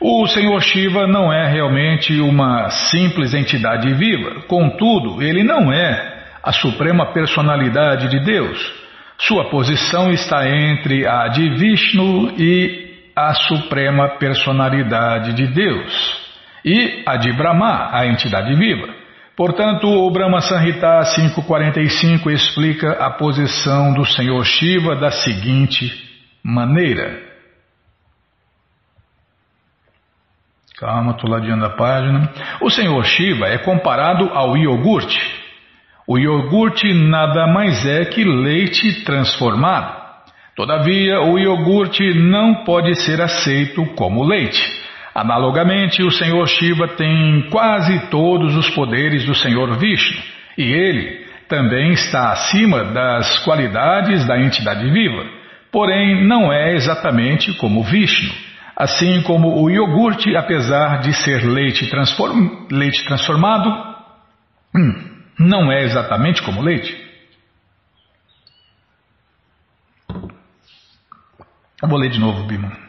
O 0.02 0.28
Senhor 0.28 0.62
Shiva 0.62 1.08
não 1.08 1.32
é 1.32 1.48
realmente 1.48 2.20
uma 2.20 2.70
simples 2.70 3.34
entidade 3.34 3.94
viva, 3.94 4.42
contudo, 4.48 5.24
ele 5.24 5.42
não 5.42 5.72
é 5.72 6.16
a 6.44 6.52
suprema 6.52 7.14
personalidade 7.14 8.10
de 8.10 8.20
Deus. 8.20 8.74
Sua 9.18 9.46
posição 9.46 10.12
está 10.12 10.46
entre 10.46 11.08
a 11.08 11.30
de 11.30 11.50
Vishnu 11.56 12.34
e 12.38 12.86
a 13.16 13.34
suprema 13.34 14.10
personalidade 14.20 15.34
de 15.34 15.48
Deus, 15.48 16.18
e 16.66 17.02
a 17.06 17.16
de 17.16 17.32
Brahma, 17.32 17.90
a 17.94 18.06
entidade 18.06 18.54
viva. 18.54 19.05
Portanto, 19.36 19.86
o 19.86 20.10
Brahma 20.10 20.40
Sanhita 20.40 21.02
545 21.14 22.32
explica 22.32 22.94
a 22.94 23.10
posição 23.12 23.94
do 23.94 24.06
Senhor 24.06 24.42
Shiva 24.46 24.96
da 24.96 25.12
seguinte 25.12 25.92
maneira. 26.42 27.22
Calma, 30.78 31.12
estou 31.12 31.30
ladeando 31.30 31.66
a 31.66 31.70
página. 31.72 32.32
O 32.62 32.70
Senhor 32.70 33.04
Shiva 33.04 33.48
é 33.48 33.58
comparado 33.58 34.30
ao 34.30 34.56
iogurte. 34.56 35.20
O 36.08 36.18
iogurte 36.18 36.94
nada 36.94 37.46
mais 37.48 37.86
é 37.86 38.06
que 38.06 38.24
leite 38.24 39.04
transformado. 39.04 40.06
Todavia, 40.56 41.20
o 41.20 41.38
iogurte 41.38 42.14
não 42.14 42.64
pode 42.64 42.96
ser 43.04 43.22
aceito 43.22 43.86
como 43.96 44.24
leite. 44.24 44.85
Analogamente, 45.16 46.04
o 46.04 46.12
Senhor 46.12 46.46
Shiva 46.46 46.90
tem 46.90 47.48
quase 47.50 48.10
todos 48.10 48.54
os 48.54 48.70
poderes 48.72 49.26
do 49.26 49.34
Senhor 49.34 49.80
Vishnu, 49.80 50.22
e 50.58 50.64
ele 50.64 51.26
também 51.48 51.94
está 51.94 52.34
acima 52.34 52.84
das 52.84 53.40
qualidades 53.46 54.28
da 54.28 54.38
entidade 54.38 54.92
viva, 54.92 55.26
porém 55.72 56.28
não 56.28 56.52
é 56.52 56.74
exatamente 56.74 57.54
como 57.54 57.82
Vishnu, 57.82 58.30
assim 58.76 59.22
como 59.22 59.64
o 59.64 59.70
iogurte, 59.70 60.36
apesar 60.36 61.00
de 61.00 61.14
ser 61.14 61.46
leite, 61.46 61.90
transform... 61.90 62.68
leite 62.70 63.06
transformado, 63.06 63.70
hum, 64.76 65.22
não 65.40 65.72
é 65.72 65.84
exatamente 65.84 66.44
como 66.44 66.62
leite. 66.62 67.06
Vou 71.82 72.00
ler 72.00 72.10
de 72.10 72.20
novo, 72.20 72.44
Bima. 72.44 72.85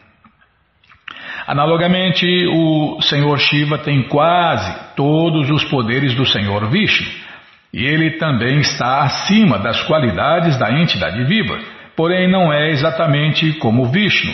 Analogamente, 1.47 2.25
o 2.47 3.01
Senhor 3.01 3.39
Shiva 3.39 3.77
tem 3.77 4.03
quase 4.03 4.75
todos 4.97 5.49
os 5.49 5.63
poderes 5.63 6.13
do 6.13 6.25
Senhor 6.25 6.69
Vishnu, 6.69 7.07
e 7.73 7.85
ele 7.85 8.17
também 8.17 8.59
está 8.59 9.03
acima 9.03 9.57
das 9.57 9.81
qualidades 9.83 10.57
da 10.57 10.69
entidade 10.77 11.23
viva, 11.23 11.57
porém 11.95 12.29
não 12.29 12.51
é 12.51 12.69
exatamente 12.71 13.53
como 13.59 13.85
Vishnu. 13.85 14.33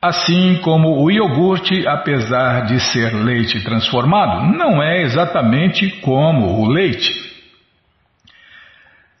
Assim 0.00 0.60
como 0.62 1.02
o 1.02 1.10
iogurte, 1.10 1.88
apesar 1.88 2.66
de 2.66 2.78
ser 2.78 3.12
leite 3.14 3.58
transformado, 3.64 4.56
não 4.56 4.80
é 4.80 5.02
exatamente 5.02 5.90
como 6.02 6.60
o 6.60 6.68
leite. 6.68 7.10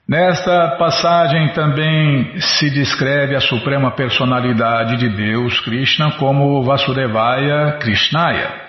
Nesta 0.06 0.76
passagem 0.76 1.54
também 1.54 2.38
se 2.38 2.68
descreve 2.68 3.34
a 3.34 3.40
suprema 3.40 3.90
personalidade 3.90 4.98
de 4.98 5.08
Deus, 5.08 5.58
Krishna, 5.60 6.12
como 6.18 6.62
Vasudevaya 6.62 7.78
Krishnaya. 7.80 8.64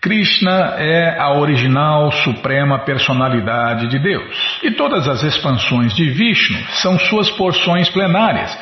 Krishna 0.00 0.76
é 0.78 1.20
a 1.20 1.34
original 1.34 2.10
suprema 2.10 2.78
personalidade 2.78 3.88
de 3.88 3.98
Deus, 3.98 4.58
e 4.62 4.70
todas 4.70 5.06
as 5.06 5.22
expansões 5.22 5.94
de 5.94 6.08
Vishnu 6.08 6.58
são 6.80 6.98
suas 6.98 7.28
porções 7.32 7.90
plenárias, 7.90 8.58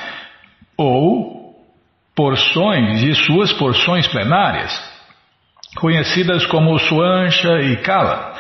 ou 0.77 1.55
porções 2.17 2.99
de 2.99 3.15
suas 3.15 3.53
porções 3.53 4.09
plenárias, 4.09 4.77
conhecidas 5.77 6.45
como 6.47 6.77
Swansha 6.81 7.61
e 7.61 7.77
Kala. 7.77 8.35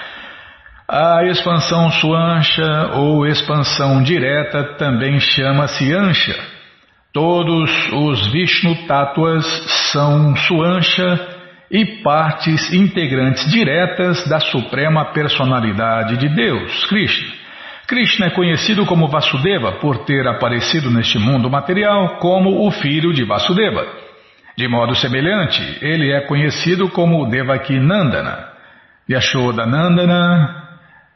A 0.90 1.22
expansão 1.24 1.90
suansha 1.90 2.92
ou 2.94 3.26
expansão 3.26 4.02
direta 4.02 4.64
também 4.78 5.20
chama-se 5.20 5.92
ansha. 5.92 6.34
Todos 7.12 7.70
os 7.92 8.26
Vishnu 8.28 8.86
Tattvas 8.86 9.44
são 9.92 10.34
suansha 10.34 11.28
e 11.70 11.84
partes 12.02 12.72
integrantes 12.72 13.50
diretas 13.50 14.26
da 14.30 14.40
suprema 14.40 15.12
personalidade 15.12 16.16
de 16.16 16.34
Deus, 16.34 16.86
Krishna. 16.86 17.34
Krishna 17.86 18.26
é 18.28 18.30
conhecido 18.30 18.86
como 18.86 19.08
Vasudeva 19.08 19.72
por 19.72 20.06
ter 20.06 20.26
aparecido 20.26 20.90
neste 20.90 21.18
mundo 21.18 21.50
material 21.50 22.16
como 22.16 22.66
o 22.66 22.70
filho 22.70 23.12
de 23.12 23.24
Vasudeva. 23.24 23.86
De 24.56 24.66
modo 24.66 24.94
semelhante, 24.94 25.62
ele 25.82 26.10
é 26.12 26.22
conhecido 26.22 26.88
como 26.88 27.28
Devaki 27.28 27.78
Nandana, 27.78 28.48
Yashoda 29.06 29.66
Nandana, 29.66 30.67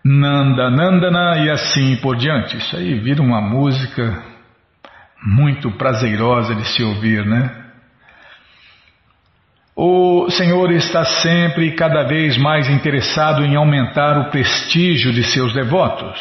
Nanda 0.05 0.69
Nandana 0.71 1.45
e 1.45 1.51
assim 1.51 1.97
por 1.97 2.17
diante. 2.17 2.57
Isso 2.57 2.77
aí 2.77 2.99
vira 2.99 3.23
uma 3.23 3.41
música 3.41 4.23
muito 5.25 5.71
prazerosa 5.73 6.55
de 6.55 6.67
se 6.67 6.83
ouvir, 6.83 7.25
né? 7.25 7.63
O 9.75 10.29
Senhor 10.31 10.71
está 10.73 11.05
sempre 11.05 11.69
e 11.69 11.75
cada 11.75 12.03
vez 12.03 12.37
mais 12.37 12.69
interessado 12.69 13.45
em 13.45 13.57
aumentar 13.57 14.19
o 14.19 14.31
prestígio 14.31 15.13
de 15.13 15.25
seus 15.25 15.55
devotos. 15.55 16.21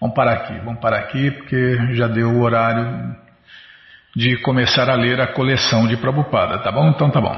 Vamos 0.00 0.14
parar 0.14 0.32
aqui, 0.32 0.54
vamos 0.64 0.80
parar 0.80 0.98
aqui 0.98 1.30
porque 1.32 1.94
já 1.94 2.06
deu 2.06 2.28
o 2.28 2.40
horário 2.40 3.14
de 4.16 4.36
começar 4.38 4.88
a 4.88 4.94
ler 4.94 5.20
a 5.20 5.26
coleção 5.26 5.86
de 5.86 5.96
Prabhupada, 5.96 6.58
tá 6.58 6.72
bom? 6.72 6.88
Então 6.88 7.10
tá 7.10 7.20
bom. 7.20 7.36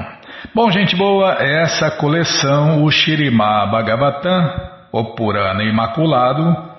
Bom, 0.55 0.71
gente 0.71 0.95
boa, 0.95 1.33
essa 1.33 1.91
coleção, 1.91 2.83
o 2.83 2.89
Shirima 2.89 3.65
Bhagavatam, 3.67 4.70
o 4.91 5.15
Purana 5.15 5.63
Imaculado, 5.63 6.69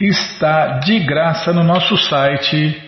está 0.00 0.78
de 0.78 1.00
graça 1.00 1.52
no 1.52 1.64
nosso 1.64 1.96
site, 1.96 2.80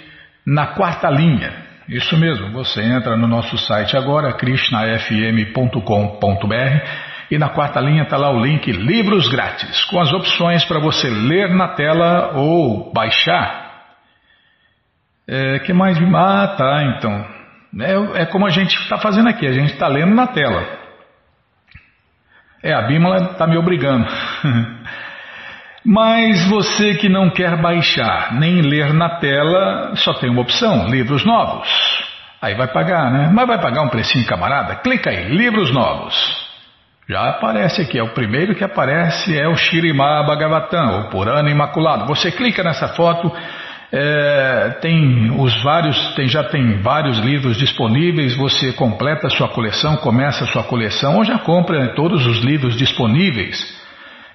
na 0.46 0.68
quarta 0.68 1.11
linha. 1.11 1.64
Isso 1.88 2.16
mesmo, 2.16 2.52
você 2.52 2.83
entra 2.83 3.16
no 3.16 3.26
nosso 3.26 3.59
site 3.59 3.96
agora, 3.96 4.33
krishnafm.com.br 4.33 7.04
e 7.30 7.38
na 7.38 7.48
quarta 7.48 7.80
linha 7.80 8.02
está 8.02 8.16
lá 8.16 8.30
o 8.30 8.40
link 8.40 8.70
Livros 8.70 9.28
Grátis, 9.28 9.85
com 9.87 10.00
as 10.00 10.12
opções 10.12 10.64
para 10.64 10.78
você 10.78 11.09
ler 11.09 11.54
na 11.54 11.68
tela 11.68 12.33
ou 12.35 12.92
baixar. 12.92 13.64
É, 15.26 15.59
que 15.61 15.72
mais? 15.72 15.98
Ah, 16.14 16.54
tá, 16.57 16.96
então. 16.96 17.26
É, 17.80 18.22
é 18.22 18.26
como 18.26 18.46
a 18.46 18.50
gente 18.50 18.78
está 18.78 18.98
fazendo 18.98 19.28
aqui, 19.28 19.46
a 19.46 19.52
gente 19.52 19.72
está 19.72 19.88
lendo 19.88 20.14
na 20.14 20.26
tela. 20.26 20.84
É, 22.64 22.72
a 22.72 22.81
Bímola 22.81 23.33
está 23.33 23.46
me 23.46 23.59
obrigando. 23.59 24.07
Mas 25.85 26.48
você 26.48 26.94
que 26.94 27.11
não 27.11 27.29
quer 27.29 27.61
baixar 27.61 28.33
nem 28.33 28.62
ler 28.62 28.94
na 28.94 29.18
tela, 29.18 29.94
só 29.96 30.14
tem 30.14 30.31
uma 30.31 30.40
opção: 30.40 30.88
livros 30.88 31.27
novos. 31.27 31.68
Aí 32.40 32.55
vai 32.55 32.68
pagar, 32.68 33.12
né? 33.12 33.31
Mas 33.31 33.46
vai 33.46 33.61
pagar 33.61 33.83
um 33.83 33.90
precinho, 33.90 34.27
camarada? 34.27 34.77
Clica 34.77 35.11
aí, 35.11 35.29
livros 35.29 35.70
novos. 35.74 36.14
Já 37.07 37.29
aparece 37.29 37.83
aqui, 37.83 37.98
é 37.98 38.03
o 38.03 38.14
primeiro 38.14 38.55
que 38.55 38.64
aparece 38.64 39.38
é 39.38 39.46
o 39.46 39.55
Shirimá 39.57 40.22
Bhagavatam, 40.22 41.00
o 41.00 41.11
Purana 41.11 41.50
Imaculado. 41.50 42.07
Você 42.07 42.33
clica 42.33 42.62
nessa 42.62 42.88
foto, 42.88 43.31
é, 43.96 44.70
tem 44.80 45.30
os 45.40 45.62
vários, 45.62 46.14
tem, 46.16 46.26
já 46.26 46.42
tem 46.42 46.83
vários 46.83 47.16
livros 47.20 47.57
disponíveis, 47.57 48.37
você 48.37 48.72
completa 48.72 49.28
a 49.28 49.30
sua 49.30 49.46
coleção, 49.46 49.96
começa 49.98 50.42
a 50.42 50.48
sua 50.48 50.64
coleção 50.64 51.16
ou 51.16 51.24
já 51.24 51.38
compra 51.38 51.94
todos 51.94 52.26
os 52.26 52.38
livros 52.42 52.76
disponíveis. 52.76 53.57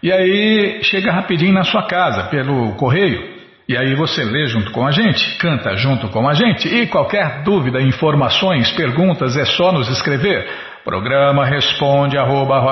E 0.02 0.14
aí 0.14 0.80
chega 0.84 1.12
rapidinho 1.12 1.54
na 1.54 1.66
sua 1.66 1.84
casa 1.84 2.30
pelo 2.30 2.72
correio. 2.76 3.38
E 3.68 3.78
aí 3.78 3.96
você 3.96 4.24
lê 4.24 4.48
junto 4.48 4.72
com 4.72 4.88
a 4.88 4.92
gente, 4.92 5.38
canta 5.38 5.76
junto 5.76 6.08
com 6.08 6.28
a 6.28 6.34
gente. 6.34 6.70
E 6.70 6.88
qualquer 6.88 7.44
dúvida, 7.44 7.82
informações, 7.82 8.72
perguntas 8.72 9.36
é 9.36 9.44
só 9.44 9.74
nos 9.74 9.90
escrever. 9.90 10.48
Programa 10.84 11.46
responde 11.46 12.18
arroba, 12.18 12.64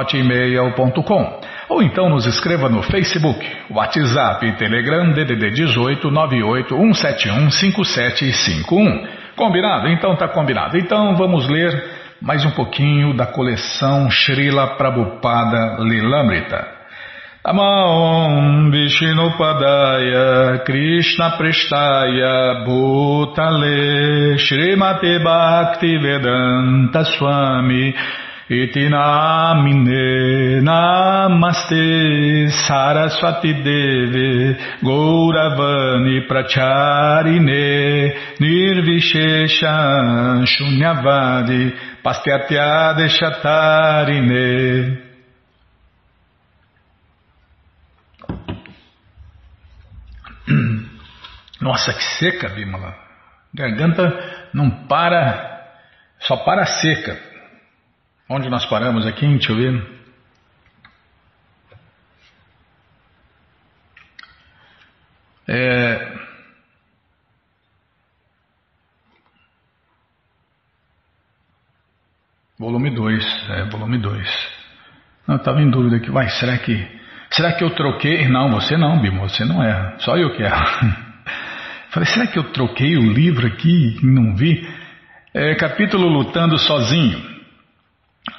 ou 1.70 1.84
então 1.84 2.10
nos 2.10 2.26
escreva 2.26 2.70
no 2.70 2.82
Facebook, 2.82 3.46
WhatsApp 3.70 4.46
e 4.46 4.56
Telegram 4.56 5.12
DDD 5.12 5.52
18 5.52 6.10
98 6.10 6.76
171 6.76 7.52
5751. 7.52 9.08
Combinado? 9.36 9.90
Então 9.90 10.16
tá 10.16 10.28
combinado. 10.28 10.78
Então 10.78 11.16
vamos 11.16 11.48
ler 11.50 11.84
mais 12.22 12.46
um 12.46 12.52
pouquinho 12.52 13.14
da 13.16 13.26
coleção 13.26 14.10
Srila 14.10 14.76
Prabhupada 14.78 15.78
Lilamrita. 15.84 16.77
Amaom 17.48 18.72
Vishnupadaya 18.74 20.66
Krishna 20.66 21.38
Prestaya 21.40 22.66
Bhutale 22.68 24.36
Srimate 24.36 25.24
Bhakti 25.24 25.96
Vedanta 25.96 27.06
Swami 27.06 27.94
Iti 28.50 28.90
namine 28.90 30.62
namaste 30.62 32.50
saraswati 32.68 33.54
deve 33.64 34.58
gauravani 34.84 36.28
pracharine 36.28 38.14
nirvishesha 38.40 39.76
shunyavadi 40.46 41.72
pastyatya 42.04 42.96
chatarine 43.18 45.07
Nossa, 51.68 51.94
que 51.94 52.04
seca, 52.18 52.48
Bimala. 52.48 52.96
Garganta 53.54 54.50
não 54.54 54.88
para, 54.88 55.70
só 56.20 56.38
para 56.38 56.66
seca. 56.66 57.20
Onde 58.30 58.50
nós 58.50 58.66
paramos 58.68 59.06
aqui? 59.06 59.28
Deixa 59.28 59.52
eu 59.52 59.58
ver. 59.58 59.98
É... 65.50 66.18
Volume 72.58 72.96
2, 72.96 73.50
é, 73.50 73.64
volume 73.66 73.98
2. 73.98 74.58
Não, 75.28 75.36
estava 75.36 75.62
em 75.62 75.70
dúvida 75.70 75.98
aqui, 75.98 76.10
vai, 76.10 76.30
será 76.30 76.58
que. 76.60 76.98
Será 77.30 77.52
que 77.52 77.64
eu 77.64 77.76
troquei? 77.76 78.30
Não, 78.30 78.50
você 78.52 78.78
não, 78.78 79.02
Bimo, 79.02 79.28
você 79.28 79.44
não 79.44 79.62
é. 79.62 80.00
Só 80.00 80.16
eu 80.16 80.34
que 80.34 80.44
erro. 80.44 81.07
Falei, 81.98 82.14
será 82.14 82.28
que 82.28 82.38
eu 82.38 82.44
troquei 82.52 82.96
o 82.96 83.12
livro 83.12 83.48
aqui 83.48 83.98
e 84.00 84.06
não 84.06 84.36
vi? 84.36 84.70
É, 85.34 85.56
capítulo 85.56 86.08
Lutando 86.08 86.56
Sozinho. 86.60 87.20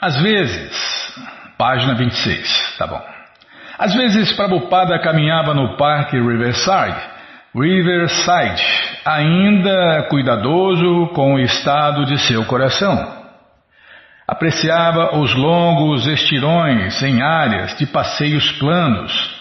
Às 0.01 0.17
vezes, 0.23 1.19
página 1.59 1.97
26, 1.97 2.77
tá 2.79 2.87
bom. 2.87 3.03
Às 3.77 3.95
vezes 3.95 4.31
Prabhupada 4.35 4.97
caminhava 5.01 5.55
no 5.55 5.77
parque 5.77 6.17
Riverside, 6.17 7.01
Riverside, 7.53 8.63
ainda 9.05 10.07
cuidadoso 10.09 11.09
com 11.09 11.35
o 11.35 11.41
estado 11.41 12.05
de 12.05 12.17
seu 12.17 12.45
coração. 12.45 13.13
Apreciava 14.25 15.19
os 15.19 15.35
longos 15.35 16.07
estirões 16.07 17.03
em 17.03 17.21
áreas 17.21 17.77
de 17.77 17.87
passeios 17.87 18.53
planos, 18.53 19.38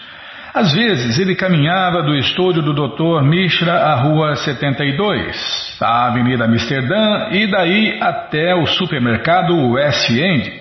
às 0.58 0.72
vezes 0.72 1.20
ele 1.20 1.36
caminhava 1.36 2.02
do 2.02 2.16
estúdio 2.16 2.60
do 2.60 2.74
Dr. 2.74 3.22
Mishra 3.22 3.74
à 3.74 3.94
Rua 3.94 4.34
72, 4.34 5.78
à 5.80 6.08
Avenida 6.08 6.46
Amsterdã 6.46 7.28
e 7.30 7.48
daí 7.48 7.96
até 8.00 8.56
o 8.56 8.66
supermercado 8.66 9.54
West 9.70 10.10
End, 10.10 10.52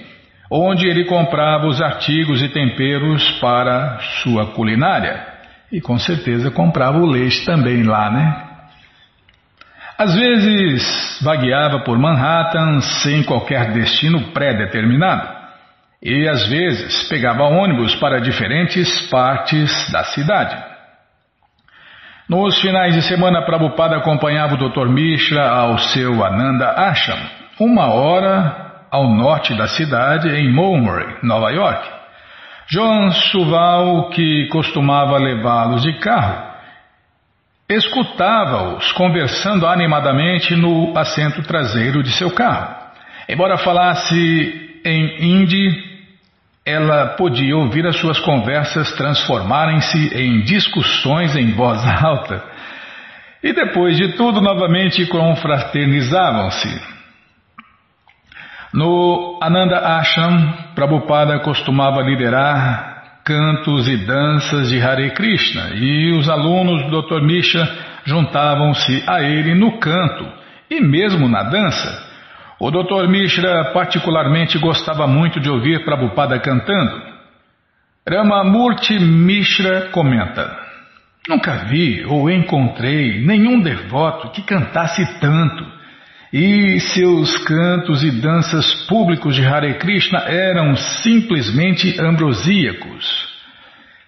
onde 0.52 0.88
ele 0.88 1.06
comprava 1.06 1.66
os 1.66 1.82
artigos 1.82 2.44
e 2.44 2.50
temperos 2.50 3.28
para 3.40 3.98
sua 4.22 4.46
culinária. 4.54 5.20
E 5.72 5.82
com 5.82 5.98
certeza 5.98 6.52
comprava 6.52 7.00
o 7.00 7.08
leite 7.08 7.44
também 7.44 7.82
lá, 7.82 8.12
né? 8.12 8.44
Às 9.98 10.14
vezes 10.14 11.20
vagueava 11.24 11.80
por 11.80 11.98
Manhattan 11.98 12.82
sem 12.82 13.24
qualquer 13.24 13.74
destino 13.74 14.32
pré-determinado 14.32 15.37
e 16.02 16.28
às 16.28 16.48
vezes 16.48 17.08
pegava 17.10 17.44
ônibus 17.44 17.96
para 17.96 18.22
diferentes 18.22 19.10
partes 19.10 19.92
da 19.92 20.04
cidade. 20.04 20.56
Nos 22.30 22.60
finais 22.60 22.94
de 22.94 23.02
semana, 23.04 23.44
Prabhupada 23.44 23.96
acompanhava 23.96 24.56
o 24.56 24.70
Dr. 24.70 24.90
Mishra 24.90 25.50
ao 25.50 25.78
seu 25.78 26.24
Ananda 26.24 26.72
Ashram, 26.72 27.18
uma 27.60 27.94
hora 27.94 28.86
ao 28.92 29.08
norte 29.10 29.56
da 29.56 29.68
cidade, 29.68 30.30
em 30.30 30.52
Mulberry, 30.52 31.18
Nova 31.24 31.52
York. 31.52 31.88
Joan 32.68 33.12
Suval, 33.12 34.10
que 34.10 34.48
costumava 34.48 35.18
levá-los 35.18 35.84
de 35.84 35.94
carro, 36.00 36.48
escutava-os 37.70 38.92
conversando 38.92 39.66
animadamente 39.66 40.54
no 40.56 40.98
assento 40.98 41.42
traseiro 41.44 42.04
de 42.04 42.12
seu 42.12 42.32
carro. 42.32 42.76
Embora 43.30 43.58
falasse 43.58 44.67
em 44.88 45.18
Hindi, 45.20 45.84
ela 46.66 47.16
podia 47.16 47.56
ouvir 47.56 47.86
as 47.86 47.98
suas 47.98 48.20
conversas 48.20 48.92
transformarem-se 48.94 50.16
em 50.16 50.42
discussões 50.42 51.36
em 51.36 51.54
voz 51.54 51.82
alta. 52.04 52.44
E 53.44 53.54
depois 53.54 53.96
de 53.98 54.14
tudo, 54.14 54.42
novamente 54.42 55.06
confraternizavam-se. 55.06 56.98
No 58.74 59.40
Ananda 59.42 59.80
Ashram, 59.98 60.54
Prabhupada 60.76 61.40
costumava 61.40 62.02
liderar 62.02 63.22
cantos 63.24 63.88
e 63.88 63.98
danças 63.98 64.70
de 64.70 64.82
Hare 64.82 65.12
Krishna 65.12 65.72
e 65.76 66.18
os 66.18 66.30
alunos 66.30 66.90
do 66.90 67.02
Dr. 67.02 67.22
Misha 67.22 67.68
juntavam-se 68.06 69.04
a 69.06 69.22
ele 69.22 69.54
no 69.54 69.80
canto 69.80 70.26
e 70.70 70.80
mesmo 70.80 71.28
na 71.28 71.44
dança. 71.44 72.08
O 72.60 72.72
Dr. 72.72 73.08
Mishra 73.08 73.72
particularmente 73.72 74.58
gostava 74.58 75.06
muito 75.06 75.40
de 75.40 75.48
ouvir 75.48 75.86
Prabhupada 75.86 76.40
cantando. 76.40 77.04
Ramamurti 78.08 78.98
Mishra 78.98 79.90
comenta: 79.92 80.58
Nunca 81.30 81.66
vi 81.66 82.04
ou 82.06 82.30
encontrei 82.32 83.22
nenhum 83.24 83.62
devoto 83.62 84.32
que 84.32 84.42
cantasse 84.42 85.06
tanto. 85.20 85.78
E 86.34 86.80
seus 86.80 87.38
cantos 87.46 88.04
e 88.04 88.12
danças 88.12 88.86
públicos 88.88 89.36
de 89.36 89.46
Hare 89.46 89.76
Krishna 89.76 90.20
eram 90.28 90.76
simplesmente 90.76 92.00
ambrosíacos. 92.02 93.38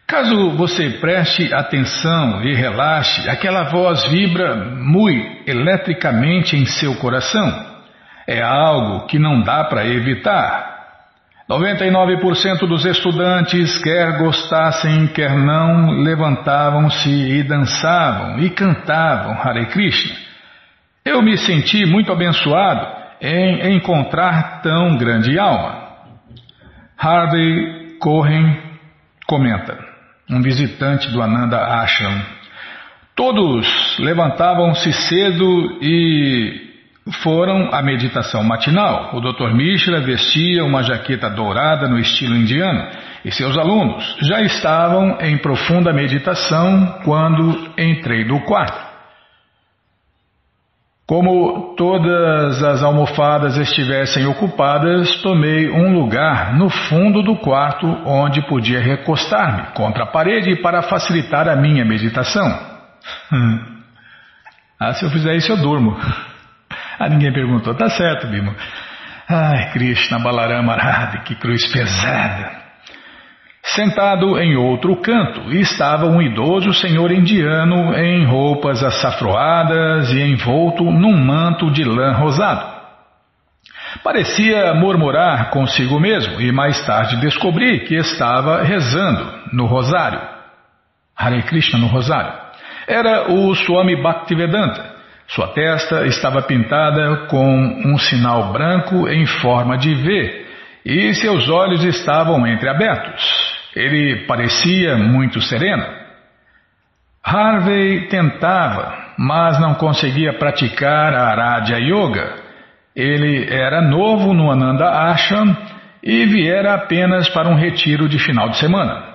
Caso 0.08 0.52
você 0.52 0.90
preste 0.90 1.54
atenção 1.54 2.44
e 2.44 2.56
relaxe, 2.56 3.30
aquela 3.30 3.66
voz 3.66 4.06
vibra 4.08 4.56
muito 4.56 5.50
eletricamente 5.50 6.58
em 6.58 6.66
seu 6.66 6.96
coração 6.96 7.79
é 8.30 8.44
algo 8.44 9.08
que 9.08 9.18
não 9.18 9.42
dá 9.42 9.64
para 9.64 9.88
evitar. 9.88 10.78
99% 11.50 12.68
dos 12.68 12.86
estudantes, 12.86 13.80
quer 13.80 14.20
gostassem, 14.20 15.08
quer 15.08 15.36
não, 15.36 16.04
levantavam-se 16.04 17.10
e 17.10 17.42
dançavam 17.42 18.38
e 18.38 18.52
cantavam 18.52 19.34
Hare 19.34 19.66
Krishna. 19.66 20.16
Eu 21.04 21.24
me 21.24 21.36
senti 21.38 21.88
muito 21.88 22.12
abençoado 22.12 22.86
em 23.20 23.76
encontrar 23.76 24.62
tão 24.62 24.96
grande 24.96 25.40
alma. 25.40 25.90
Harvey 27.00 27.98
Cohen 28.00 28.60
comenta, 29.26 29.76
um 30.30 30.40
visitante 30.40 31.10
do 31.10 31.20
Ananda 31.20 31.58
Ashram. 31.58 32.22
Todos 33.16 33.98
levantavam-se 33.98 34.94
cedo 34.94 35.80
e 35.82 36.69
foram 37.12 37.70
à 37.74 37.82
meditação 37.82 38.44
matinal. 38.44 39.16
O 39.16 39.22
Dr. 39.22 39.54
Mishra 39.54 40.02
vestia 40.02 40.64
uma 40.64 40.84
jaqueta 40.84 41.30
dourada 41.30 41.88
no 41.88 42.00
estilo 42.00 42.36
indiano 42.36 42.88
e 43.24 43.32
seus 43.32 43.58
alunos 43.58 44.18
já 44.22 44.42
estavam 44.42 45.18
em 45.22 45.38
profunda 45.38 45.92
meditação 45.92 47.00
quando 47.04 47.72
entrei 47.78 48.26
no 48.26 48.42
quarto. 48.42 48.90
Como 51.10 51.74
todas 51.76 52.64
as 52.64 52.84
almofadas 52.84 53.58
estivessem 53.58 54.28
ocupadas, 54.28 55.16
tomei 55.24 55.68
um 55.68 56.00
lugar 56.00 56.54
no 56.54 56.70
fundo 56.70 57.24
do 57.24 57.36
quarto 57.36 57.88
onde 58.06 58.44
podia 58.44 58.80
recostar-me 58.80 59.74
contra 59.74 60.04
a 60.04 60.08
parede 60.08 60.56
para 60.58 60.84
facilitar 60.84 61.50
a 61.50 61.56
minha 61.56 61.84
meditação. 61.84 62.48
ah, 64.80 64.94
se 64.94 65.04
eu 65.04 65.10
fizer 65.10 65.36
isso, 65.36 65.52
eu 65.52 65.58
durmo. 65.58 65.98
Ah, 67.00 67.08
ninguém 67.08 67.32
perguntou. 67.32 67.74
Tá 67.74 67.90
certo, 67.90 68.28
Bima. 68.28 68.54
Ai, 69.28 69.72
Krishna 69.72 70.20
Balarama 70.20 70.76
Radha, 70.76 71.20
que 71.20 71.34
cruz 71.36 71.66
pesada. 71.72 72.60
Sentado 73.64 74.38
em 74.40 74.58
outro 74.58 74.96
canto 74.98 75.54
estava 75.54 76.08
um 76.08 76.22
idoso 76.22 76.74
senhor 76.74 77.12
indiano 77.12 77.94
em 77.96 78.26
roupas 78.26 78.84
açafroadas 78.84 80.12
e 80.12 80.22
envolto 80.22 80.84
num 80.84 81.16
manto 81.16 81.72
de 81.72 81.84
lã 81.84 82.12
rosado. 82.14 82.80
Parecia 84.04 84.74
murmurar 84.74 85.52
consigo 85.52 86.00
mesmo 86.00 86.42
e 86.42 86.52
mais 86.52 86.84
tarde 86.86 87.18
descobri 87.18 87.82
que 87.82 87.96
estava 87.96 88.64
rezando 88.64 89.26
no 89.54 89.68
rosário. 89.68 90.22
Hare 91.16 91.44
Krishna 91.44 91.80
no 91.80 91.88
rosário. 91.88 92.34
Era 92.88 93.32
o 93.32 93.54
Swami 93.54 94.02
Bhaktivedanta 94.02 94.99
sua 95.30 95.50
testa 95.50 96.08
estava 96.08 96.42
pintada 96.42 97.28
com 97.28 97.46
um 97.86 98.00
sinal 98.00 98.52
branco 98.52 99.08
em 99.08 99.28
forma 99.28 99.78
de 99.78 99.94
V 99.94 100.46
e 100.84 101.14
seus 101.14 101.48
olhos 101.48 101.84
estavam 101.84 102.48
entreabertos. 102.48 103.24
Ele 103.76 104.26
parecia 104.26 104.98
muito 104.98 105.40
sereno. 105.40 105.86
Harvey 107.24 108.08
tentava, 108.08 109.14
mas 109.20 109.60
não 109.60 109.76
conseguia 109.76 110.34
praticar 110.34 111.14
a 111.14 111.28
Aradhya 111.28 111.78
Yoga. 111.78 112.36
Ele 112.96 113.54
era 113.54 113.84
novo 113.84 114.34
no 114.34 114.50
Ananda 114.50 114.90
Ashram 115.12 115.56
e 116.02 116.26
viera 116.26 116.74
apenas 116.74 117.30
para 117.30 117.48
um 117.48 117.56
retiro 117.56 118.10
de 118.10 118.18
final 118.18 118.50
de 118.50 118.58
semana. 118.58 119.09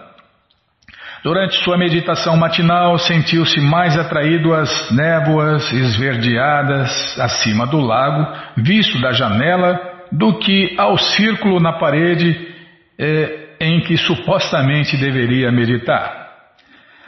Durante 1.24 1.56
sua 1.64 1.78
meditação 1.78 2.36
matinal, 2.36 2.98
sentiu-se 2.98 3.58
mais 3.58 3.96
atraído 3.96 4.52
às 4.52 4.90
névoas 4.90 5.72
esverdeadas 5.72 7.18
acima 7.18 7.66
do 7.66 7.80
lago, 7.80 8.30
visto 8.58 9.00
da 9.00 9.10
janela, 9.10 9.80
do 10.12 10.38
que 10.38 10.74
ao 10.76 10.98
círculo 10.98 11.58
na 11.58 11.72
parede 11.72 12.54
eh, 12.98 13.56
em 13.58 13.80
que 13.80 13.96
supostamente 13.96 14.98
deveria 14.98 15.50
meditar. 15.50 16.28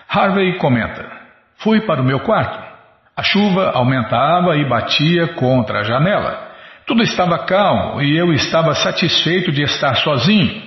Harvey 0.09 0.57
comenta: 0.57 1.05
Fui 1.59 1.83
para 1.83 2.01
o 2.01 2.05
meu 2.05 2.21
quarto. 2.21 2.65
A 3.15 3.23
chuva 3.23 3.73
aumentava 3.75 4.57
e 4.57 4.67
batia 4.67 5.29
contra 5.35 5.81
a 5.81 5.83
janela. 5.83 6.53
Tudo 6.87 7.03
estava 7.03 7.45
calmo 7.45 8.01
e 8.01 8.17
eu 8.17 8.33
estava 8.33 8.75
satisfeito 8.75 9.53
de 9.53 9.63
estar 9.63 9.95
sozinho. 9.97 10.63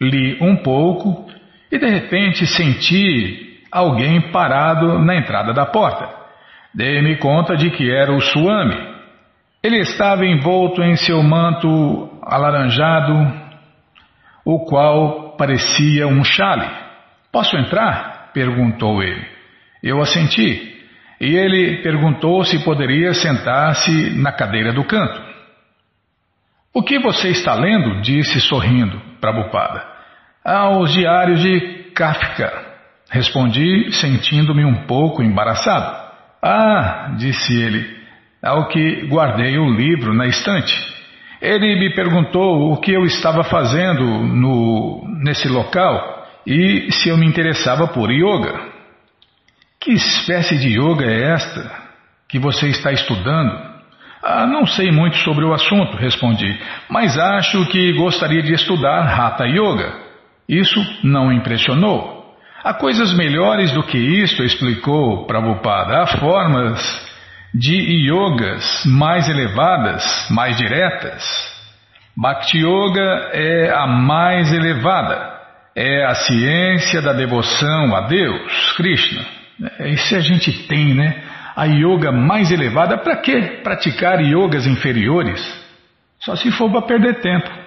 Li 0.00 0.38
um 0.40 0.54
pouco 0.54 1.31
e 1.72 1.78
de 1.78 1.88
repente 1.88 2.46
senti 2.46 3.62
alguém 3.72 4.30
parado 4.30 4.98
na 4.98 5.16
entrada 5.16 5.54
da 5.54 5.64
porta. 5.64 6.06
Dei-me 6.74 7.16
conta 7.16 7.56
de 7.56 7.70
que 7.70 7.90
era 7.90 8.12
o 8.12 8.20
Suami. 8.20 8.92
Ele 9.62 9.78
estava 9.78 10.26
envolto 10.26 10.82
em 10.82 10.96
seu 10.96 11.22
manto 11.22 12.10
alaranjado, 12.22 13.14
o 14.44 14.66
qual 14.66 15.34
parecia 15.38 16.06
um 16.06 16.22
chale. 16.22 16.68
Posso 17.32 17.56
entrar? 17.56 18.30
perguntou 18.34 19.02
ele. 19.02 19.26
Eu 19.82 20.00
assenti. 20.00 20.70
E 21.20 21.36
ele 21.36 21.82
perguntou 21.82 22.44
se 22.44 22.62
poderia 22.64 23.14
sentar-se 23.14 24.10
na 24.18 24.32
cadeira 24.32 24.72
do 24.72 24.84
canto. 24.84 25.22
O 26.74 26.82
que 26.82 26.98
você 26.98 27.28
está 27.28 27.54
lendo? 27.54 28.02
disse 28.02 28.40
sorrindo 28.40 29.00
Prabhupada. 29.20 29.92
Aos 30.44 30.92
diários 30.92 31.40
de 31.40 31.60
Kafka. 31.94 32.52
Respondi, 33.10 33.92
sentindo-me 33.92 34.64
um 34.64 34.86
pouco 34.86 35.22
embaraçado. 35.22 36.02
Ah, 36.42 37.14
disse 37.16 37.54
ele, 37.54 37.86
ao 38.42 38.66
que 38.68 39.06
guardei 39.06 39.56
o 39.58 39.70
livro 39.70 40.12
na 40.12 40.26
estante. 40.26 40.74
Ele 41.40 41.78
me 41.78 41.94
perguntou 41.94 42.72
o 42.72 42.76
que 42.78 42.92
eu 42.92 43.04
estava 43.04 43.44
fazendo 43.44 44.04
no, 44.04 45.04
nesse 45.22 45.48
local 45.48 46.26
e 46.46 46.90
se 46.90 47.08
eu 47.08 47.16
me 47.16 47.26
interessava 47.26 47.86
por 47.86 48.10
yoga. 48.10 48.72
Que 49.80 49.92
espécie 49.92 50.58
de 50.58 50.78
yoga 50.78 51.04
é 51.04 51.32
esta 51.34 51.70
que 52.28 52.38
você 52.38 52.68
está 52.68 52.92
estudando? 52.92 53.72
Ah, 54.22 54.46
não 54.46 54.66
sei 54.66 54.90
muito 54.92 55.16
sobre 55.18 55.44
o 55.44 55.52
assunto, 55.52 55.96
respondi, 55.96 56.56
mas 56.88 57.18
acho 57.18 57.66
que 57.66 57.92
gostaria 57.94 58.42
de 58.42 58.54
estudar 58.54 59.02
Hatha 59.02 59.44
Yoga. 59.46 60.11
Isso 60.52 60.80
não 61.02 61.32
impressionou. 61.32 62.36
Há 62.62 62.74
coisas 62.74 63.12
melhores 63.14 63.72
do 63.72 63.82
que 63.82 63.96
isto, 63.96 64.42
explicou 64.42 65.26
Prabhupada. 65.26 66.02
Há 66.02 66.06
formas 66.18 66.80
de 67.54 67.74
yogas 68.08 68.84
mais 68.84 69.28
elevadas, 69.28 70.26
mais 70.30 70.56
diretas. 70.56 71.24
Bhakti 72.14 72.58
Yoga 72.58 73.30
é 73.32 73.72
a 73.72 73.86
mais 73.86 74.52
elevada. 74.52 75.32
É 75.74 76.04
a 76.04 76.14
ciência 76.14 77.00
da 77.00 77.14
devoção 77.14 77.96
a 77.96 78.02
Deus, 78.02 78.72
Krishna. 78.76 79.24
Isso 79.86 80.14
a 80.14 80.20
gente 80.20 80.52
tem, 80.68 80.94
né? 80.94 81.22
a 81.56 81.64
yoga 81.64 82.10
mais 82.10 82.50
elevada, 82.50 82.98
para 82.98 83.16
que 83.16 83.40
praticar 83.62 84.20
yogas 84.20 84.66
inferiores? 84.66 85.40
Só 86.20 86.36
se 86.36 86.50
for 86.52 86.70
para 86.70 86.82
perder 86.82 87.20
tempo. 87.20 87.61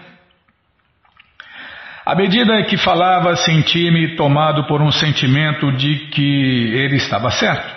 À 2.05 2.13
medida 2.15 2.63
que 2.63 2.77
falava, 2.77 3.35
senti-me 3.35 4.15
tomado 4.15 4.65
por 4.67 4.81
um 4.81 4.91
sentimento 4.91 5.71
de 5.71 6.07
que 6.09 6.73
ele 6.75 6.97
estava 6.97 7.31
certo. 7.31 7.73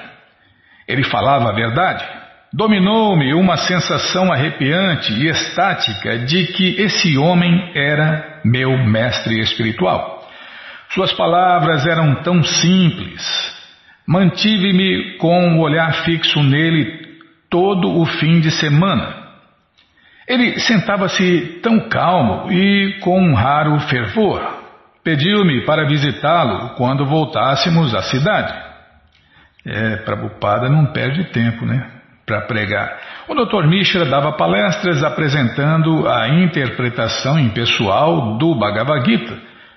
Ele 0.87 1.03
falava 1.05 1.49
a 1.49 1.55
verdade. 1.55 2.05
Dominou-me 2.53 3.33
uma 3.35 3.57
sensação 3.57 4.33
arrepiante 4.33 5.13
e 5.13 5.29
estática 5.29 6.19
de 6.19 6.47
que 6.49 6.81
esse 6.81 7.17
homem 7.17 7.71
era 7.75 8.41
meu 8.45 8.77
mestre 8.87 9.41
espiritual. 9.41 10.29
Suas 10.91 11.13
palavras 11.13 11.87
eram 11.87 12.17
tão 12.23 12.43
simples, 12.43 13.59
Mantive-me 14.09 15.19
com 15.19 15.59
o 15.59 15.61
olhar 15.61 15.93
fixo 16.03 16.43
nele 16.43 16.99
todo 17.51 18.01
o 18.01 18.07
fim 18.07 18.41
de 18.41 18.51
semana. 18.51 19.28
Ele 20.29 20.61
sentava-se 20.61 21.61
tão 21.63 21.89
calmo 21.89 22.53
e 22.53 22.99
com 23.01 23.19
um 23.19 23.33
raro 23.33 23.81
fervor. 23.81 24.59
Pediu-me 25.03 25.65
para 25.65 25.87
visitá-lo 25.87 26.75
quando 26.77 27.07
voltássemos 27.07 27.95
à 27.95 28.03
cidade. 28.03 28.55
É, 29.65 29.97
Prabhupada 29.97 30.69
não 30.69 30.93
perde 30.93 31.25
tempo, 31.33 31.65
né? 31.65 31.83
Para 32.27 32.43
pregar. 32.43 32.99
O 33.27 33.35
Dr. 33.35 33.67
Mishra 33.67 34.05
dava 34.05 34.33
palestras 34.33 35.03
apresentando 35.03 36.07
a 36.07 36.29
interpretação 36.29 37.39
impessoal 37.39 38.37
do 38.37 38.55
Bhagavad 38.55 39.11
Gita, 39.11 39.35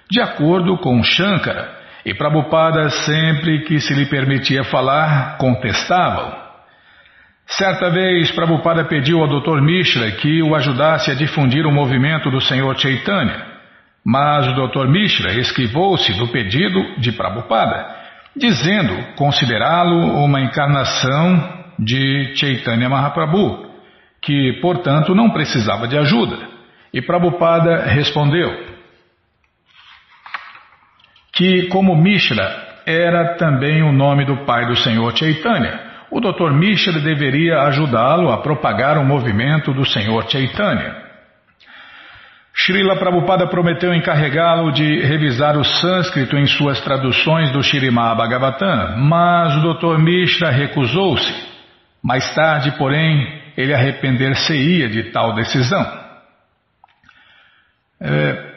de 0.09 0.19
acordo 0.19 0.77
com 0.79 1.01
Shankara 1.01 1.79
e 2.05 2.13
Prabhupada, 2.13 2.89
sempre 2.89 3.61
que 3.63 3.79
se 3.79 3.93
lhe 3.93 4.05
permitia 4.07 4.65
falar, 4.65 5.37
contestava-o. 5.37 6.40
Certa 7.51 7.89
vez, 7.89 8.31
Prabhupada 8.31 8.85
pediu 8.85 9.19
ao 9.19 9.27
Dr. 9.27 9.61
Mishra 9.61 10.09
que 10.11 10.41
o 10.41 10.55
ajudasse 10.55 11.11
a 11.11 11.15
difundir 11.15 11.65
o 11.65 11.71
movimento 11.71 12.31
do 12.31 12.39
Senhor 12.39 12.77
Chaitanya, 12.79 13.45
mas 14.05 14.47
o 14.47 14.53
Dr. 14.53 14.87
Mishra 14.87 15.33
esquivou-se 15.33 16.13
do 16.13 16.29
pedido 16.29 16.81
de 16.97 17.11
Prabhupada, 17.11 17.93
dizendo 18.35 19.15
considerá-lo 19.15 20.23
uma 20.23 20.39
encarnação 20.39 21.61
de 21.77 22.33
Chaitanya 22.37 22.87
Mahaprabhu, 22.87 23.69
que, 24.21 24.53
portanto, 24.61 25.13
não 25.13 25.31
precisava 25.31 25.89
de 25.89 25.97
ajuda. 25.97 26.37
E 26.93 27.01
Prabhupada 27.01 27.83
respondeu: 27.83 28.49
que, 31.33 31.67
como 31.67 31.97
Mishra, 31.97 32.79
era 32.85 33.35
também 33.35 33.83
o 33.83 33.91
nome 33.91 34.23
do 34.25 34.45
pai 34.45 34.67
do 34.67 34.75
Senhor 34.77 35.15
Chaitanya. 35.17 35.90
O 36.11 36.19
Dr. 36.19 36.51
Mishra 36.51 36.99
deveria 36.99 37.61
ajudá-lo 37.63 38.31
a 38.31 38.41
propagar 38.41 38.97
o 38.97 39.05
movimento 39.05 39.73
do 39.73 39.85
Senhor 39.85 40.29
Chaitanya. 40.29 41.09
Srila 42.53 42.97
Prabhupada 42.97 43.47
prometeu 43.47 43.93
encarregá-lo 43.93 44.71
de 44.71 44.99
revisar 45.01 45.57
o 45.57 45.63
sânscrito 45.63 46.35
em 46.35 46.45
suas 46.45 46.81
traduções 46.81 47.49
do 47.51 47.63
Shirimá 47.63 48.13
Bhagavatam, 48.13 48.97
mas 48.97 49.55
o 49.55 49.73
Dr. 49.73 49.97
Mishra 49.99 50.51
recusou-se. 50.51 51.33
Mais 52.03 52.35
tarde, 52.35 52.71
porém, 52.77 53.41
ele 53.55 53.73
arrepender-se-ia 53.73 54.89
de 54.89 55.11
tal 55.11 55.33
decisão. 55.33 56.01
É, 58.01 58.51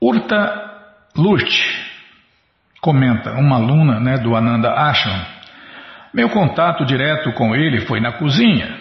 Urta 0.00 0.68
Lurt 1.16 1.48
Comenta 2.80 3.32
uma 3.32 3.56
aluna 3.56 3.98
né, 3.98 4.18
do 4.18 4.36
Ananda 4.36 4.72
Ashram. 4.72 5.20
Meu 6.18 6.30
contato 6.30 6.84
direto 6.84 7.30
com 7.34 7.54
ele 7.54 7.82
foi 7.82 8.00
na 8.00 8.10
cozinha. 8.10 8.74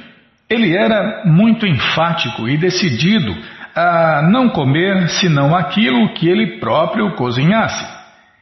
Ele 0.49 0.75
era 0.75 1.21
muito 1.23 1.67
enfático 1.67 2.49
e 2.49 2.57
decidido 2.57 3.31
a 3.75 4.23
não 4.23 4.49
comer 4.49 5.07
senão 5.09 5.55
aquilo 5.55 6.15
que 6.15 6.27
ele 6.27 6.59
próprio 6.59 7.11
cozinhasse. 7.11 7.85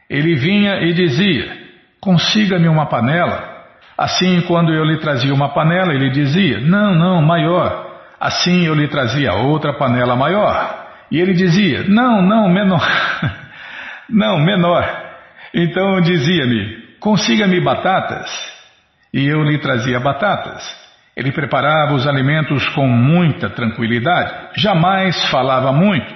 Ele 0.08 0.34
vinha 0.34 0.80
e 0.80 0.94
dizia: 0.94 1.46
Consiga-me 2.00 2.68
uma 2.68 2.86
panela. 2.86 3.66
Assim, 3.98 4.40
quando 4.48 4.72
eu 4.72 4.82
lhe 4.82 4.96
trazia 4.96 5.34
uma 5.34 5.50
panela, 5.50 5.92
ele 5.92 6.08
dizia: 6.08 6.58
Não, 6.60 6.94
não, 6.94 7.20
maior. 7.20 8.00
Assim 8.18 8.64
eu 8.64 8.74
lhe 8.74 8.88
trazia 8.88 9.34
outra 9.34 9.74
panela 9.74 10.16
maior. 10.16 10.86
E 11.10 11.20
ele 11.20 11.34
dizia: 11.34 11.84
Não, 11.86 12.22
não, 12.22 12.48
menor. 12.48 12.80
não, 14.08 14.38
menor. 14.38 14.88
Então 15.52 16.00
dizia-me: 16.00 16.96
consiga-me 16.98 17.60
batatas. 17.60 18.55
E 19.16 19.26
eu 19.26 19.42
lhe 19.42 19.56
trazia 19.56 19.98
batatas. 19.98 20.62
Ele 21.16 21.32
preparava 21.32 21.94
os 21.94 22.06
alimentos 22.06 22.68
com 22.68 22.86
muita 22.86 23.48
tranquilidade, 23.48 24.50
jamais 24.58 25.30
falava 25.30 25.72
muito. 25.72 26.14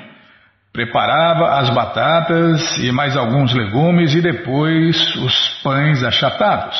Preparava 0.70 1.58
as 1.58 1.70
batatas 1.70 2.76
e 2.76 2.92
mais 2.92 3.16
alguns 3.16 3.54
legumes 3.54 4.14
e 4.14 4.20
depois 4.20 5.16
os 5.16 5.62
pães 5.62 6.04
achatados. 6.04 6.76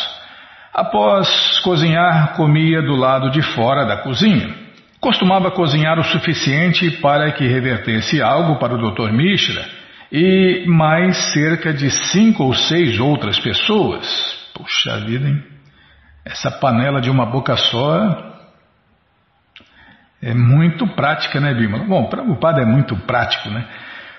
Após 0.75 1.59
cozinhar, 1.61 2.35
comia 2.35 2.83
do 2.83 2.97
lado 2.97 3.31
de 3.31 3.41
fora 3.41 3.87
da 3.87 3.97
cozinha. 3.97 4.55
Costumava 5.01 5.51
cozinhar 5.51 5.99
o 5.99 6.05
suficiente 6.05 6.91
para 6.99 7.33
que 7.33 7.49
revertesse 7.49 8.21
algo 8.21 8.57
para 8.57 8.75
o 8.75 8.91
Dr. 8.91 9.11
Mishra 9.11 9.65
e 10.13 10.65
mais 10.67 11.17
cerca 11.33 11.73
de 11.73 11.91
cinco 11.91 12.45
ou 12.45 12.53
seis 12.53 13.01
outras 13.01 13.41
pessoas. 13.41 14.07
Puxa 14.53 14.99
vida, 15.07 15.27
hein? 15.27 15.60
Essa 16.25 16.51
panela 16.51 17.01
de 17.01 17.11
uma 17.11 17.27
boca 17.27 17.57
só 17.57 18.31
é 20.23 20.35
muito 20.35 20.87
prática, 20.89 21.41
né, 21.41 21.55
Bímola? 21.55 21.85
Bom, 21.85 22.11
o 22.29 22.37
padre 22.37 22.63
é 22.63 22.67
muito 22.67 22.95
prático, 22.97 23.49
né? 23.49 23.65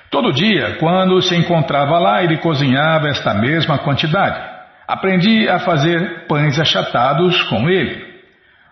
Todo 0.09 0.33
dia, 0.33 0.77
quando 0.79 1.21
se 1.21 1.35
encontrava 1.35 1.97
lá, 1.99 2.23
ele 2.23 2.37
cozinhava 2.37 3.07
esta 3.07 3.33
mesma 3.33 3.77
quantidade. 3.77 4.41
Aprendi 4.87 5.47
a 5.47 5.59
fazer 5.59 6.25
pães 6.27 6.59
achatados 6.59 7.41
com 7.43 7.69
ele. 7.69 8.11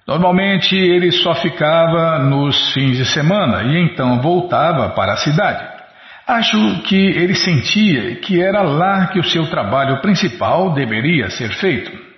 Normalmente 0.06 0.76
ele 0.76 1.12
só 1.12 1.36
ficava 1.36 2.18
nos 2.20 2.74
fins 2.74 2.98
de 2.98 3.06
semana 3.06 3.64
e 3.64 3.78
então 3.78 4.20
voltava 4.20 4.90
para 4.90 5.14
a 5.14 5.18
cidade. 5.18 5.64
Acho 6.28 6.82
que 6.82 6.96
ele 6.96 7.36
sentia 7.36 8.16
que 8.16 8.42
era 8.42 8.62
lá 8.64 9.08
que 9.08 9.20
o 9.20 9.24
seu 9.24 9.48
trabalho 9.50 10.02
principal 10.02 10.74
deveria 10.74 11.30
ser 11.30 11.52
feito. 11.52 12.09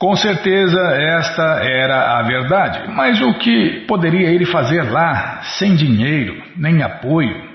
Com 0.00 0.16
certeza 0.16 0.80
esta 1.18 1.62
era 1.62 2.18
a 2.18 2.22
verdade, 2.22 2.88
mas 2.88 3.20
o 3.20 3.34
que 3.34 3.84
poderia 3.86 4.30
ele 4.30 4.46
fazer 4.46 4.90
lá, 4.90 5.40
sem 5.42 5.76
dinheiro, 5.76 6.42
nem 6.56 6.82
apoio? 6.82 7.50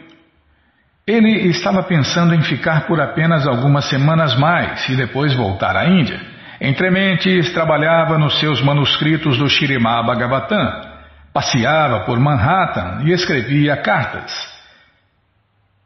Ele 1.07 1.47
estava 1.49 1.81
pensando 1.81 2.35
em 2.35 2.43
ficar 2.43 2.85
por 2.85 3.01
apenas 3.01 3.47
algumas 3.47 3.85
semanas 3.85 4.35
mais 4.35 4.87
e 4.87 4.95
depois 4.95 5.33
voltar 5.33 5.75
à 5.75 5.87
Índia. 5.87 6.21
Entre 6.61 6.91
mentes, 6.91 7.51
trabalhava 7.51 8.15
nos 8.19 8.39
seus 8.39 8.61
manuscritos 8.61 9.39
do 9.39 9.49
Shirimá 9.49 10.03
Bhagavatam 10.03 10.93
Passeava 11.33 12.05
por 12.05 12.19
Manhattan 12.19 13.01
e 13.05 13.11
escrevia 13.11 13.75
cartas. 13.75 14.54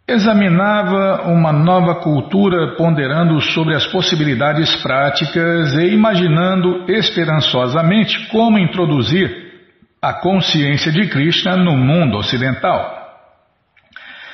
Examinava 0.10 1.22
uma 1.28 1.54
nova 1.54 2.02
cultura, 2.02 2.76
ponderando 2.76 3.40
sobre 3.40 3.76
as 3.76 3.86
possibilidades 3.86 4.76
práticas 4.78 5.76
e 5.76 5.94
imaginando 5.94 6.84
esperançosamente 6.88 8.28
como 8.30 8.58
introduzir 8.58 9.30
a 10.02 10.12
consciência 10.14 10.92
de 10.92 11.08
Krishna 11.10 11.56
no 11.56 11.78
mundo 11.78 12.18
ocidental. 12.18 12.92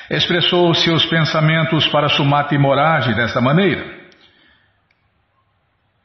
Expressou 0.08 0.72
seus 0.72 1.04
pensamentos 1.04 1.86
para 1.88 2.08
Sumati 2.08 2.56
Morage 2.56 3.14
desta 3.14 3.42
maneira. 3.42 3.84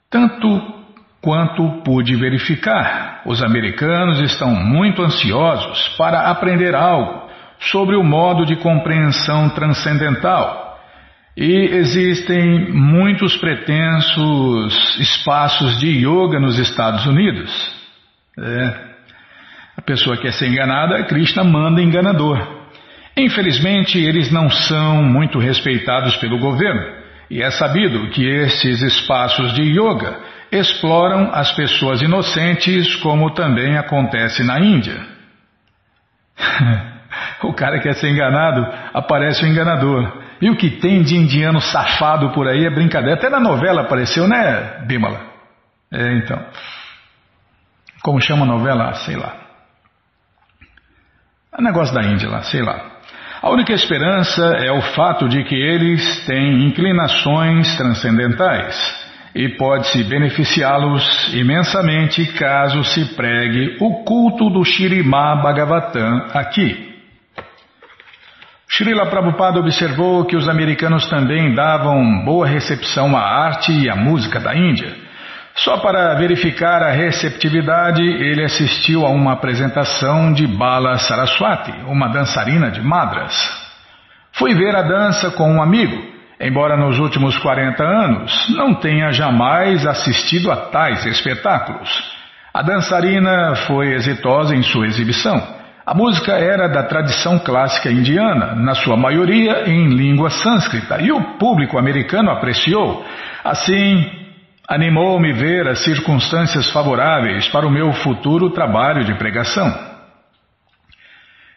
Tanto 0.10 0.84
quanto 1.22 1.82
pude 1.86 2.14
verificar, 2.18 3.22
os 3.26 3.42
americanos 3.42 4.20
estão 4.20 4.54
muito 4.54 5.02
ansiosos 5.02 5.96
para 5.98 6.30
aprender 6.30 6.76
algo 6.76 7.31
sobre 7.62 7.96
o 7.96 8.04
modo 8.04 8.46
de 8.46 8.56
compreensão 8.58 9.50
transcendental. 9.50 10.80
E 11.38 11.70
existem 11.76 12.72
muitos 12.74 13.38
pretensos 13.38 15.00
espaços 15.00 15.80
de 15.80 15.88
yoga 15.88 16.40
nos 16.40 16.58
Estados 16.60 17.06
Unidos. 17.06 17.52
É. 18.38 18.92
A 19.78 19.82
pessoa 19.82 20.18
quer 20.18 20.34
ser 20.34 20.50
enganada, 20.50 21.04
Krishna 21.06 21.44
manda 21.44 21.82
enganador. 21.82 22.60
Infelizmente, 23.16 23.98
eles 23.98 24.32
não 24.32 24.50
são 24.50 25.04
muito 25.04 25.40
respeitados 25.40 26.16
pelo 26.18 26.38
governo, 26.38 26.82
e 27.30 27.42
é 27.42 27.50
sabido 27.52 28.10
que 28.10 28.26
esses 28.26 28.82
espaços 28.82 29.54
de 29.54 29.64
yoga 29.64 30.20
exploram 30.52 31.30
as 31.34 31.52
pessoas 31.54 32.02
inocentes, 32.02 32.96
como 32.98 33.34
também 33.34 33.78
acontece 33.78 34.44
na 34.44 34.60
Índia. 34.60 35.00
o 37.44 37.54
cara 37.54 37.80
quer 37.80 37.94
ser 37.96 38.10
enganado, 38.10 38.66
aparece 38.94 39.44
o 39.44 39.48
enganador. 39.48 40.22
E 40.42 40.50
o 40.50 40.56
que 40.56 40.70
tem 40.70 41.04
de 41.04 41.16
indiano 41.16 41.62
safado 41.62 42.32
por 42.32 42.48
aí 42.48 42.66
é 42.66 42.70
brincadeira. 42.70 43.16
Até 43.16 43.30
na 43.30 43.40
novela 43.40 43.82
apareceu, 43.82 44.28
né, 44.28 44.84
Bimala? 44.88 45.22
É, 45.92 46.18
então. 46.18 46.44
Como 48.02 48.20
chama 48.20 48.44
a 48.44 48.48
novela? 48.48 48.94
Sei 48.94 49.16
lá. 49.16 49.36
É 51.58 51.62
negócio 51.62 51.94
da 51.94 52.02
Índia 52.04 52.30
lá, 52.30 52.42
sei 52.42 52.62
lá. 52.62 52.92
A 53.42 53.50
única 53.50 53.74
esperança 53.74 54.44
é 54.60 54.72
o 54.72 54.82
fato 54.82 55.28
de 55.28 55.44
que 55.44 55.56
eles 55.56 56.26
têm 56.26 56.66
inclinações 56.66 57.76
transcendentais 57.76 59.02
e 59.34 59.50
pode-se 59.50 60.04
beneficiá-los 60.04 61.34
imensamente 61.34 62.26
caso 62.34 62.84
se 62.84 63.16
pregue 63.16 63.78
o 63.80 64.04
culto 64.04 64.50
do 64.50 64.64
Shirimá 64.64 65.36
Bhagavatam 65.36 66.28
aqui. 66.34 66.91
Srila 68.74 69.06
Prabhupada 69.08 69.60
observou 69.60 70.24
que 70.24 70.38
os 70.38 70.48
americanos 70.48 71.06
também 71.08 71.54
davam 71.54 72.24
boa 72.24 72.48
recepção 72.48 73.18
à 73.18 73.22
arte 73.22 73.70
e 73.70 73.90
à 73.90 73.98
música 73.98 74.40
da 74.40 74.56
Índia. 74.56 74.96
Só 75.56 75.80
para 75.80 76.16
verificar 76.16 76.82
a 76.82 76.90
receptividade, 76.90 78.02
ele 78.02 78.42
assistiu 78.42 79.06
a 79.06 79.10
uma 79.10 79.34
apresentação 79.34 80.32
de 80.32 80.48
Bala 80.48 80.98
Saraswati, 81.00 81.74
uma 81.86 82.08
dançarina 82.08 82.72
de 82.72 82.82
Madras. 82.82 83.36
Fui 84.32 84.54
ver 84.56 84.74
a 84.74 84.84
dança 84.84 85.32
com 85.32 85.52
um 85.52 85.62
amigo, 85.62 86.02
embora 86.40 86.78
nos 86.78 86.98
últimos 86.98 87.38
40 87.40 87.84
anos 87.84 88.56
não 88.56 88.74
tenha 88.76 89.12
jamais 89.12 89.86
assistido 89.86 90.50
a 90.50 90.56
tais 90.56 91.06
espetáculos. 91.06 91.90
A 92.54 92.62
dançarina 92.62 93.54
foi 93.68 93.92
exitosa 93.96 94.56
em 94.56 94.64
sua 94.64 94.88
exibição. 94.88 95.61
A 95.84 95.96
música 95.96 96.34
era 96.34 96.68
da 96.68 96.84
tradição 96.84 97.40
clássica 97.40 97.92
indiana, 97.92 98.54
na 98.56 98.76
sua 98.76 98.96
maioria 98.96 99.68
em 99.68 99.90
língua 99.90 100.30
sânscrita, 100.30 101.02
e 101.02 101.12
o 101.12 101.38
público 101.40 101.78
americano 101.78 102.30
apreciou. 102.30 103.04
Assim, 103.44 104.08
animou-me 104.68 105.34
ver 105.34 105.68
as 105.68 105.80
circunstâncias 105.84 106.70
favoráveis 106.72 107.48
para 107.48 107.66
o 107.66 107.72
meu 107.72 107.92
futuro 107.94 108.52
trabalho 108.52 109.04
de 109.04 109.16
pregação. 109.16 109.74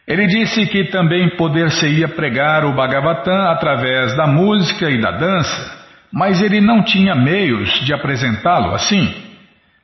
Ele 0.08 0.26
disse 0.26 0.66
que 0.66 0.84
também 0.84 1.36
poder-se-ia 1.36 2.08
pregar 2.08 2.64
o 2.64 2.74
Bhagavatam 2.74 3.48
através 3.48 4.16
da 4.16 4.26
música 4.26 4.90
e 4.90 5.00
da 5.00 5.10
dança, 5.10 5.84
mas 6.10 6.40
ele 6.40 6.62
não 6.62 6.82
tinha 6.82 7.14
meios 7.14 7.70
de 7.84 7.92
apresentá-lo 7.92 8.74
assim. 8.74 9.14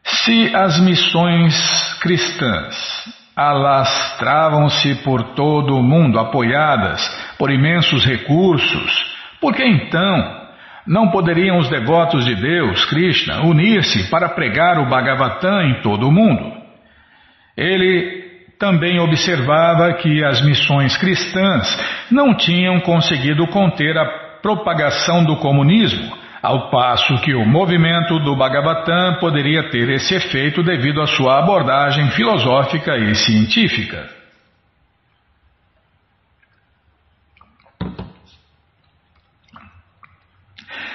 Se 0.03 0.55
as 0.55 0.81
missões 0.81 1.99
cristãs 2.01 3.20
alastravam-se 3.41 4.97
por 4.97 5.35
todo 5.35 5.75
o 5.75 5.83
mundo, 5.83 6.19
apoiadas 6.19 7.01
por 7.39 7.51
imensos 7.51 8.05
recursos, 8.05 9.17
por 9.41 9.55
que 9.55 9.65
então 9.65 10.41
não 10.87 11.09
poderiam 11.09 11.57
os 11.57 11.67
devotos 11.71 12.27
de 12.27 12.35
Deus, 12.35 12.85
Krishna, 12.85 13.41
unir-se 13.41 14.11
para 14.11 14.29
pregar 14.29 14.79
o 14.79 14.91
Bhagavatam 14.91 15.63
em 15.63 15.81
todo 15.81 16.07
o 16.07 16.13
mundo? 16.13 16.53
Ele 17.57 18.29
também 18.59 19.01
observava 19.01 19.95
que 19.95 20.23
as 20.23 20.45
missões 20.45 20.99
cristãs 20.99 21.79
não 22.11 22.35
tinham 22.35 22.79
conseguido 22.81 23.47
conter 23.47 23.97
a 23.97 24.05
propagação 24.43 25.25
do 25.25 25.37
comunismo, 25.37 26.15
ao 26.43 26.71
passo 26.71 27.21
que 27.21 27.35
o 27.35 27.45
movimento 27.45 28.19
do 28.21 28.35
Bhagavatam 28.35 29.19
poderia 29.21 29.71
ter 29.71 29.89
esse 29.91 30.15
efeito 30.15 30.63
devido 30.63 31.03
à 31.03 31.07
sua 31.07 31.39
abordagem 31.39 32.11
filosófica 32.13 32.97
e 32.97 33.15
científica. 33.15 34.09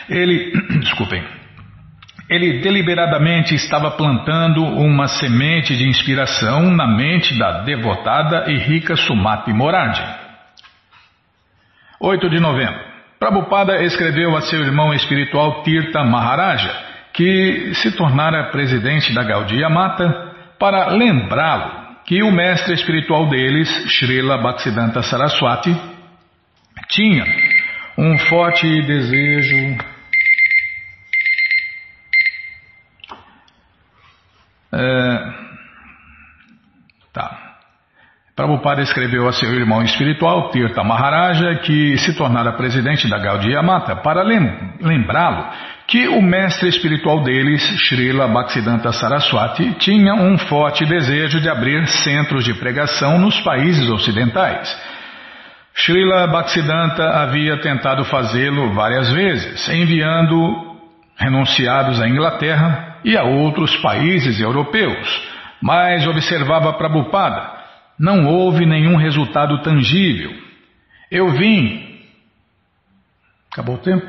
Ele, 0.10 0.52
desculpem, 0.82 1.24
ele 2.30 2.60
deliberadamente 2.62 3.54
estava 3.54 3.92
plantando 3.92 4.64
uma 4.64 5.08
semente 5.08 5.76
de 5.78 5.88
inspiração 5.88 6.72
na 6.72 6.88
mente 6.88 7.38
da 7.38 7.62
devotada 7.62 8.52
e 8.52 8.58
rica 8.58 8.96
Sumati 8.96 9.54
Moradi. 9.54 10.04
8 12.00 12.30
de 12.30 12.40
novembro. 12.40 12.95
Prabhupada 13.20 13.84
escreveu 13.84 14.36
a 14.36 14.42
seu 14.42 14.62
irmão 14.62 14.94
espiritual 14.94 15.64
Tirtha 15.64 16.04
Maharaja, 16.04 16.72
que 17.14 17.74
se 17.76 17.92
tornara 17.92 18.52
presidente 18.52 19.14
da 19.14 19.24
Gaudiya 19.24 19.70
Mata, 19.70 20.34
para 20.60 20.90
lembrá-lo 20.90 21.86
que 22.06 22.22
o 22.22 22.32
mestre 22.32 22.74
espiritual 22.74 23.30
deles, 23.30 23.70
Srila 23.98 24.38
Bhaktisiddhanta 24.38 25.02
Saraswati, 25.02 25.76
tinha 26.90 27.26
um 27.98 28.18
forte 28.18 28.68
desejo 28.84 29.78
É, 34.78 35.34
tá. 37.14 37.45
Prabhupada 38.36 38.82
escreveu 38.82 39.30
a 39.30 39.32
seu 39.32 39.54
irmão 39.54 39.82
espiritual, 39.82 40.50
Tirtha 40.52 40.84
Maharaja, 40.84 41.56
que 41.64 41.98
se 42.00 42.14
tornara 42.18 42.52
presidente 42.52 43.08
da 43.08 43.18
Gaudiya 43.18 43.62
Mata, 43.62 43.96
para 43.96 44.22
lembrá-lo 44.82 45.46
que 45.88 46.10
o 46.10 46.22
mestre 46.22 46.68
espiritual 46.68 47.24
deles, 47.24 47.62
Srila 47.88 48.28
Bhaktisiddhanta 48.28 48.92
Saraswati, 48.92 49.76
tinha 49.80 50.14
um 50.16 50.38
forte 50.38 50.86
desejo 50.86 51.40
de 51.40 51.48
abrir 51.48 51.88
centros 51.88 52.44
de 52.44 52.54
pregação 52.56 53.18
nos 53.18 53.40
países 53.40 53.90
ocidentais. 53.90 54.68
Srila 55.74 56.28
Bhaktisiddhanta 56.28 57.08
havia 57.22 57.62
tentado 57.62 58.04
fazê-lo 58.04 58.74
várias 58.74 59.14
vezes, 59.14 59.70
enviando 59.70 60.76
renunciados 61.16 62.02
à 62.02 62.10
Inglaterra, 62.10 62.98
e 63.06 63.16
a 63.16 63.24
outros 63.24 63.78
países 63.78 64.42
europeus, 64.42 65.24
mas 65.62 66.06
observava 66.06 66.74
Prabhupada, 66.74 67.55
não 68.00 68.26
houve 68.26 68.66
nenhum 68.66 68.96
resultado 68.98 69.62
tangível. 69.62 70.32
Eu 71.10 71.30
vim. 71.32 72.02
Acabou 73.52 73.76
o 73.76 73.80
tempo? 73.80 74.06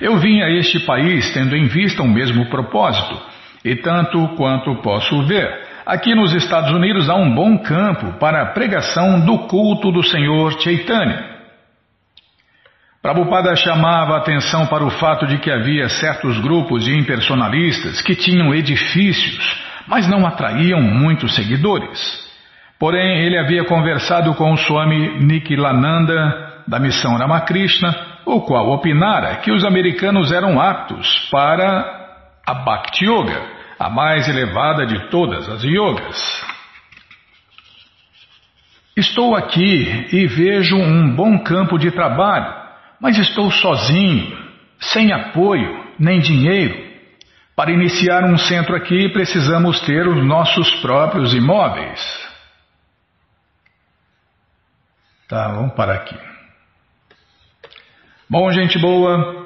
Eu 0.00 0.16
vim 0.18 0.42
a 0.42 0.50
este 0.50 0.80
país 0.80 1.32
tendo 1.32 1.56
em 1.56 1.66
vista 1.66 2.02
o 2.02 2.08
mesmo 2.08 2.48
propósito, 2.50 3.20
e 3.64 3.76
tanto 3.76 4.34
quanto 4.36 4.82
posso 4.82 5.22
ver, 5.26 5.48
aqui 5.86 6.14
nos 6.14 6.32
Estados 6.32 6.72
Unidos 6.72 7.08
há 7.08 7.14
um 7.14 7.34
bom 7.34 7.58
campo 7.58 8.18
para 8.18 8.42
a 8.42 8.46
pregação 8.46 9.24
do 9.24 9.46
culto 9.46 9.92
do 9.92 10.02
Senhor 10.02 10.60
Chaitanya. 10.60 11.32
Prabhupada 13.00 13.54
chamava 13.56 14.14
a 14.14 14.18
atenção 14.18 14.66
para 14.66 14.84
o 14.84 14.90
fato 14.90 15.26
de 15.26 15.38
que 15.38 15.50
havia 15.50 15.88
certos 15.88 16.38
grupos 16.38 16.84
de 16.84 16.96
impersonalistas 16.96 18.00
que 18.00 18.14
tinham 18.14 18.54
edifícios, 18.54 19.60
mas 19.86 20.08
não 20.08 20.26
atraíam 20.26 20.80
muitos 20.80 21.34
seguidores. 21.34 22.30
Porém, 22.78 23.24
ele 23.24 23.38
havia 23.38 23.64
conversado 23.64 24.34
com 24.34 24.52
o 24.52 24.56
Swami 24.56 25.24
Nikhilananda 25.24 26.62
da 26.66 26.78
missão 26.78 27.16
Ramakrishna, 27.16 27.94
o 28.24 28.40
qual 28.40 28.70
opinara 28.70 29.36
que 29.36 29.52
os 29.52 29.64
americanos 29.64 30.32
eram 30.32 30.60
aptos 30.60 31.28
para 31.30 32.18
a 32.46 32.54
Bhakti 32.54 33.04
Yoga, 33.04 33.42
a 33.78 33.88
mais 33.88 34.28
elevada 34.28 34.86
de 34.86 35.08
todas 35.10 35.48
as 35.48 35.62
yogas. 35.64 36.52
Estou 38.96 39.34
aqui 39.34 40.08
e 40.12 40.26
vejo 40.26 40.76
um 40.76 41.14
bom 41.14 41.38
campo 41.38 41.78
de 41.78 41.90
trabalho 41.90 42.62
mas 43.02 43.18
estou 43.18 43.50
sozinho, 43.50 44.38
sem 44.78 45.12
apoio 45.12 45.84
nem 45.98 46.20
dinheiro. 46.20 46.91
Para 47.54 47.70
iniciar 47.70 48.24
um 48.24 48.38
centro 48.38 48.74
aqui, 48.74 49.10
precisamos 49.10 49.80
ter 49.80 50.08
os 50.08 50.24
nossos 50.26 50.70
próprios 50.80 51.34
imóveis. 51.34 52.00
Tá, 55.28 55.48
vamos 55.48 55.74
parar 55.74 55.94
aqui. 55.94 56.16
Bom, 58.28 58.50
gente 58.50 58.78
boa, 58.78 59.42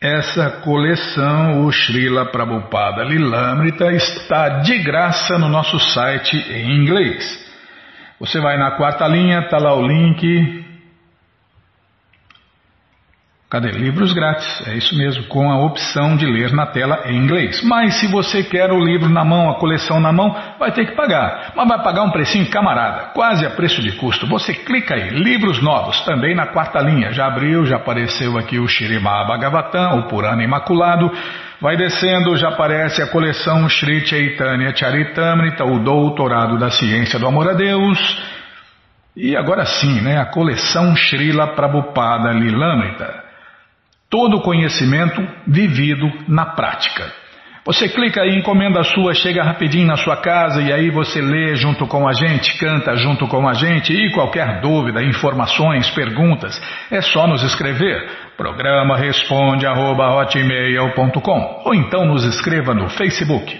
essa 0.00 0.62
coleção, 0.62 1.66
o 1.66 1.72
Srila 1.72 2.26
Prabhupada 2.26 3.02
Lilamrita, 3.04 3.92
está 3.92 4.60
de 4.60 4.78
graça 4.78 5.38
no 5.38 5.48
nosso 5.48 5.78
site 5.78 6.36
em 6.36 6.82
inglês. 6.82 7.46
Você 8.20 8.40
vai 8.40 8.56
na 8.56 8.72
quarta 8.72 9.06
linha, 9.06 9.40
está 9.40 9.58
lá 9.58 9.74
o 9.74 9.86
link, 9.86 10.64
Cadê? 13.50 13.70
Livros 13.70 14.12
grátis, 14.12 14.68
é 14.68 14.74
isso 14.76 14.94
mesmo, 14.94 15.24
com 15.24 15.50
a 15.50 15.64
opção 15.64 16.18
de 16.18 16.26
ler 16.26 16.52
na 16.52 16.66
tela 16.66 17.04
em 17.06 17.16
inglês. 17.16 17.62
Mas 17.64 17.94
se 17.94 18.06
você 18.06 18.42
quer 18.42 18.70
o 18.70 18.78
livro 18.78 19.08
na 19.08 19.24
mão, 19.24 19.48
a 19.48 19.54
coleção 19.54 19.98
na 19.98 20.12
mão, 20.12 20.36
vai 20.58 20.70
ter 20.70 20.84
que 20.84 20.94
pagar. 20.94 21.54
Mas 21.56 21.66
vai 21.66 21.82
pagar 21.82 22.02
um 22.02 22.10
precinho 22.10 22.50
camarada, 22.50 23.12
quase 23.14 23.46
a 23.46 23.50
preço 23.50 23.80
de 23.80 23.92
custo. 23.92 24.26
Você 24.26 24.52
clica 24.52 24.94
aí, 24.94 25.08
livros 25.08 25.62
novos, 25.62 25.98
também 26.02 26.34
na 26.34 26.48
quarta 26.48 26.78
linha. 26.80 27.10
Já 27.10 27.26
abriu, 27.26 27.64
já 27.64 27.76
apareceu 27.76 28.36
aqui 28.36 28.58
o 28.58 28.68
Shirimá 28.68 29.24
Bhagavatam, 29.24 30.00
o 30.00 30.08
Purana 30.08 30.44
Imaculado. 30.44 31.10
Vai 31.58 31.74
descendo, 31.74 32.36
já 32.36 32.50
aparece 32.50 33.00
a 33.00 33.06
coleção 33.06 33.66
Sri 33.66 34.06
Chaitanya 34.06 34.76
Charitamrita, 34.76 35.64
o 35.64 35.78
Doutorado 35.78 36.58
da 36.58 36.70
Ciência 36.70 37.18
do 37.18 37.26
Amor 37.26 37.48
a 37.48 37.54
Deus. 37.54 37.98
E 39.16 39.34
agora 39.34 39.64
sim, 39.64 40.02
né, 40.02 40.18
a 40.18 40.26
coleção 40.26 40.94
Srila 40.94 41.54
Prabhupada 41.54 42.30
Lilamrita 42.30 43.27
todo 44.10 44.40
conhecimento 44.40 45.26
vivido 45.46 46.10
na 46.26 46.46
prática. 46.46 47.12
Você 47.64 47.86
clica 47.86 48.22
aí, 48.22 48.38
encomenda 48.38 48.82
sua, 48.82 49.12
chega 49.12 49.44
rapidinho 49.44 49.86
na 49.86 49.96
sua 49.96 50.16
casa 50.16 50.62
e 50.62 50.72
aí 50.72 50.88
você 50.88 51.20
lê 51.20 51.54
junto 51.54 51.86
com 51.86 52.08
a 52.08 52.14
gente, 52.14 52.58
canta 52.58 52.96
junto 52.96 53.28
com 53.28 53.46
a 53.46 53.52
gente 53.52 53.92
e 53.92 54.10
qualquer 54.12 54.62
dúvida, 54.62 55.02
informações, 55.02 55.90
perguntas, 55.90 56.58
é 56.90 57.02
só 57.02 57.26
nos 57.26 57.42
escrever. 57.42 58.08
Programa 58.38 58.96
responde 58.96 59.66
arroba, 59.66 60.26
ou 61.64 61.74
então 61.74 62.06
nos 62.06 62.24
escreva 62.24 62.72
no 62.72 62.88
Facebook. 62.88 63.54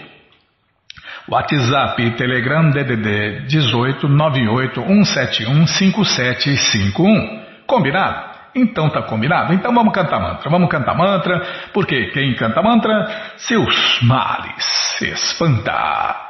WhatsApp 1.29 2.03
e 2.03 2.11
Telegram 2.13 2.71
DDD 2.71 3.47
18 3.47 4.09
98 4.09 4.81
171 4.81 5.67
5751. 5.67 7.43
Combinado? 7.67 8.28
Então 8.61 8.91
tá 8.91 9.03
combinado? 9.03 9.55
Então 9.55 9.75
vamos 9.75 9.93
cantar 9.93 10.21
mantra. 10.21 10.51
Vamos 10.51 10.69
cantar 10.69 10.97
mantra, 10.97 11.41
porque 11.73 12.11
quem 12.11 12.35
canta 12.35 12.61
mantra, 12.63 13.09
seus 13.37 14.01
males 14.03 14.65
se 14.99 15.11
espanta. 15.11 16.25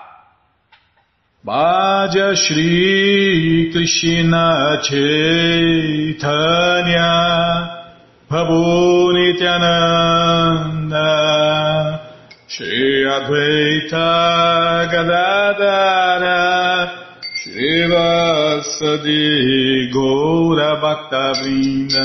Bhaja 1.43 2.35
Shri 2.35 3.71
Krishna 3.73 4.79
Chaitanya 4.83 6.19
Prabhu 8.29 9.13
Nityananda 9.15 10.99
Shri 12.49 13.07
Advaita 13.07 14.87
Gadadara 14.91 17.08
Srivasadi 17.49 19.25
Gaura 19.91 20.71
Bhaktavrinda 20.83 22.05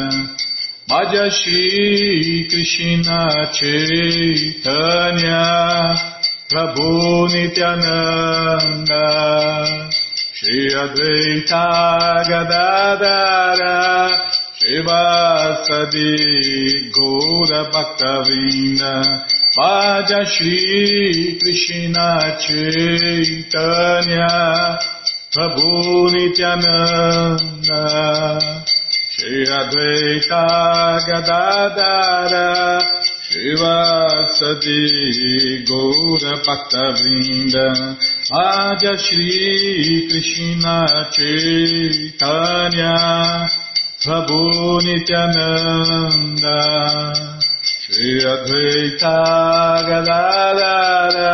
Shri 1.30 2.48
Krishna 2.50 3.20
Chaitanya 3.52 5.44
Prabhu 6.50 7.28
Nityananda 7.34 9.04
Shri 10.34 10.72
Advaita 10.72 11.66
Gadadara 12.30 13.78
Srivasadi 14.62 16.08
Gaura 16.96 17.62
Bhaktavrinda 17.70 18.94
Bhaja 19.58 20.22
Krishna 21.38 22.08
Chaitanya 22.40 24.32
Prabhu 25.34 26.14
Nityananda 26.14 27.82
Shri 29.10 29.46
Advaita 29.50 30.46
Gadadara 31.08 32.50
Shivasadi 33.32 34.78
Gaura 35.66 36.34
Bhakta 36.46 36.86
Vrinda 37.00 37.68
Adya 38.32 38.94
Shri 38.96 40.06
Krishna 40.08 40.78
Chaitanya 41.16 42.96
Prabhu 44.06 44.82
Nityananda 44.86 46.58
Shri 47.82 48.22
Advaita 48.22 49.18
Gadadara 49.90 51.34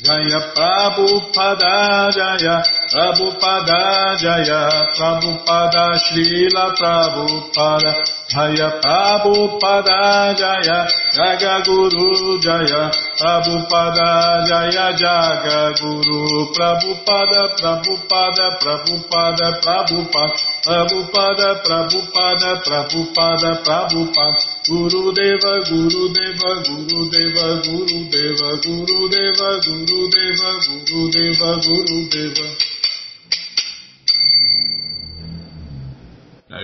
Jaya 0.00 0.40
Prabhupada 0.56 2.08
Jaya 2.08 2.56
Prabhupada 2.88 4.16
Jaya 4.16 4.60
Prabhupada 4.96 5.92
Srila 6.08 6.72
Prabhupada 6.72 7.92
Jaya 8.32 8.80
Prabhupada 8.80 10.32
Jaya 10.40 10.88
Jaga 11.12 11.60
Guru 11.68 12.40
Jaya 12.40 12.88
Prabhupada 13.20 14.40
Jaya 14.48 14.88
Jaga 14.96 15.76
Guru 15.76 16.48
Prabhupada 16.56 17.60
Prabhupada 17.60 18.56
Prabhupada 18.56 19.48
Prabhupada 19.60 20.32
Prabhupada 20.64 21.48
Prabhupada 21.60 22.50
Prabhupada 22.64 23.50
Prabhupada 23.60 24.59
Guru 24.68 25.12
Deva 25.12 25.64
Guru 25.70 26.12
Deva 26.12 26.52
Guru 26.60 27.08
Deva 27.08 27.48
Guru 27.64 28.08
Deva 28.12 28.60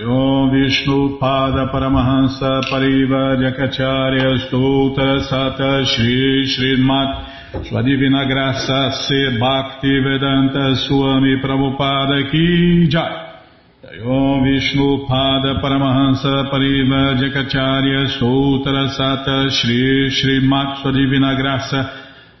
Om 0.05 0.51
Vishnu 0.51 1.17
Pada 1.17 1.71
Paramahansa 1.73 2.61
Pariva 2.69 3.35
Jakacharya 3.41 4.45
Stoutra 4.45 5.19
Sata 5.25 5.83
Shri 5.85 6.45
Srimat 6.45 7.65
Sua 7.65 7.81
Divina 7.81 8.25
Graça 8.25 8.91
Se 8.91 9.39
Bhakti 9.39 9.99
Vedanta 10.05 10.75
Swami 10.85 11.41
Prabhupada 11.41 12.29
Ki 12.29 12.87
Jai 12.87 13.36
Om 13.83 14.43
Vishnu 14.43 15.05
Pada 15.07 15.61
Paramahansa 15.61 16.49
Pariva 16.49 17.13
Jakacharya 17.13 18.07
Sutra 18.17 18.89
Sata 18.89 19.51
Shri 19.51 20.09
Shri 20.09 20.41
Sua 20.81 20.91
Divina 20.91 21.35
Graça 21.35 21.87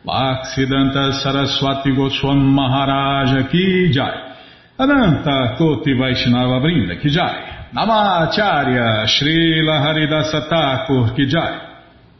Bhaksidanta 0.03 1.13
Saraswati 1.21 1.91
Goswam 1.93 2.39
Maharaja 2.39 3.47
Ki 3.49 3.91
Jai 3.93 4.33
Ananta 4.79 5.55
Koti 5.59 5.93
Vaishnava 5.93 6.59
Brinda 6.59 6.99
Ki 6.99 7.09
Jai 7.09 7.69
Namacharya 7.71 9.05
Srila 9.05 9.85
Haridasa 9.85 10.49
Thakur 10.49 11.13
Ki 11.15 11.27
Jai 11.27 11.59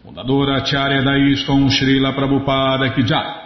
Fundadora 0.05 0.61
Acharya 0.61 1.01
da 1.01 1.15
ISKCON 1.17 1.69
Srila 1.71 2.13
Prabhupada 2.13 2.93
Ki 2.93 3.01
Jai 3.01 3.36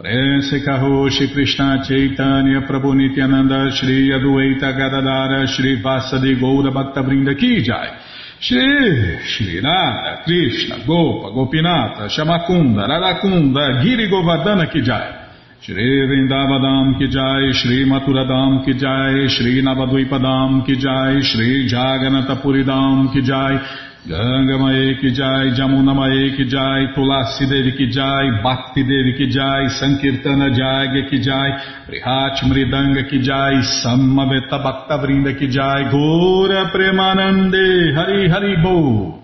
Prense 0.00 0.62
Karoshi 0.64 1.30
Krishna 1.30 1.84
Chaitanya 1.86 2.62
Prabhu 2.62 2.94
Nityananda 2.94 3.70
Shri 3.70 4.08
Adueita 4.08 4.72
Gadadara 4.72 5.46
Shri 5.46 5.82
Vasadi 5.82 6.40
Goura 6.40 6.72
Bhaktavrinda 6.72 7.34
Ki 7.38 7.60
Jai. 7.62 7.98
Shri 8.40 9.18
Shri 9.26 9.60
Nara 9.60 10.22
Krishna 10.24 10.86
Gopa 10.86 11.28
Gopinata 11.32 12.08
Shamakunda 12.08 12.88
Radakunda 12.88 13.82
Giri 13.82 14.08
Govardhana 14.08 14.72
Ki 14.72 14.80
Jai. 14.80 15.28
Shri 15.60 16.06
Vrindavadam 16.08 16.98
Ki 16.98 17.06
Jai 17.08 17.52
Shri 17.52 17.84
Maturadam 17.84 18.64
Ki 18.64 18.72
Jai 18.72 19.28
Shri 19.28 19.60
Navadvipadam 19.60 20.64
Ki 20.64 20.76
Jai 20.76 21.20
Shri 21.20 21.68
Jaganatapuridam 21.68 23.12
Ki 23.12 23.20
Jai 23.20 23.89
Ganga 24.08 24.56
Mae 24.58 24.96
Kijai, 24.96 25.52
Jamuna 25.54 25.94
Mae 25.94 26.30
Kijai, 26.34 26.94
Tulasi 26.94 27.46
Devi 27.46 27.72
Kijai, 27.76 28.42
Bhakti 28.42 28.82
Devi 28.82 29.12
Kijai, 29.12 29.68
Sankirtana 29.78 30.48
Jagya 30.56 31.04
Kijai, 31.10 31.50
Prihat 31.86 32.40
Mridanga 32.48 33.04
Kijai, 33.04 33.60
Samaveta 33.82 34.56
Bhakta 34.58 34.96
Vrinda 34.96 35.34
Kijai, 35.36 35.90
Gura 35.92 36.72
Premanande, 36.72 37.94
Hari 37.94 38.28
Hari 38.30 38.56
Bo. 38.62 39.19